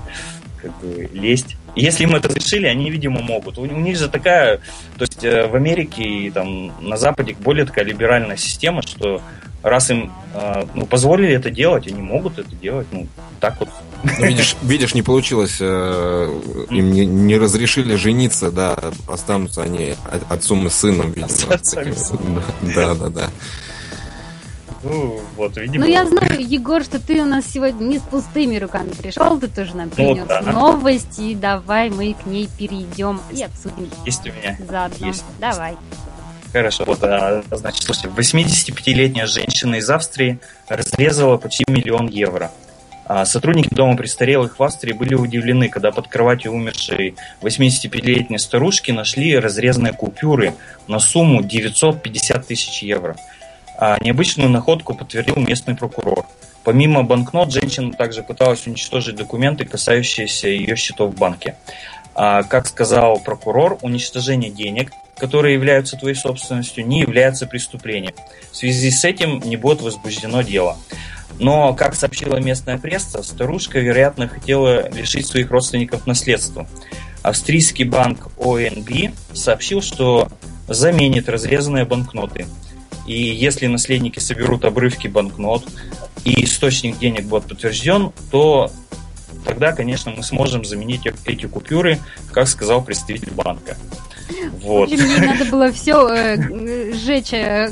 как 0.60 0.78
бы 0.80 1.08
лезть. 1.12 1.56
Если 1.76 2.04
им 2.04 2.14
это 2.14 2.28
разрешили, 2.28 2.66
они, 2.66 2.90
видимо, 2.90 3.20
могут. 3.20 3.58
У, 3.58 3.62
у 3.62 3.66
них 3.66 3.96
же 3.96 4.08
такая, 4.08 4.58
то 4.96 5.02
есть 5.02 5.24
э, 5.24 5.46
в 5.46 5.56
Америке 5.56 6.02
и 6.02 6.30
там 6.30 6.72
на 6.86 6.96
Западе 6.96 7.34
более 7.40 7.64
такая 7.64 7.84
либеральная 7.84 8.36
система, 8.36 8.82
что 8.82 9.20
раз 9.62 9.90
им 9.90 10.12
э, 10.34 10.64
ну, 10.74 10.86
позволили 10.86 11.34
это 11.34 11.50
делать, 11.50 11.86
они 11.86 12.02
могут 12.02 12.38
это 12.38 12.54
делать. 12.54 12.86
Ну, 12.92 13.08
так 13.40 13.58
вот. 13.60 13.70
Ну, 14.04 14.26
видишь, 14.26 14.56
видишь, 14.62 14.94
не 14.94 15.02
получилось, 15.02 15.56
э, 15.60 16.40
им 16.70 16.92
не, 16.92 17.06
не 17.06 17.38
разрешили 17.38 17.96
жениться, 17.96 18.50
да, 18.50 18.76
останутся 19.08 19.62
они 19.62 19.94
отцом 20.28 20.66
и 20.66 20.70
сыном, 20.70 21.12
видимо. 21.12 21.54
Отцом 21.54 21.82
и 21.84 21.94
сыном. 21.94 22.42
Да, 22.74 22.94
да, 22.94 23.08
да. 23.08 23.30
Ну, 24.82 25.20
вот, 25.36 25.56
видимо. 25.56 25.86
Ну, 25.86 25.90
я 25.90 26.04
знаю, 26.06 26.46
Егор, 26.46 26.84
что 26.84 27.00
ты 27.00 27.22
у 27.22 27.24
нас 27.24 27.46
сегодня 27.50 27.84
не 27.84 27.98
с 27.98 28.02
пустыми 28.02 28.56
руками 28.56 28.90
пришел, 28.90 29.40
ты 29.40 29.48
тоже 29.48 29.74
нам 29.74 29.88
принес 29.88 30.18
ну, 30.18 30.26
да. 30.28 30.42
новости. 30.42 31.34
Давай 31.34 31.88
мы 31.88 32.14
к 32.14 32.26
ней 32.26 32.48
перейдем 32.58 33.20
и 33.32 33.42
обсудим. 33.42 33.90
Есть 34.04 34.26
у 34.26 34.32
меня. 34.32 34.58
Заодно. 34.68 35.06
Есть. 35.06 35.24
Давай. 35.40 35.76
Хорошо, 36.52 36.84
вот, 36.86 37.02
а, 37.02 37.42
значит, 37.50 37.82
слушайте, 37.82 38.10
85-летняя 38.14 39.26
женщина 39.26 39.74
из 39.76 39.90
Австрии 39.90 40.38
разрезала 40.68 41.36
почти 41.36 41.64
миллион 41.66 42.06
евро. 42.06 42.52
А 43.06 43.24
сотрудники 43.24 43.72
дома 43.72 43.96
престарелых 43.96 44.58
в 44.58 44.62
Австрии 44.62 44.92
были 44.92 45.14
удивлены, 45.14 45.68
когда 45.68 45.90
под 45.90 46.08
кроватью 46.08 46.52
умершей 46.52 47.14
85-летней 47.42 48.38
старушки 48.38 48.90
нашли 48.90 49.38
разрезанные 49.38 49.92
купюры 49.92 50.54
на 50.88 50.98
сумму 50.98 51.42
950 51.42 52.46
тысяч 52.46 52.82
евро. 52.82 53.16
А 53.78 53.98
необычную 54.00 54.48
находку 54.48 54.94
подтвердил 54.94 55.36
местный 55.36 55.76
прокурор. 55.76 56.26
Помимо 56.62 57.02
банкнот, 57.02 57.52
женщина 57.52 57.92
также 57.92 58.22
пыталась 58.22 58.66
уничтожить 58.66 59.16
документы, 59.16 59.66
касающиеся 59.66 60.48
ее 60.48 60.76
счетов 60.76 61.12
в 61.12 61.18
банке. 61.18 61.56
А, 62.14 62.42
как 62.42 62.66
сказал 62.66 63.20
прокурор, 63.20 63.78
уничтожение 63.82 64.50
денег 64.50 64.90
которые 65.16 65.54
являются 65.54 65.96
твоей 65.96 66.14
собственностью, 66.14 66.86
не 66.86 67.00
являются 67.00 67.46
преступлением. 67.46 68.14
В 68.50 68.56
связи 68.56 68.90
с 68.90 69.04
этим 69.04 69.40
не 69.40 69.56
будет 69.56 69.80
возбуждено 69.80 70.42
дело. 70.42 70.76
Но, 71.38 71.74
как 71.74 71.94
сообщила 71.94 72.36
местная 72.36 72.78
пресса, 72.78 73.22
старушка, 73.22 73.80
вероятно, 73.80 74.28
хотела 74.28 74.88
лишить 74.90 75.26
своих 75.26 75.50
родственников 75.50 76.06
наследства. 76.06 76.68
Австрийский 77.22 77.84
банк 77.84 78.28
ОНБ 78.38 79.14
сообщил, 79.32 79.82
что 79.82 80.28
заменит 80.68 81.28
разрезанные 81.28 81.84
банкноты. 81.84 82.46
И 83.06 83.14
если 83.14 83.66
наследники 83.66 84.18
соберут 84.18 84.64
обрывки 84.64 85.08
банкнот 85.08 85.64
и 86.24 86.44
источник 86.44 86.98
денег 86.98 87.24
будет 87.24 87.44
подтвержден, 87.44 88.12
то 88.30 88.70
тогда, 89.44 89.72
конечно, 89.72 90.10
мы 90.10 90.22
сможем 90.22 90.64
заменить 90.64 91.02
эти 91.24 91.46
купюры, 91.46 91.98
как 92.32 92.48
сказал 92.48 92.82
представитель 92.82 93.32
банка. 93.32 93.76
Вот. 94.62 94.90
Общем, 94.90 95.06
ей 95.06 95.20
надо 95.20 95.44
было 95.46 95.72
все 95.72 96.08
э, 96.08 96.92
сжечь 96.94 97.32
э, 97.32 97.70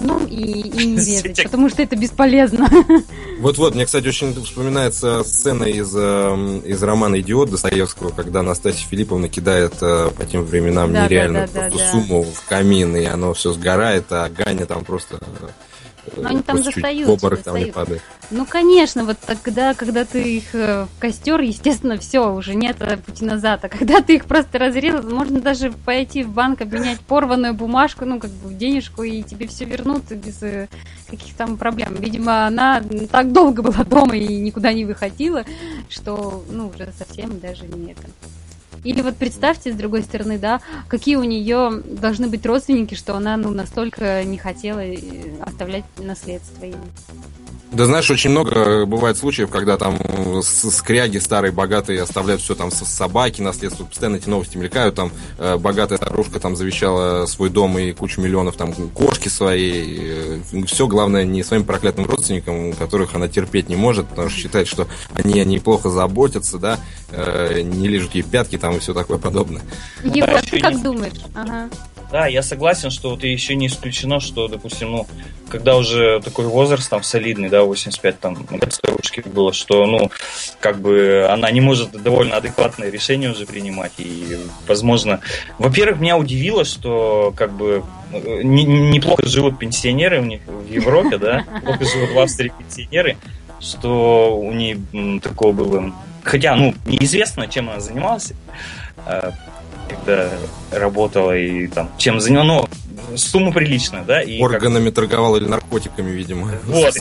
ну, 0.00 0.26
и, 0.26 0.68
и 0.68 0.86
не 0.86 0.96
резать, 0.96 1.44
потому 1.44 1.68
что 1.70 1.82
это 1.82 1.96
бесполезно. 1.96 2.68
Вот-вот, 3.38 3.74
мне, 3.74 3.86
кстати, 3.86 4.08
очень 4.08 4.34
вспоминается 4.44 5.24
сцена 5.24 5.64
из, 5.64 5.92
э, 5.96 6.60
из 6.64 6.82
романа 6.82 7.20
«Идиот» 7.20 7.50
Достоевского, 7.50 8.10
когда 8.10 8.40
Анастасия 8.40 8.86
Филипповна 8.88 9.28
кидает 9.28 9.74
э, 9.80 10.10
по 10.16 10.24
тем 10.26 10.44
временам 10.44 10.92
да, 10.92 11.06
нереальную 11.06 11.48
да, 11.52 11.70
да, 11.70 11.76
да, 11.76 11.90
сумму 11.90 12.22
в 12.22 12.44
камин, 12.48 12.94
и 12.96 13.04
оно 13.04 13.32
все 13.32 13.52
сгорает, 13.52 14.04
а 14.10 14.28
Ганя 14.28 14.66
там 14.66 14.84
просто 14.84 15.18
но 16.16 16.28
они 16.28 16.42
там 16.42 16.60
не 17.66 17.72
падает. 17.72 18.02
Ну, 18.30 18.46
конечно, 18.46 19.04
вот 19.04 19.18
тогда, 19.18 19.74
когда 19.74 20.04
ты 20.04 20.36
их 20.36 20.54
э, 20.54 20.86
в 20.86 21.00
костер, 21.00 21.40
естественно, 21.40 21.98
все, 21.98 22.32
уже 22.32 22.54
нет 22.54 22.76
э, 22.80 22.96
пути 22.96 23.24
назад. 23.24 23.64
А 23.64 23.68
когда 23.68 24.00
ты 24.00 24.16
их 24.16 24.24
просто 24.26 24.58
разрезал, 24.58 25.02
можно 25.02 25.40
даже 25.40 25.70
пойти 25.70 26.24
в 26.24 26.30
банк, 26.30 26.60
обменять 26.60 27.00
порванную 27.00 27.54
бумажку, 27.54 28.04
ну, 28.04 28.18
как 28.18 28.30
бы 28.30 28.48
в 28.48 28.56
денежку, 28.56 29.02
и 29.02 29.22
тебе 29.22 29.46
все 29.46 29.64
вернут 29.64 30.10
без 30.10 30.42
э, 30.42 30.68
каких 31.08 31.34
там 31.34 31.56
проблем. 31.56 31.94
Видимо, 31.96 32.46
она 32.46 32.82
так 33.10 33.32
долго 33.32 33.62
была 33.62 33.84
дома 33.84 34.16
и 34.16 34.36
никуда 34.36 34.72
не 34.72 34.84
выходила, 34.84 35.44
что, 35.88 36.44
ну, 36.48 36.68
уже 36.68 36.92
совсем 36.98 37.38
даже 37.40 37.66
не 37.66 37.92
это. 37.92 38.02
Или 38.82 39.00
вот 39.02 39.16
представьте, 39.16 39.72
с 39.72 39.76
другой 39.76 40.02
стороны, 40.02 40.38
да, 40.38 40.60
какие 40.88 41.16
у 41.16 41.24
нее 41.24 41.82
должны 41.84 42.28
быть 42.28 42.44
родственники, 42.44 42.94
что 42.94 43.14
она 43.14 43.36
ну, 43.36 43.50
настолько 43.50 44.24
не 44.24 44.38
хотела 44.38 44.80
э, 44.80 44.96
оставлять 45.40 45.84
наследство 45.98 46.64
им. 46.64 46.76
Да 47.74 47.86
знаешь, 47.86 48.08
очень 48.08 48.30
много 48.30 48.86
бывает 48.86 49.16
случаев, 49.16 49.50
когда 49.50 49.76
там 49.76 49.98
скряги 50.42 51.18
старые, 51.18 51.50
богатые 51.50 52.02
оставляют 52.02 52.40
все 52.40 52.54
там 52.54 52.70
с 52.70 52.76
собаки, 52.84 53.42
наследство. 53.42 53.84
Постоянно 53.84 54.16
эти 54.16 54.28
новости 54.28 54.56
мелькают. 54.56 54.94
Там 54.94 55.10
э, 55.38 55.56
богатая 55.56 55.96
старушка 55.96 56.38
там 56.38 56.54
завещала 56.54 57.26
свой 57.26 57.50
дом 57.50 57.76
и 57.76 57.90
кучу 57.90 58.20
миллионов 58.20 58.54
там 58.54 58.72
кошки 58.72 59.28
своей. 59.28 59.98
Э, 60.00 60.40
все, 60.66 60.86
главное, 60.86 61.24
не 61.24 61.42
своим 61.42 61.64
проклятым 61.64 62.06
родственникам, 62.06 62.74
которых 62.74 63.16
она 63.16 63.26
терпеть 63.26 63.68
не 63.68 63.74
может, 63.74 64.06
потому 64.06 64.28
что 64.28 64.38
считает, 64.38 64.68
что 64.68 64.86
они 65.12 65.40
о 65.40 65.44
ней 65.44 65.58
плохо 65.58 65.90
заботятся, 65.90 66.58
да, 66.58 66.78
э, 67.10 67.62
не 67.62 67.88
лежат 67.88 68.14
ей 68.14 68.22
пятки 68.22 68.56
там 68.64 68.76
и 68.76 68.78
все 68.78 68.94
такое 68.94 69.18
подобное. 69.18 69.60
Егор, 70.02 70.40
ты 70.40 70.58
как 70.58 70.82
думаешь? 70.82 71.12
Ага. 71.34 71.68
Да, 72.10 72.26
я 72.26 72.42
согласен, 72.42 72.90
что 72.90 73.10
вот 73.10 73.22
еще 73.22 73.54
не 73.56 73.66
исключено, 73.66 74.20
что, 74.20 74.48
допустим, 74.48 74.90
ну, 74.90 75.06
когда 75.50 75.76
уже 75.76 76.22
такой 76.24 76.46
возраст 76.46 76.88
там 76.88 77.02
солидный, 77.02 77.50
да, 77.50 77.62
85 77.64 78.20
там 78.20 78.46
лет 78.50 78.72
старушки 78.72 79.22
было, 79.26 79.52
что, 79.52 79.84
ну, 79.84 80.10
как 80.60 80.80
бы 80.80 81.26
она 81.28 81.50
не 81.50 81.60
может 81.60 81.90
довольно 81.90 82.36
адекватное 82.36 82.88
решение 82.88 83.32
уже 83.32 83.44
принимать. 83.44 83.92
И, 83.98 84.38
возможно, 84.66 85.20
во-первых, 85.58 86.00
меня 86.00 86.16
удивило, 86.16 86.64
что 86.64 87.34
как 87.36 87.52
бы 87.52 87.84
не, 88.12 88.64
неплохо 88.64 89.26
живут 89.26 89.58
пенсионеры 89.58 90.22
у 90.22 90.24
них 90.24 90.40
в 90.46 90.72
Европе, 90.72 91.18
да, 91.18 91.44
плохо 91.64 91.84
живут 91.84 92.12
в 92.12 92.18
Австрии 92.18 92.50
пенсионеры, 92.58 93.18
что 93.60 94.38
у 94.38 94.52
нее 94.52 94.80
такого 95.20 95.52
было. 95.52 95.92
Хотя, 96.24 96.56
ну, 96.56 96.74
неизвестно, 96.86 97.46
чем 97.46 97.70
она 97.70 97.80
занималась 97.80 98.32
а, 99.06 99.32
когда 99.88 100.30
работала 100.72 101.36
и 101.36 101.66
там 101.66 101.90
чем 101.98 102.20
занималась, 102.20 102.70
ну, 103.10 103.16
сумма 103.16 103.52
приличная, 103.52 104.04
да? 104.04 104.22
И 104.22 104.40
Органами 104.40 104.86
как... 104.86 104.94
торговала 104.94 105.36
или 105.36 105.46
наркотиками, 105.46 106.10
видимо. 106.10 106.50
Вот. 106.66 106.94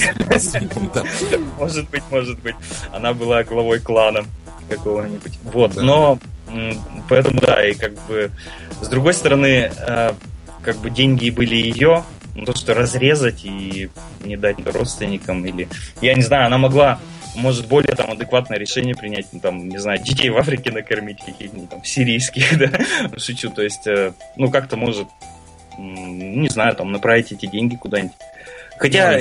Может 1.59 1.89
быть, 1.89 2.03
может 2.11 2.39
быть. 2.39 2.55
Она 2.91 3.13
была 3.13 3.43
главой 3.43 3.79
клана 3.79 4.25
какого-нибудь. 4.69 5.39
Вот, 5.43 5.75
но 5.75 6.19
поэтому 7.09 7.39
да, 7.39 7.65
и 7.65 7.73
как 7.73 7.93
бы 8.07 8.31
с 8.81 8.87
другой 8.87 9.13
стороны, 9.13 9.71
э, 9.75 10.11
как 10.61 10.77
бы 10.77 10.89
деньги 10.89 11.29
были 11.29 11.55
ее, 11.55 12.03
то, 12.45 12.55
что 12.55 12.73
разрезать 12.73 13.41
и 13.43 13.89
не 14.23 14.37
дать 14.37 14.57
родственникам 14.65 15.45
или... 15.45 15.67
Я 16.01 16.15
не 16.15 16.21
знаю, 16.21 16.47
она 16.47 16.57
могла 16.57 16.99
может 17.35 17.67
более 17.67 17.95
там 17.95 18.11
адекватное 18.11 18.57
решение 18.57 18.95
принять, 18.95 19.27
ну, 19.31 19.39
там, 19.39 19.69
не 19.69 19.77
знаю, 19.77 19.99
детей 19.99 20.29
в 20.29 20.37
Африке 20.37 20.71
накормить 20.71 21.19
каких-нибудь 21.23 21.69
там 21.69 21.83
сирийских, 21.83 22.57
да, 22.59 22.69
шучу, 23.17 23.49
то 23.49 23.61
есть, 23.61 23.87
э, 23.87 24.13
ну, 24.35 24.51
как-то 24.51 24.77
может, 24.77 25.07
не 25.77 26.49
знаю, 26.49 26.75
там, 26.75 26.91
направить 26.91 27.31
эти 27.31 27.45
деньги 27.45 27.75
куда-нибудь. 27.75 28.17
Хотя... 28.77 29.19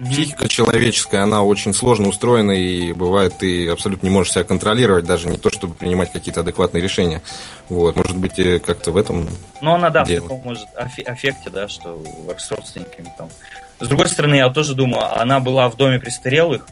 Психика 0.00 0.48
человеческая, 0.48 1.22
она 1.22 1.44
очень 1.44 1.72
сложно 1.72 2.08
устроена, 2.08 2.50
и 2.50 2.92
бывает, 2.92 3.34
ты 3.38 3.68
абсолютно 3.68 4.06
не 4.06 4.12
можешь 4.12 4.32
себя 4.32 4.42
контролировать, 4.42 5.04
даже 5.04 5.28
не 5.28 5.36
то, 5.36 5.48
чтобы 5.48 5.74
принимать 5.74 6.10
какие-то 6.10 6.40
адекватные 6.40 6.82
решения. 6.82 7.22
Вот, 7.68 7.94
может 7.94 8.16
быть, 8.16 8.36
э, 8.38 8.58
как-то 8.58 8.90
в 8.90 8.96
этом. 8.96 9.28
Ну, 9.60 9.74
она, 9.74 9.90
да, 9.90 10.04
дело. 10.04 10.20
в 10.20 10.22
таком, 10.24 10.40
может, 10.40 10.66
аффекте, 10.74 11.50
да, 11.50 11.68
что 11.68 12.02
с 12.36 12.50
родственниками 12.50 13.12
там. 13.16 13.28
С 13.78 13.86
другой 13.86 14.08
стороны, 14.08 14.36
я 14.36 14.48
тоже 14.50 14.74
думаю, 14.74 15.20
она 15.20 15.38
была 15.38 15.68
в 15.68 15.76
доме 15.76 16.00
престарелых, 16.00 16.66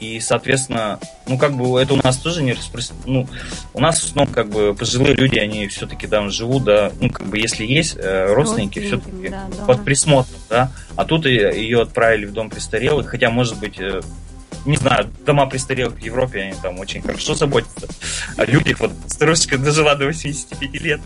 и, 0.00 0.20
соответственно, 0.20 0.98
ну, 1.26 1.38
как 1.38 1.54
бы 1.54 1.80
это 1.80 1.94
у 1.94 1.96
нас 1.96 2.16
тоже 2.18 2.42
не 2.42 2.52
распространено. 2.52 3.06
Ну, 3.06 3.28
у 3.72 3.80
нас 3.80 4.00
в 4.00 4.04
основном, 4.04 4.34
как 4.34 4.48
бы, 4.48 4.74
пожилые 4.74 5.14
люди, 5.14 5.38
они 5.38 5.66
все-таки 5.68 6.06
там 6.06 6.30
живут, 6.30 6.64
да, 6.64 6.92
ну, 7.00 7.10
как 7.10 7.26
бы, 7.26 7.38
если 7.38 7.64
есть 7.64 7.96
э, 7.96 8.32
родственники, 8.32 8.80
все-таки 8.80 9.28
да, 9.28 9.48
под 9.66 9.84
присмотром, 9.84 10.38
да. 10.48 10.70
А 10.96 11.04
тут 11.04 11.26
ее 11.26 11.82
отправили 11.82 12.26
в 12.26 12.32
дом 12.32 12.50
престарелых, 12.50 13.08
хотя, 13.08 13.30
может 13.30 13.58
быть, 13.58 13.78
э, 13.78 14.00
не 14.66 14.76
знаю, 14.76 15.10
дома 15.26 15.46
престарелых 15.46 15.96
в 15.96 16.02
Европе, 16.02 16.42
они 16.42 16.54
там 16.60 16.78
очень 16.78 17.02
хорошо 17.02 17.34
заботятся 17.34 17.86
о 18.36 18.44
людях. 18.44 18.80
Вот 18.80 18.92
старушка 19.06 19.58
дожила 19.58 19.94
до 19.94 20.06
85 20.06 20.80
лет, 20.80 21.00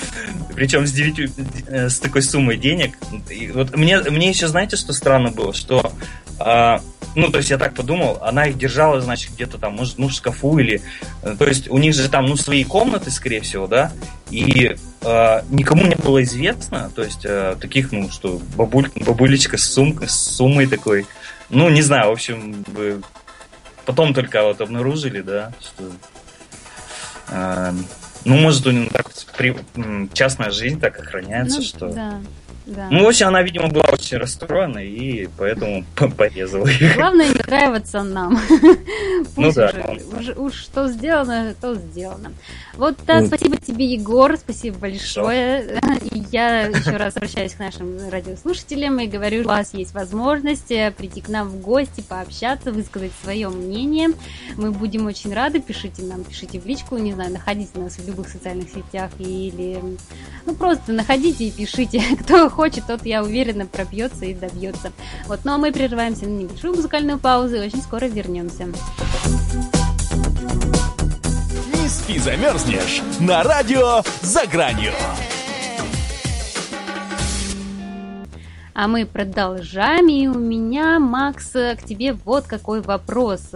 причем 0.54 0.86
с 0.86 0.92
9, 0.92 1.32
э, 1.68 1.88
с 1.88 1.98
такой 1.98 2.22
суммой 2.22 2.56
денег. 2.56 2.96
И 3.30 3.48
вот 3.48 3.76
мне, 3.76 4.00
мне 4.00 4.28
еще, 4.28 4.48
знаете, 4.48 4.76
что 4.76 4.92
странно 4.92 5.30
было, 5.30 5.54
что 5.54 5.92
а, 6.38 6.80
ну, 7.14 7.30
то 7.30 7.38
есть 7.38 7.50
я 7.50 7.58
так 7.58 7.74
подумал, 7.74 8.18
она 8.22 8.46
их 8.46 8.58
держала, 8.58 9.00
значит, 9.00 9.32
где-то 9.34 9.58
там, 9.58 9.74
может, 9.74 9.98
ну, 9.98 10.08
в 10.08 10.12
шкафу 10.12 10.58
или... 10.58 10.82
э, 11.22 11.36
То 11.38 11.46
есть 11.46 11.68
у 11.70 11.78
них 11.78 11.94
же 11.94 12.08
там, 12.08 12.26
ну, 12.26 12.36
свои 12.36 12.64
комнаты, 12.64 13.10
скорее 13.10 13.40
всего, 13.40 13.66
да, 13.66 13.92
и 14.30 14.76
э, 15.02 15.42
никому 15.50 15.86
не 15.86 15.94
было 15.96 16.22
известно, 16.22 16.90
то 16.94 17.02
есть 17.02 17.24
э, 17.24 17.56
таких, 17.60 17.92
ну, 17.92 18.10
что 18.10 18.40
бабуль, 18.56 18.90
бабулечка 18.96 19.56
с, 19.56 19.64
сумкой, 19.64 20.08
с 20.08 20.14
суммой 20.14 20.66
такой, 20.66 21.06
ну, 21.50 21.68
не 21.68 21.82
знаю, 21.82 22.08
в 22.08 22.12
общем, 22.12 22.64
потом 23.84 24.14
только 24.14 24.42
вот 24.42 24.60
обнаружили, 24.60 25.20
да, 25.20 25.52
что... 25.60 25.90
э, 27.28 27.72
ну, 28.24 28.36
может, 28.36 28.66
у 28.66 28.70
нее 28.70 28.88
так 28.90 29.10
при- 29.36 29.56
частная 30.14 30.50
жизнь 30.50 30.80
так 30.80 30.98
охраняется, 30.98 31.58
Ну, 31.58 31.62
что... 31.64 31.88
Да, 31.88 32.20
да. 32.66 32.88
Ну, 32.90 33.04
в 33.04 33.08
общем, 33.08 33.28
она, 33.28 33.42
видимо, 33.42 33.68
была 33.68 33.84
очень 33.92 34.16
расстроена 34.16 34.78
и 34.78 35.28
поэтому 35.36 35.84
порезала 36.16 36.66
их. 36.66 36.96
Главное 36.96 37.28
не 37.28 37.40
нравится 37.46 38.02
нам. 38.02 38.38
Ну 39.36 39.44
Пусть 39.46 39.56
да. 39.56 39.72
уже, 40.16 40.32
уж 40.34 40.54
что 40.54 40.88
сделано, 40.88 41.54
то 41.60 41.74
сделано. 41.74 42.32
Вот 42.76 42.96
так, 42.98 43.22
Ну. 43.22 43.26
спасибо 43.28 43.56
тебе, 43.56 43.86
Егор, 43.86 44.36
спасибо 44.36 44.78
большое. 44.78 45.80
И 46.12 46.22
я 46.30 46.66
еще 46.66 46.96
раз 46.96 47.16
обращаюсь 47.16 47.54
к 47.54 47.58
нашим 47.58 47.98
радиослушателям 48.10 48.98
и 49.00 49.06
говорю, 49.06 49.42
у 49.42 49.46
вас 49.46 49.74
есть 49.74 49.94
возможность 49.94 50.70
э, 50.70 50.92
прийти 50.96 51.20
к 51.20 51.28
нам 51.28 51.48
в 51.48 51.60
гости, 51.60 52.00
пообщаться, 52.06 52.70
высказать 52.70 53.12
свое 53.22 53.48
мнение. 53.48 54.10
Мы 54.56 54.70
будем 54.70 55.06
очень 55.06 55.34
рады, 55.34 55.60
пишите 55.60 56.02
нам, 56.02 56.22
пишите 56.22 56.60
в 56.60 56.66
личку, 56.66 56.96
не 56.98 57.12
знаю, 57.12 57.32
находите 57.32 57.78
нас 57.78 57.96
в 57.96 58.06
любых 58.06 58.28
социальных 58.28 58.68
сетях 58.70 59.10
или 59.18 59.80
ну 60.46 60.54
просто 60.54 60.92
находите 60.92 61.44
и 61.44 61.50
пишите. 61.50 62.02
Кто 62.20 62.48
хочет, 62.54 62.86
тот, 62.86 63.04
я 63.04 63.22
уверена, 63.22 63.66
пробьется 63.66 64.24
и 64.24 64.34
добьется. 64.34 64.92
Вот, 65.26 65.40
ну 65.44 65.54
а 65.54 65.58
мы 65.58 65.72
прерываемся 65.72 66.26
на 66.26 66.38
небольшую 66.38 66.74
музыкальную 66.74 67.18
паузу 67.18 67.56
и 67.56 67.66
очень 67.66 67.82
скоро 67.82 68.06
вернемся. 68.06 68.66
Не 71.74 71.88
спи, 71.88 72.18
замерзнешь 72.18 73.02
на 73.20 73.42
радио 73.42 74.02
«За 74.22 74.46
гранью». 74.46 74.92
А 78.76 78.88
мы 78.88 79.06
продолжаем, 79.06 80.08
и 80.08 80.26
у 80.26 80.34
меня, 80.34 80.98
Макс, 80.98 81.50
к 81.52 81.78
тебе 81.86 82.12
вот 82.12 82.46
какой 82.46 82.80
вопрос. 82.80 83.50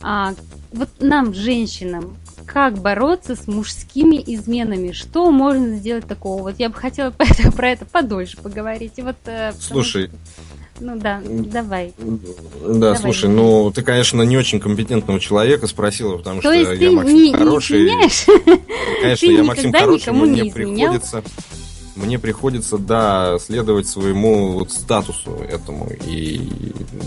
А, 0.00 0.34
вот 0.72 0.88
нам, 1.00 1.34
женщинам, 1.34 2.16
как 2.46 2.78
бороться 2.78 3.36
с 3.36 3.46
мужскими 3.46 4.22
изменами? 4.26 4.92
Что 4.92 5.30
можно 5.30 5.76
сделать 5.76 6.06
такого? 6.06 6.42
Вот 6.42 6.54
я 6.58 6.68
бы 6.68 6.74
хотела 6.74 7.10
про 7.16 7.26
это, 7.26 7.52
про 7.52 7.70
это 7.70 7.84
подольше 7.84 8.36
поговорить. 8.38 8.92
И 8.96 9.02
вот, 9.02 9.16
э, 9.26 9.52
Слушай, 9.58 10.08
что- 10.08 10.16
Ну 10.84 10.98
да, 10.98 11.20
давай. 11.24 11.92
Да, 11.98 12.72
Давай. 12.74 12.96
слушай, 12.98 13.28
ну 13.30 13.70
ты, 13.70 13.82
конечно, 13.82 14.22
не 14.22 14.36
очень 14.36 14.58
компетентного 14.60 15.20
человека 15.20 15.66
спросила, 15.66 16.16
потому 16.16 16.40
То 16.42 16.52
что 16.52 16.74
я 16.74 16.90
Максим 16.90 17.16
не, 17.16 17.28
не 17.30 17.34
хороший. 17.34 17.78
изменяешь? 17.84 18.24
Конечно, 19.02 19.28
ты 19.28 19.32
я 19.34 19.44
Максим 19.44 19.72
хороший, 19.72 20.00
никому 20.00 20.24
мне 20.26 20.42
не 20.42 20.48
изменял? 20.50 20.94
Мне 22.02 22.18
приходится, 22.18 22.78
да, 22.78 23.38
следовать 23.38 23.86
своему 23.86 24.52
вот 24.58 24.72
статусу 24.72 25.30
этому. 25.48 25.88
И, 26.06 26.40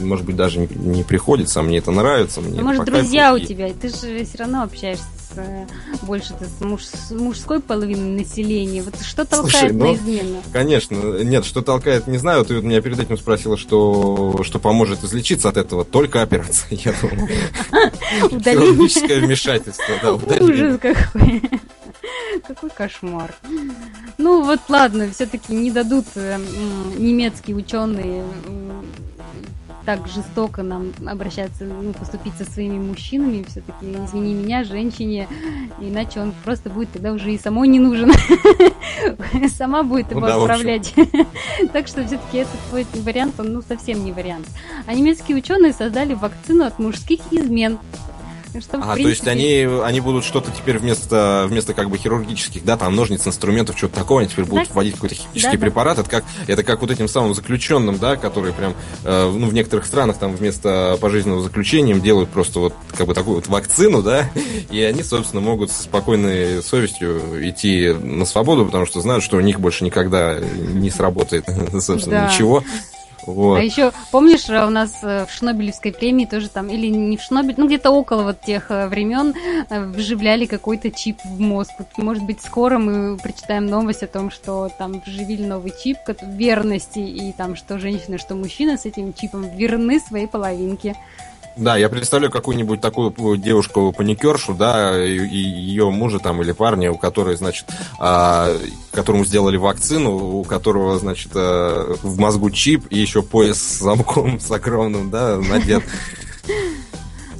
может 0.01 0.25
быть, 0.25 0.35
даже 0.35 0.59
не, 0.59 0.67
не 0.67 1.03
приходится, 1.03 1.59
а 1.59 1.63
мне 1.63 1.77
это 1.79 1.91
нравится. 1.91 2.41
Мне 2.41 2.53
это 2.55 2.63
Может, 2.63 2.85
кайфу. 2.85 2.99
друзья 3.01 3.33
у 3.33 3.37
И- 3.37 3.45
тебя, 3.45 3.69
ты 3.73 3.89
же 3.89 4.23
все 4.25 4.37
равно 4.39 4.63
общаешься 4.63 5.03
с, 5.33 6.05
больше 6.05 6.33
ты 6.39 6.45
с, 6.45 6.61
муж- 6.61 6.85
с 6.85 7.11
мужской 7.11 7.59
половиной 7.59 8.21
населения. 8.21 8.81
Вот 8.83 8.95
что 9.01 9.25
Слушай, 9.25 9.51
толкает 9.51 9.73
ну, 9.73 9.85
на 9.85 9.95
измену? 9.95 10.41
Конечно, 10.53 10.95
нет, 11.23 11.43
что 11.45 11.61
толкает, 11.61 12.07
не 12.07 12.17
знаю. 12.17 12.45
Ты 12.45 12.55
вот 12.55 12.63
меня 12.63 12.81
перед 12.81 12.99
этим 12.99 13.17
спросила, 13.17 13.57
что, 13.57 14.39
что 14.43 14.59
поможет 14.59 15.03
излечиться 15.03 15.49
от 15.49 15.57
этого. 15.57 15.83
Только 15.83 16.21
операция, 16.21 16.69
я 16.71 16.93
думаю. 17.01 17.27
Хирургическое 18.43 19.19
вмешательство. 19.19 20.13
Ужас 20.39 20.79
какой. 20.79 21.41
Какой 22.47 22.69
кошмар. 22.69 23.33
Ну 24.17 24.43
вот 24.43 24.59
ладно, 24.69 25.09
все-таки 25.09 25.53
не 25.53 25.71
дадут 25.71 26.05
э, 26.15 26.37
немецкие 26.97 27.55
ученые 27.55 28.23
так 29.85 30.07
жестоко 30.07 30.63
нам 30.63 30.91
обращаться, 31.05 31.63
ну, 31.63 31.93
поступить 31.93 32.33
со 32.37 32.43
своими 32.43 32.79
мужчинами. 32.79 33.45
Все-таки, 33.47 33.85
извини 34.05 34.33
меня, 34.33 34.63
женщине, 34.63 35.27
иначе 35.79 36.19
он 36.19 36.33
просто 36.43 36.69
будет 36.69 36.91
тогда 36.91 37.13
уже 37.13 37.33
и 37.33 37.37
самой 37.37 37.67
не 37.67 37.79
нужен. 37.79 38.11
Сама 39.49 39.83
будет 39.83 40.11
его 40.11 40.21
Ну 40.21 40.27
отправлять. 40.27 40.93
Так 41.71 41.87
что 41.87 42.05
все-таки 42.05 42.39
этот 42.39 43.05
вариант, 43.05 43.39
он 43.39 43.53
ну 43.53 43.61
совсем 43.61 44.03
не 44.03 44.11
вариант. 44.11 44.47
А 44.87 44.93
немецкие 44.93 45.37
ученые 45.37 45.73
создали 45.73 46.13
вакцину 46.13 46.65
от 46.65 46.79
мужских 46.79 47.21
измен. 47.31 47.77
Что, 48.61 48.77
в 48.77 48.81
А, 48.83 48.93
то 48.93 48.99
есть 48.99 49.21
принципе, 49.23 49.31
они, 49.31 49.81
они 49.83 49.99
будут 50.01 50.23
что-то 50.23 50.51
теперь 50.51 50.77
вместо, 50.77 51.45
вместо 51.49 51.73
как 51.73 51.89
бы 51.89 51.97
хирургических, 51.97 52.63
да, 52.63 52.77
там 52.77 52.95
ножниц, 52.95 53.25
инструментов, 53.27 53.77
что-то 53.77 53.95
такого, 53.95 54.21
они 54.21 54.29
теперь 54.29 54.45
будут 54.45 54.67
Да. 54.69 54.73
вводить 54.73 54.95
какой-то 54.95 55.15
химический 55.15 55.41
Да, 55.43 55.51
да. 55.51 55.57
препарат. 55.65 55.99
Это 55.99 56.09
как, 56.09 56.23
это 56.47 56.63
как 56.63 56.81
вот 56.81 56.91
этим 56.91 57.07
самым 57.07 57.33
заключенным, 57.33 57.97
да, 57.97 58.15
которые 58.15 58.53
прям, 58.53 58.73
э, 59.03 59.31
ну, 59.35 59.47
в 59.47 59.53
некоторых 59.53 59.85
странах 59.85 60.17
там 60.17 60.35
вместо 60.35 60.97
пожизненного 61.01 61.41
заключения 61.41 61.91
им 61.91 62.01
делают 62.01 62.29
просто 62.29 62.59
вот 62.59 62.73
как 62.97 63.07
бы 63.07 63.13
такую 63.13 63.35
вот 63.35 63.47
вакцину, 63.47 64.01
да, 64.01 64.29
и 64.71 64.81
они, 64.81 65.03
собственно, 65.03 65.41
могут 65.41 65.71
с 65.71 65.81
спокойной 65.83 66.61
совестью 66.63 67.21
идти 67.49 67.93
на 67.93 68.25
свободу, 68.25 68.65
потому 68.65 68.85
что 68.85 69.01
знают, 69.01 69.23
что 69.23 69.37
у 69.37 69.41
них 69.41 69.59
больше 69.59 69.83
никогда 69.83 70.37
не 70.39 70.89
сработает, 70.89 71.45
собственно, 71.79 72.21
Да. 72.21 72.31
ничего. 72.31 72.63
Вот. 73.25 73.55
А 73.57 73.61
еще, 73.61 73.91
помнишь, 74.11 74.49
э, 74.49 74.65
у 74.65 74.69
нас 74.69 74.93
э, 75.01 75.25
в 75.25 75.31
Шнобелевской 75.31 75.91
премии 75.91 76.25
тоже 76.25 76.49
там, 76.49 76.69
или 76.69 76.87
не 76.87 77.17
в 77.17 77.21
Шнобель, 77.21 77.55
ну 77.57 77.67
где-то 77.67 77.91
около 77.91 78.23
вот 78.23 78.41
тех 78.41 78.69
э, 78.69 78.87
времен 78.87 79.33
вживляли 79.69 80.45
какой-то 80.45 80.91
чип 80.91 81.17
в 81.23 81.39
мозг. 81.39 81.71
Вот, 81.77 81.87
может 81.97 82.23
быть, 82.23 82.41
скоро 82.41 82.77
мы 82.77 83.17
прочитаем 83.17 83.65
новость 83.65 84.03
о 84.03 84.07
том, 84.07 84.31
что 84.31 84.69
там 84.77 85.01
вживили 85.05 85.45
новый 85.45 85.73
чип 85.83 85.97
верности, 86.21 86.99
и 86.99 87.31
там 87.31 87.55
что 87.55 87.79
женщина, 87.79 88.17
что 88.17 88.35
мужчина 88.35 88.77
с 88.77 88.85
этим 88.85 89.13
чипом 89.13 89.49
верны 89.55 89.99
своей 89.99 90.27
половинке. 90.27 90.95
Да, 91.57 91.77
я 91.77 91.87
представляю 91.87 92.31
какую-нибудь 92.31 92.81
такую 92.81 93.37
девушку-паникершу, 93.37 94.53
да, 94.55 95.01
и, 95.01 95.17
и 95.17 95.37
ее 95.37 95.89
мужа 95.89 96.19
там 96.19 96.41
или 96.41 96.51
парня, 96.51 96.91
у 96.91 96.97
которой, 96.97 97.37
значит, 97.37 97.65
а, 97.97 98.49
которому 98.91 99.23
сделали 99.23 99.55
вакцину, 99.55 100.39
у 100.39 100.43
которого, 100.43 100.99
значит, 100.99 101.31
а, 101.33 101.95
в 102.01 102.19
мозгу 102.19 102.49
чип 102.49 102.87
и 102.89 102.99
еще 102.99 103.21
пояс 103.21 103.57
с 103.57 103.79
замком 103.79 104.39
с 104.39 104.51
огромным, 104.51 105.09
да, 105.09 105.37
надет. 105.37 105.83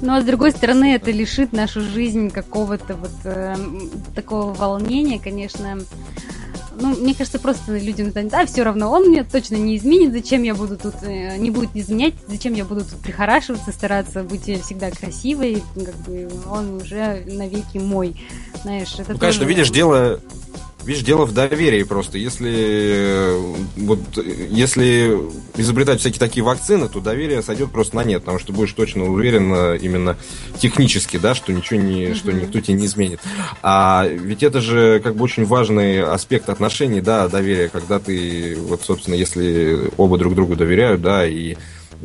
Ну, 0.00 0.14
а 0.14 0.20
с 0.20 0.24
другой 0.24 0.52
стороны, 0.52 0.94
это 0.94 1.10
лишит 1.10 1.52
нашу 1.52 1.80
жизнь 1.80 2.30
какого-то 2.30 2.96
вот 2.96 3.12
э, 3.24 3.56
такого 4.14 4.52
волнения, 4.52 5.18
конечно. 5.18 5.78
Ну, 6.80 6.94
мне 6.96 7.14
кажется, 7.14 7.38
просто 7.38 7.76
людям 7.78 8.10
станет, 8.10 8.34
а, 8.34 8.46
все 8.46 8.62
равно, 8.62 8.90
он 8.90 9.08
мне 9.08 9.24
точно 9.24 9.56
не 9.56 9.76
изменит, 9.76 10.12
зачем 10.12 10.42
я 10.42 10.54
буду 10.54 10.76
тут, 10.76 10.94
э, 11.02 11.36
не 11.38 11.50
будет 11.50 11.70
изменять, 11.74 12.14
зачем 12.28 12.54
я 12.54 12.64
буду 12.64 12.82
тут 12.84 12.98
прихорашиваться, 13.00 13.72
стараться 13.72 14.22
быть 14.22 14.42
всегда 14.62 14.90
красивой, 14.90 15.62
как 15.74 15.94
бы 16.06 16.28
он 16.50 16.76
уже 16.76 17.24
навеки 17.26 17.78
мой, 17.78 18.16
знаешь, 18.62 18.94
это 18.98 19.12
Ну, 19.12 19.18
конечно, 19.18 19.40
тоже- 19.44 19.48
видишь, 19.54 19.70
дело... 19.70 20.20
Видишь, 20.86 21.02
дело 21.02 21.24
в 21.24 21.34
доверии 21.34 21.82
просто. 21.82 22.16
Если 22.16 22.52
э, 22.54 23.54
вот 23.76 23.98
если 24.50 25.18
изобретать 25.56 25.98
всякие 25.98 26.20
такие 26.20 26.44
вакцины, 26.44 26.88
то 26.88 27.00
доверие 27.00 27.42
сойдет 27.42 27.72
просто 27.72 27.96
на 27.96 28.04
нет, 28.04 28.20
потому 28.20 28.38
что 28.38 28.52
будешь 28.52 28.72
точно 28.72 29.04
уверен 29.04 29.52
э, 29.52 29.78
именно 29.78 30.16
технически, 30.60 31.16
да, 31.16 31.34
что 31.34 31.52
ничего 31.52 31.80
не, 31.80 32.14
что 32.14 32.30
Мгм. 32.30 32.40
никто 32.42 32.60
тебе 32.60 32.74
не 32.74 32.86
изменит. 32.86 33.18
А 33.62 34.06
ведь 34.08 34.44
это 34.44 34.60
же 34.60 35.00
как 35.02 35.16
бы 35.16 35.24
очень 35.24 35.44
важный 35.44 36.04
аспект 36.04 36.48
отношений, 36.48 37.00
да, 37.00 37.28
доверия, 37.28 37.68
когда 37.68 37.98
ты 37.98 38.56
вот, 38.56 38.82
собственно, 38.82 39.16
если 39.16 39.90
оба 39.96 40.18
друг 40.18 40.36
другу 40.36 40.54
доверяют, 40.54 41.02
да, 41.02 41.26
и 41.26 41.56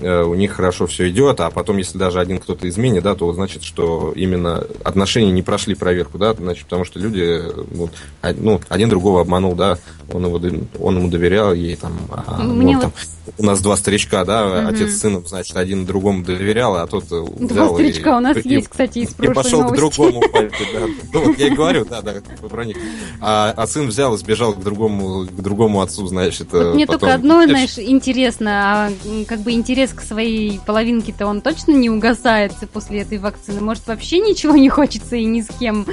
у 0.01 0.33
них 0.35 0.51
хорошо 0.53 0.87
все 0.87 1.09
идет, 1.09 1.39
а 1.41 1.49
потом, 1.49 1.77
если 1.77 1.97
даже 1.97 2.19
один 2.19 2.39
кто-то 2.39 2.67
изменит, 2.69 3.03
да, 3.03 3.15
то 3.15 3.31
значит, 3.33 3.63
что 3.63 4.13
именно 4.15 4.63
отношения 4.83 5.31
не 5.31 5.41
прошли 5.41 5.75
проверку, 5.75 6.17
да, 6.17 6.33
значит, 6.33 6.63
потому 6.65 6.85
что 6.85 6.99
люди, 6.99 7.21
э, 7.21 7.63
вот, 7.71 7.91
ну, 8.37 8.61
один 8.69 8.89
другого 8.89 9.21
обманул, 9.21 9.53
да, 9.55 9.77
он, 10.13 10.25
его, 10.25 10.39
он 10.79 10.97
ему 10.97 11.09
доверял, 11.09 11.53
ей 11.53 11.75
там, 11.75 11.93
а, 12.09 12.41
Мне 12.43 12.75
вон 12.75 12.75
вот- 12.75 12.81
там, 12.81 12.93
у 13.37 13.43
нас 13.45 13.61
два 13.61 13.77
старичка, 13.77 14.25
да, 14.25 14.45
Мгм. 14.47 14.67
отец 14.67 14.91
с 14.93 14.99
сыном, 14.99 15.25
значит, 15.25 15.55
один 15.55 15.85
другому 15.85 16.23
доверял, 16.23 16.75
а 16.75 16.87
тот 16.87 17.05
э, 17.11 17.23
Два 17.37 17.47
взял 17.47 17.71
и- 17.71 17.73
старичка 17.75 18.17
у 18.17 18.19
нас 18.19 18.37
и- 18.37 18.49
есть, 18.49 18.67
кстати, 18.69 18.99
из 18.99 19.11
и 19.11 19.15
прошлой 19.15 19.35
пошел 19.35 19.59
к 19.59 19.63
новости. 19.71 19.77
другому 19.97 20.21
пальцу, 20.33 20.63
да. 20.73 20.79
Ну, 21.13 21.23
вот 21.25 21.37
я 21.39 21.47
и 21.47 21.49
говорю, 21.51 21.85
да, 21.85 22.01
да, 22.01 22.13
про 22.49 22.65
них. 22.65 22.77
А, 23.21 23.53
а 23.55 23.67
сын 23.67 23.87
взял 23.87 24.13
и 24.15 24.17
сбежал 24.17 24.53
к 24.53 24.61
другому, 24.63 25.25
к 25.27 25.41
другому 25.41 25.81
отцу, 25.81 26.07
значит. 26.07 26.47
Вот 26.51 26.61
э, 26.61 26.73
мне 26.73 26.85
потом- 26.85 26.99
только 27.01 27.15
одно, 27.15 27.43
знаешь, 27.45 27.77
интересно, 27.77 28.87
а 28.87 28.91
как 29.27 29.39
бы 29.41 29.51
интерес 29.81 29.93
к 29.95 30.01
своей 30.01 30.59
половинке-то 30.59 31.25
он 31.25 31.41
точно 31.41 31.71
не 31.71 31.89
угасается 31.89 32.67
после 32.67 33.01
этой 33.01 33.17
вакцины? 33.17 33.61
Может, 33.61 33.87
вообще 33.87 34.19
ничего 34.19 34.55
не 34.55 34.69
хочется 34.69 35.15
и 35.15 35.25
ни 35.25 35.41
с 35.41 35.47
кем 35.47 35.87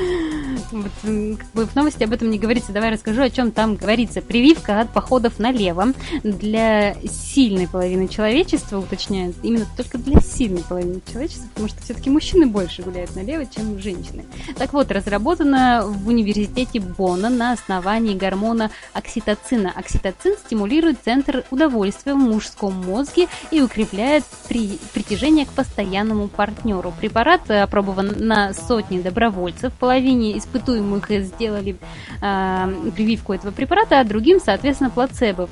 Вот, 0.71 0.91
как 1.03 1.51
бы 1.55 1.67
в 1.67 1.75
новости 1.75 2.03
об 2.03 2.13
этом 2.13 2.31
не 2.31 2.39
говорится. 2.39 2.73
Давай 2.73 2.91
расскажу, 2.91 3.23
о 3.23 3.31
чем 3.31 3.53
там 3.53 3.77
говорится. 3.77 4.21
Прививка 4.21 4.81
от 4.81 4.93
походов 4.93 5.39
налево 5.39 5.93
для 6.23 6.95
сильной 7.07 7.67
половины 7.69 8.09
человечества, 8.09 8.79
уточняют, 8.79 9.37
именно 9.43 9.67
только 9.77 9.99
для 9.99 10.21
сильной 10.21 10.63
половины 10.63 11.01
человечества, 11.11 11.49
потому 11.49 11.69
что 11.69 11.83
все-таки 11.83 12.11
мужчины 12.11 12.47
больше 12.47 12.83
гуляют 12.83 13.15
налево, 13.17 13.47
чем 13.47 13.79
женщины. 13.79 14.25
Так 14.57 14.73
вот, 14.73 14.91
разработана 14.91 15.85
в 15.87 16.09
университете 16.09 16.81
Бонна 16.81 17.31
на 17.31 17.53
основании 17.53 18.15
гормона 18.15 18.71
окситоцина. 18.93 19.73
Окситоцин 19.75 20.35
стимулирует 20.45 20.99
центр 21.05 21.45
удовольствия 21.51 22.15
в 22.15 22.19
мужском 22.19 22.75
мозге 22.75 23.29
и 23.51 23.61
укрепляет 23.61 24.25
при... 24.49 24.79
притяжение 24.93 25.47
к 25.47 25.51
постоянному 25.51 26.29
партнеру. 26.29 26.93
Препарат 27.01 27.51
опробован 27.51 28.15
на 28.19 28.53
сотни 28.53 29.01
добровольцев. 29.01 29.73
Половине 29.75 30.37
испытуемых 30.59 31.09
сделали 31.09 31.77
э, 32.21 32.91
прививку 32.95 33.33
этого 33.33 33.53
препарата, 33.53 34.01
а 34.01 34.05
другим, 34.05 34.41
соответственно, 34.41 34.91
плацебо 34.91 35.49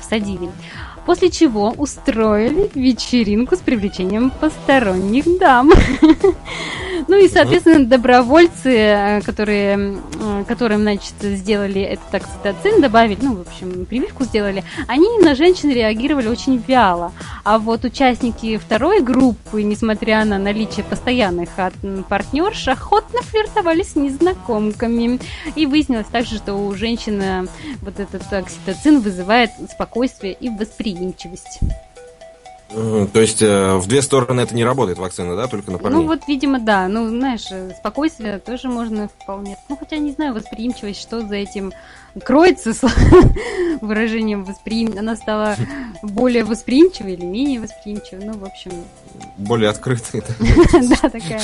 всадили. 0.00 0.50
После 1.06 1.30
чего 1.30 1.70
устроили 1.70 2.70
вечеринку 2.74 3.56
с 3.56 3.58
привлечением 3.58 4.30
посторонних 4.30 5.38
дам. 5.38 5.72
Ну 7.08 7.16
и, 7.16 7.28
соответственно, 7.28 7.84
добровольцы, 7.84 8.76
э, 8.76 9.20
которые, 9.22 9.98
э, 10.20 10.44
которым, 10.46 10.82
значит, 10.82 11.14
сделали 11.20 11.80
этот 11.80 12.14
окситоцин, 12.14 12.80
добавили, 12.80 13.18
ну, 13.20 13.36
в 13.36 13.40
общем, 13.40 13.86
прививку 13.86 14.24
сделали, 14.24 14.62
они 14.86 15.18
на 15.18 15.34
женщин 15.34 15.70
реагировали 15.70 16.28
очень 16.28 16.62
вяло. 16.66 17.12
А 17.44 17.58
вот 17.58 17.84
участники 17.84 18.56
второй 18.56 19.00
группы, 19.00 19.62
несмотря 19.62 20.24
на 20.24 20.38
наличие 20.38 20.84
постоянных 20.84 21.50
партнерш, 22.08 22.68
охотно 22.68 23.20
флиртовали 23.22 23.82
с 23.82 23.96
незнакомками. 23.96 25.18
И 25.56 25.66
выяснилось 25.66 26.06
также, 26.06 26.36
что 26.36 26.54
у 26.54 26.74
женщины 26.74 27.48
вот 27.80 27.98
этот 27.98 28.32
окситоцин 28.32 29.00
вызывает 29.00 29.50
спокойствие 29.70 30.34
и 30.34 30.48
восприимчивость. 30.92 31.60
То 32.68 33.20
есть 33.20 33.42
э, 33.42 33.76
в 33.76 33.86
две 33.86 34.00
стороны 34.00 34.40
это 34.40 34.54
не 34.54 34.64
работает 34.64 34.98
вакцина, 34.98 35.36
да, 35.36 35.46
только 35.46 35.70
на 35.70 35.76
парней? 35.78 36.00
Ну 36.00 36.06
вот, 36.06 36.26
видимо, 36.26 36.58
да. 36.58 36.88
Ну, 36.88 37.06
знаешь, 37.06 37.46
э, 37.50 37.74
спокойствие 37.78 38.38
тоже 38.38 38.68
можно 38.68 39.08
вполне. 39.08 39.58
Ну, 39.68 39.76
хотя 39.76 39.98
не 39.98 40.12
знаю, 40.12 40.32
восприимчивость, 40.32 41.02
что 41.02 41.20
за 41.20 41.34
этим 41.34 41.74
кроется 42.24 42.72
выражением 43.80 44.44
восприим... 44.44 44.94
Она 44.98 45.16
стала 45.16 45.56
более 46.02 46.44
восприимчивой 46.44 47.14
или 47.14 47.24
менее 47.24 47.60
восприимчивой. 47.60 48.24
Ну, 48.24 48.32
в 48.34 48.44
общем... 48.44 48.72
Более 49.38 49.70
открытой. 49.70 50.22
Да, 50.72 51.08
такая. 51.08 51.40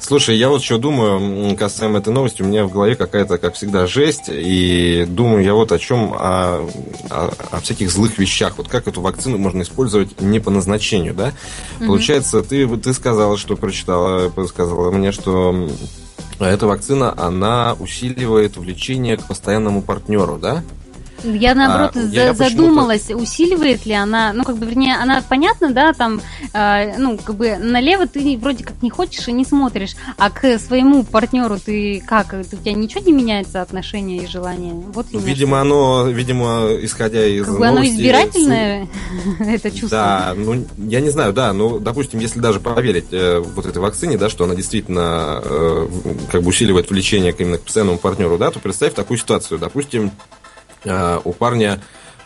Слушай, 0.00 0.36
я 0.36 0.48
вот 0.48 0.62
что 0.62 0.78
думаю 0.78 1.56
касаемо 1.56 1.98
этой 1.98 2.12
новости. 2.12 2.42
У 2.42 2.46
меня 2.46 2.64
в 2.64 2.72
голове 2.72 2.94
какая-то, 2.94 3.38
как 3.38 3.54
всегда, 3.54 3.86
жесть. 3.86 4.28
И 4.28 5.04
думаю 5.08 5.44
я 5.44 5.54
вот 5.54 5.72
о 5.72 5.78
чем, 5.78 6.14
о, 6.14 6.68
о 7.10 7.60
всяких 7.60 7.90
злых 7.90 8.18
вещах. 8.18 8.58
Вот 8.58 8.68
как 8.68 8.88
эту 8.88 9.00
вакцину 9.00 9.38
можно 9.38 9.62
использовать 9.62 10.20
не 10.20 10.40
по 10.40 10.50
назначению, 10.50 11.14
да? 11.14 11.32
Получается, 11.78 12.42
ты, 12.42 12.66
ты 12.76 12.92
сказала, 12.94 13.36
что 13.36 13.56
прочитала, 13.56 14.30
сказала 14.46 14.90
мне, 14.90 15.12
что 15.12 15.68
эта 16.46 16.66
вакцина, 16.66 17.12
она 17.16 17.76
усиливает 17.78 18.56
влечение 18.56 19.16
к 19.16 19.24
постоянному 19.24 19.82
партнеру, 19.82 20.38
да? 20.38 20.62
Я 21.24 21.54
наоборот 21.54 21.96
а, 21.96 22.02
за, 22.02 22.14
я 22.14 22.34
задумалась, 22.34 23.10
усиливает 23.10 23.86
ли 23.86 23.92
она, 23.92 24.32
ну 24.32 24.44
как 24.44 24.56
бы 24.56 24.66
вернее, 24.66 24.96
она 24.96 25.22
понятно, 25.26 25.72
да, 25.72 25.92
там, 25.92 26.20
э, 26.52 26.96
ну 26.98 27.18
как 27.18 27.36
бы 27.36 27.56
налево 27.56 28.06
ты 28.06 28.38
вроде 28.38 28.64
как 28.64 28.82
не 28.82 28.90
хочешь 28.90 29.28
и 29.28 29.32
не 29.32 29.44
смотришь, 29.44 29.96
а 30.18 30.30
к 30.30 30.58
своему 30.58 31.04
партнеру 31.04 31.58
ты 31.58 32.02
как, 32.06 32.34
у 32.34 32.56
тебя 32.56 32.72
ничего 32.72 33.04
не 33.04 33.12
меняется 33.12 33.62
отношения 33.62 34.18
и 34.18 34.26
желания? 34.26 34.72
Вот 34.72 35.06
видимо, 35.12 35.60
оно, 35.60 36.08
видимо, 36.08 36.68
исходя 36.80 37.26
из 37.26 37.46
как 37.46 37.58
бы 37.58 37.66
оно 37.66 37.84
избирательное, 37.84 38.88
это 39.40 39.70
чувство. 39.70 39.90
Да, 39.90 40.34
ну 40.36 40.64
я 40.78 41.00
не 41.00 41.10
знаю, 41.10 41.32
да, 41.32 41.52
ну 41.52 41.78
допустим, 41.78 42.20
если 42.20 42.40
даже 42.40 42.60
поверить 42.60 43.12
э, 43.12 43.38
вот 43.38 43.66
этой 43.66 43.78
вакцине, 43.78 44.16
да, 44.16 44.28
что 44.28 44.44
она 44.44 44.54
действительно 44.54 45.40
э, 45.44 45.88
как 46.30 46.42
бы 46.42 46.48
усиливает 46.48 46.90
влечение 46.90 47.32
к 47.32 47.40
именно 47.40 47.58
к 47.58 47.62
постоянному 47.62 47.98
партнеру, 47.98 48.38
да, 48.38 48.50
то 48.50 48.58
представь 48.58 48.94
такую 48.94 49.18
ситуацию, 49.18 49.58
допустим 49.58 50.12
э, 50.84 51.20
у 51.24 51.32
парня 51.32 51.80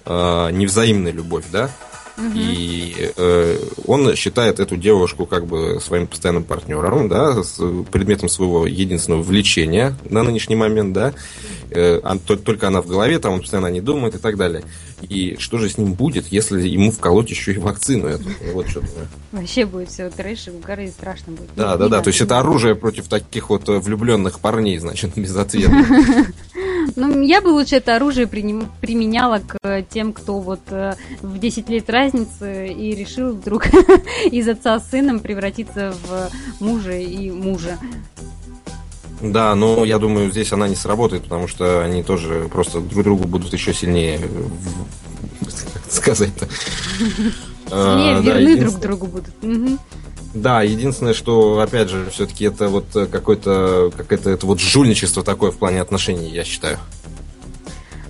э, 0.06 0.50
невзаимная 0.52 1.12
любовь, 1.12 1.44
да, 1.50 1.70
Угу. 2.16 2.32
И 2.36 3.12
э, 3.16 3.58
он 3.86 4.14
считает 4.14 4.60
эту 4.60 4.76
девушку 4.76 5.26
как 5.26 5.46
бы 5.46 5.80
своим 5.80 6.06
постоянным 6.06 6.44
партнером, 6.44 7.08
да, 7.08 7.42
с 7.42 7.60
предметом 7.90 8.28
своего 8.28 8.66
единственного 8.66 9.22
влечения 9.22 9.96
на 10.08 10.22
нынешний 10.22 10.54
момент, 10.54 10.92
да. 10.92 11.12
Э, 11.70 12.00
только 12.44 12.68
она 12.68 12.82
в 12.82 12.86
голове, 12.86 13.18
там 13.18 13.34
он 13.34 13.40
постоянно 13.40 13.66
не 13.66 13.80
думает 13.80 14.14
и 14.14 14.18
так 14.18 14.36
далее. 14.36 14.62
И 15.08 15.36
что 15.38 15.58
же 15.58 15.68
с 15.68 15.78
ним 15.78 15.94
будет, 15.94 16.28
если 16.28 16.66
ему 16.66 16.90
вколоть 16.90 17.30
еще 17.30 17.52
и 17.52 17.58
вакцину 17.58 18.06
эту? 18.06 18.28
Вот 18.52 18.68
что 18.68 18.82
Вообще 19.32 19.66
будет 19.66 19.90
все 19.90 20.10
трэш 20.10 20.48
и 20.48 20.50
горы 20.50 20.88
страшно 20.88 21.32
будет. 21.32 21.50
Да, 21.56 21.76
да, 21.76 21.88
да. 21.88 22.00
То 22.00 22.08
есть 22.08 22.20
это 22.20 22.38
оружие 22.38 22.74
против 22.74 23.08
таких 23.08 23.50
вот 23.50 23.68
влюбленных 23.68 24.40
парней, 24.40 24.78
значит, 24.78 25.12
безответных. 25.16 25.86
Ну, 26.96 27.22
я 27.22 27.40
бы 27.40 27.48
лучше 27.48 27.76
это 27.76 27.96
оружие 27.96 28.26
применяла 28.26 29.40
к 29.40 29.82
тем, 29.90 30.12
кто 30.12 30.38
вот 30.38 30.60
э, 30.70 30.94
в 31.22 31.38
10 31.38 31.68
лет 31.70 31.88
разницы 31.88 32.68
и 32.68 32.94
решил 32.94 33.32
вдруг 33.32 33.66
из 34.30 34.46
отца 34.46 34.78
с 34.78 34.90
сыном 34.90 35.20
превратиться 35.20 35.94
в 36.06 36.62
мужа 36.62 36.92
и 36.92 37.30
мужа. 37.30 37.78
Да, 39.20 39.54
но 39.54 39.84
я 39.84 39.98
думаю, 39.98 40.30
здесь 40.30 40.52
она 40.52 40.68
не 40.68 40.76
сработает, 40.76 41.24
потому 41.24 41.48
что 41.48 41.82
они 41.82 42.02
тоже 42.02 42.48
просто 42.52 42.80
друг 42.80 43.04
другу 43.04 43.24
будут 43.26 43.52
еще 43.52 43.72
сильнее, 43.72 44.18
как 44.18 45.92
сказать-то. 45.92 46.48
Сильнее 47.66 48.16
а, 48.16 48.20
верны 48.20 48.56
друг 48.56 48.78
другу 48.78 49.06
будут. 49.06 49.34
Да, 50.34 50.62
единственное, 50.62 51.14
что, 51.14 51.60
опять 51.60 51.88
же, 51.88 52.10
все-таки 52.10 52.44
это 52.44 52.68
вот 52.68 52.86
какое-то, 52.92 53.92
какое-то 53.96 54.30
это 54.30 54.46
вот 54.46 54.60
жульничество 54.60 55.22
такое 55.22 55.50
в 55.50 55.56
плане 55.56 55.80
отношений, 55.80 56.28
я 56.30 56.44
считаю. 56.44 56.78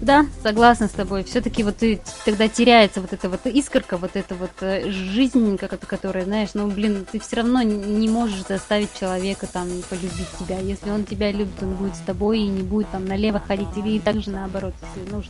Да, 0.05 0.27
согласна 0.43 0.89
с 0.89 0.91
тобой. 0.91 1.25
Все-таки 1.25 1.63
вот 1.63 1.79
ты, 1.79 1.99
тогда 2.27 2.47
теряется 2.47 3.01
вот 3.01 3.15
эта 3.15 3.31
вот 3.31 3.47
искорка, 3.47 3.97
вот 3.97 4.11
эта 4.15 4.35
вот 4.35 4.51
э, 4.61 4.91
жизнь, 4.91 5.57
которая, 5.57 6.25
знаешь, 6.25 6.51
ну, 6.53 6.69
блин, 6.69 7.07
ты 7.11 7.19
все 7.19 7.37
равно 7.37 7.63
не 7.63 8.07
можешь 8.09 8.45
заставить 8.47 8.91
человека 9.01 9.47
там 9.51 9.67
полюбить 9.89 10.29
тебя. 10.39 10.59
Если 10.59 10.91
он 10.91 11.05
тебя 11.05 11.33
любит, 11.33 11.55
он 11.63 11.75
будет 11.77 11.97
с 11.97 12.01
тобой 12.01 12.41
и 12.41 12.47
не 12.47 12.63
будет 12.63 12.91
там 12.91 13.07
налево 13.07 13.41
ходить. 13.41 13.69
Или 13.77 13.99
также 13.99 14.29
наоборот, 14.29 14.75
если 14.95 15.11
ну, 15.11 15.23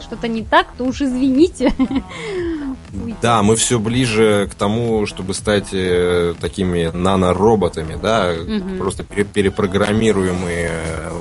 что-то 0.00 0.28
не 0.28 0.42
так, 0.42 0.68
то 0.78 0.84
уж 0.84 1.02
извините. 1.02 1.74
Да, 3.20 3.42
мы 3.42 3.56
все 3.56 3.78
ближе 3.78 4.48
к 4.50 4.54
тому, 4.54 5.04
чтобы 5.06 5.34
стать 5.34 5.68
э, 5.72 6.34
такими 6.40 6.90
нанороботами, 6.94 7.98
да, 8.00 8.32
угу. 8.34 8.78
просто 8.78 9.04
перепрограммируемые 9.04 10.70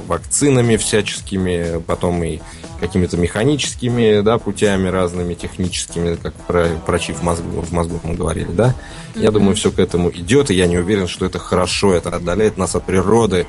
вакцинами 0.07 0.77
всяческими, 0.77 1.81
потом 1.85 2.23
и 2.23 2.39
какими-то 2.81 3.15
механическими 3.15 4.21
да, 4.21 4.37
путями 4.39 4.89
разными, 4.89 5.35
техническими, 5.35 6.15
как 6.15 6.33
про, 6.33 6.67
про 6.85 6.99
чип 6.99 7.15
в 7.15 7.23
мозгу, 7.23 7.61
в 7.61 7.71
мозгу 7.71 8.01
мы 8.03 8.15
говорили, 8.15 8.51
да. 8.51 8.75
Mm-hmm. 9.13 9.23
Я 9.23 9.31
думаю, 9.31 9.55
все 9.55 9.71
к 9.71 9.79
этому 9.79 10.09
идет, 10.09 10.49
и 10.49 10.55
я 10.55 10.67
не 10.67 10.79
уверен, 10.79 11.07
что 11.07 11.25
это 11.25 11.39
хорошо, 11.39 11.93
это 11.93 12.09
отдаляет 12.09 12.57
нас 12.57 12.75
от 12.75 12.83
природы. 12.83 13.45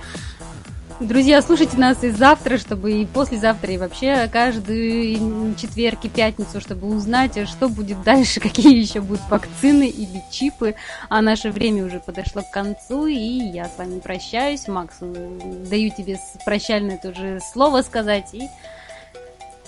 Друзья, 1.01 1.43
слушайте 1.43 1.78
нас 1.78 2.05
и 2.05 2.11
завтра, 2.11 2.59
чтобы 2.59 2.93
и 2.93 3.07
послезавтра, 3.07 3.72
и 3.72 3.78
вообще 3.78 4.28
каждый 4.30 5.18
четверг 5.57 6.05
и 6.05 6.09
пятницу, 6.09 6.61
чтобы 6.61 6.87
узнать, 6.95 7.49
что 7.49 7.68
будет 7.68 8.03
дальше, 8.03 8.39
какие 8.49 8.78
еще 8.78 9.01
будут 9.01 9.22
вакцины 9.28 9.89
или 9.89 10.22
чипы. 10.30 10.74
А 11.09 11.22
наше 11.22 11.51
время 11.51 11.87
уже 11.87 11.99
подошло 11.99 12.43
к 12.43 12.51
концу, 12.53 13.07
и 13.07 13.16
я 13.16 13.64
с 13.64 13.78
вами 13.78 13.99
прощаюсь. 13.99 14.68
Макс, 14.68 14.95
даю 15.01 15.91
тебе 15.91 16.18
прощальное 16.45 16.99
тоже 16.99 17.41
слово 17.53 17.83
сказать, 17.83 18.28
и 18.33 18.49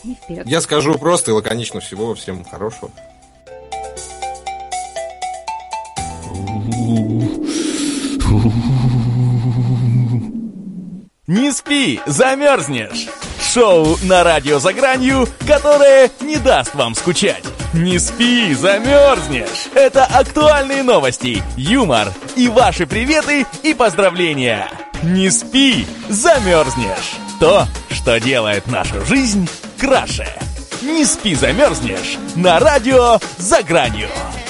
и 0.05 0.15
вперед. 0.15 0.47
Я 0.47 0.61
скажу 0.61 0.99
просто 0.99 1.31
и 1.31 1.35
лаконично 1.35 1.81
всего. 1.81 2.15
Всем 2.15 2.45
хорошего. 2.45 2.91
Не 11.27 11.53
спи, 11.53 12.01
замерзнешь! 12.07 13.09
Шоу 13.41 13.97
на 14.03 14.25
радио 14.25 14.59
за 14.59 14.73
гранью, 14.73 15.27
которое 15.47 16.11
не 16.21 16.37
даст 16.37 16.75
вам 16.75 16.95
скучать. 16.95 17.43
Не 17.73 17.99
спи, 17.99 18.53
замерзнешь! 18.55 19.69
Это 19.75 20.05
актуальные 20.05 20.83
новости, 20.83 21.43
юмор 21.57 22.13
и 22.37 22.49
ваши 22.49 22.87
приветы 22.87 23.47
и 23.63 23.73
поздравления. 23.73 24.69
Не 25.03 25.31
спи, 25.31 25.87
замерзнешь! 26.09 27.15
То, 27.41 27.67
что 27.91 28.21
делает 28.21 28.67
нашу 28.67 29.05
жизнь 29.07 29.49
краше. 29.79 30.29
Не 30.83 31.05
спи, 31.05 31.35
замерзнешь 31.35 32.19
на 32.37 32.59
радио 32.59 33.19
«За 33.39 33.63
гранью». 33.63 34.09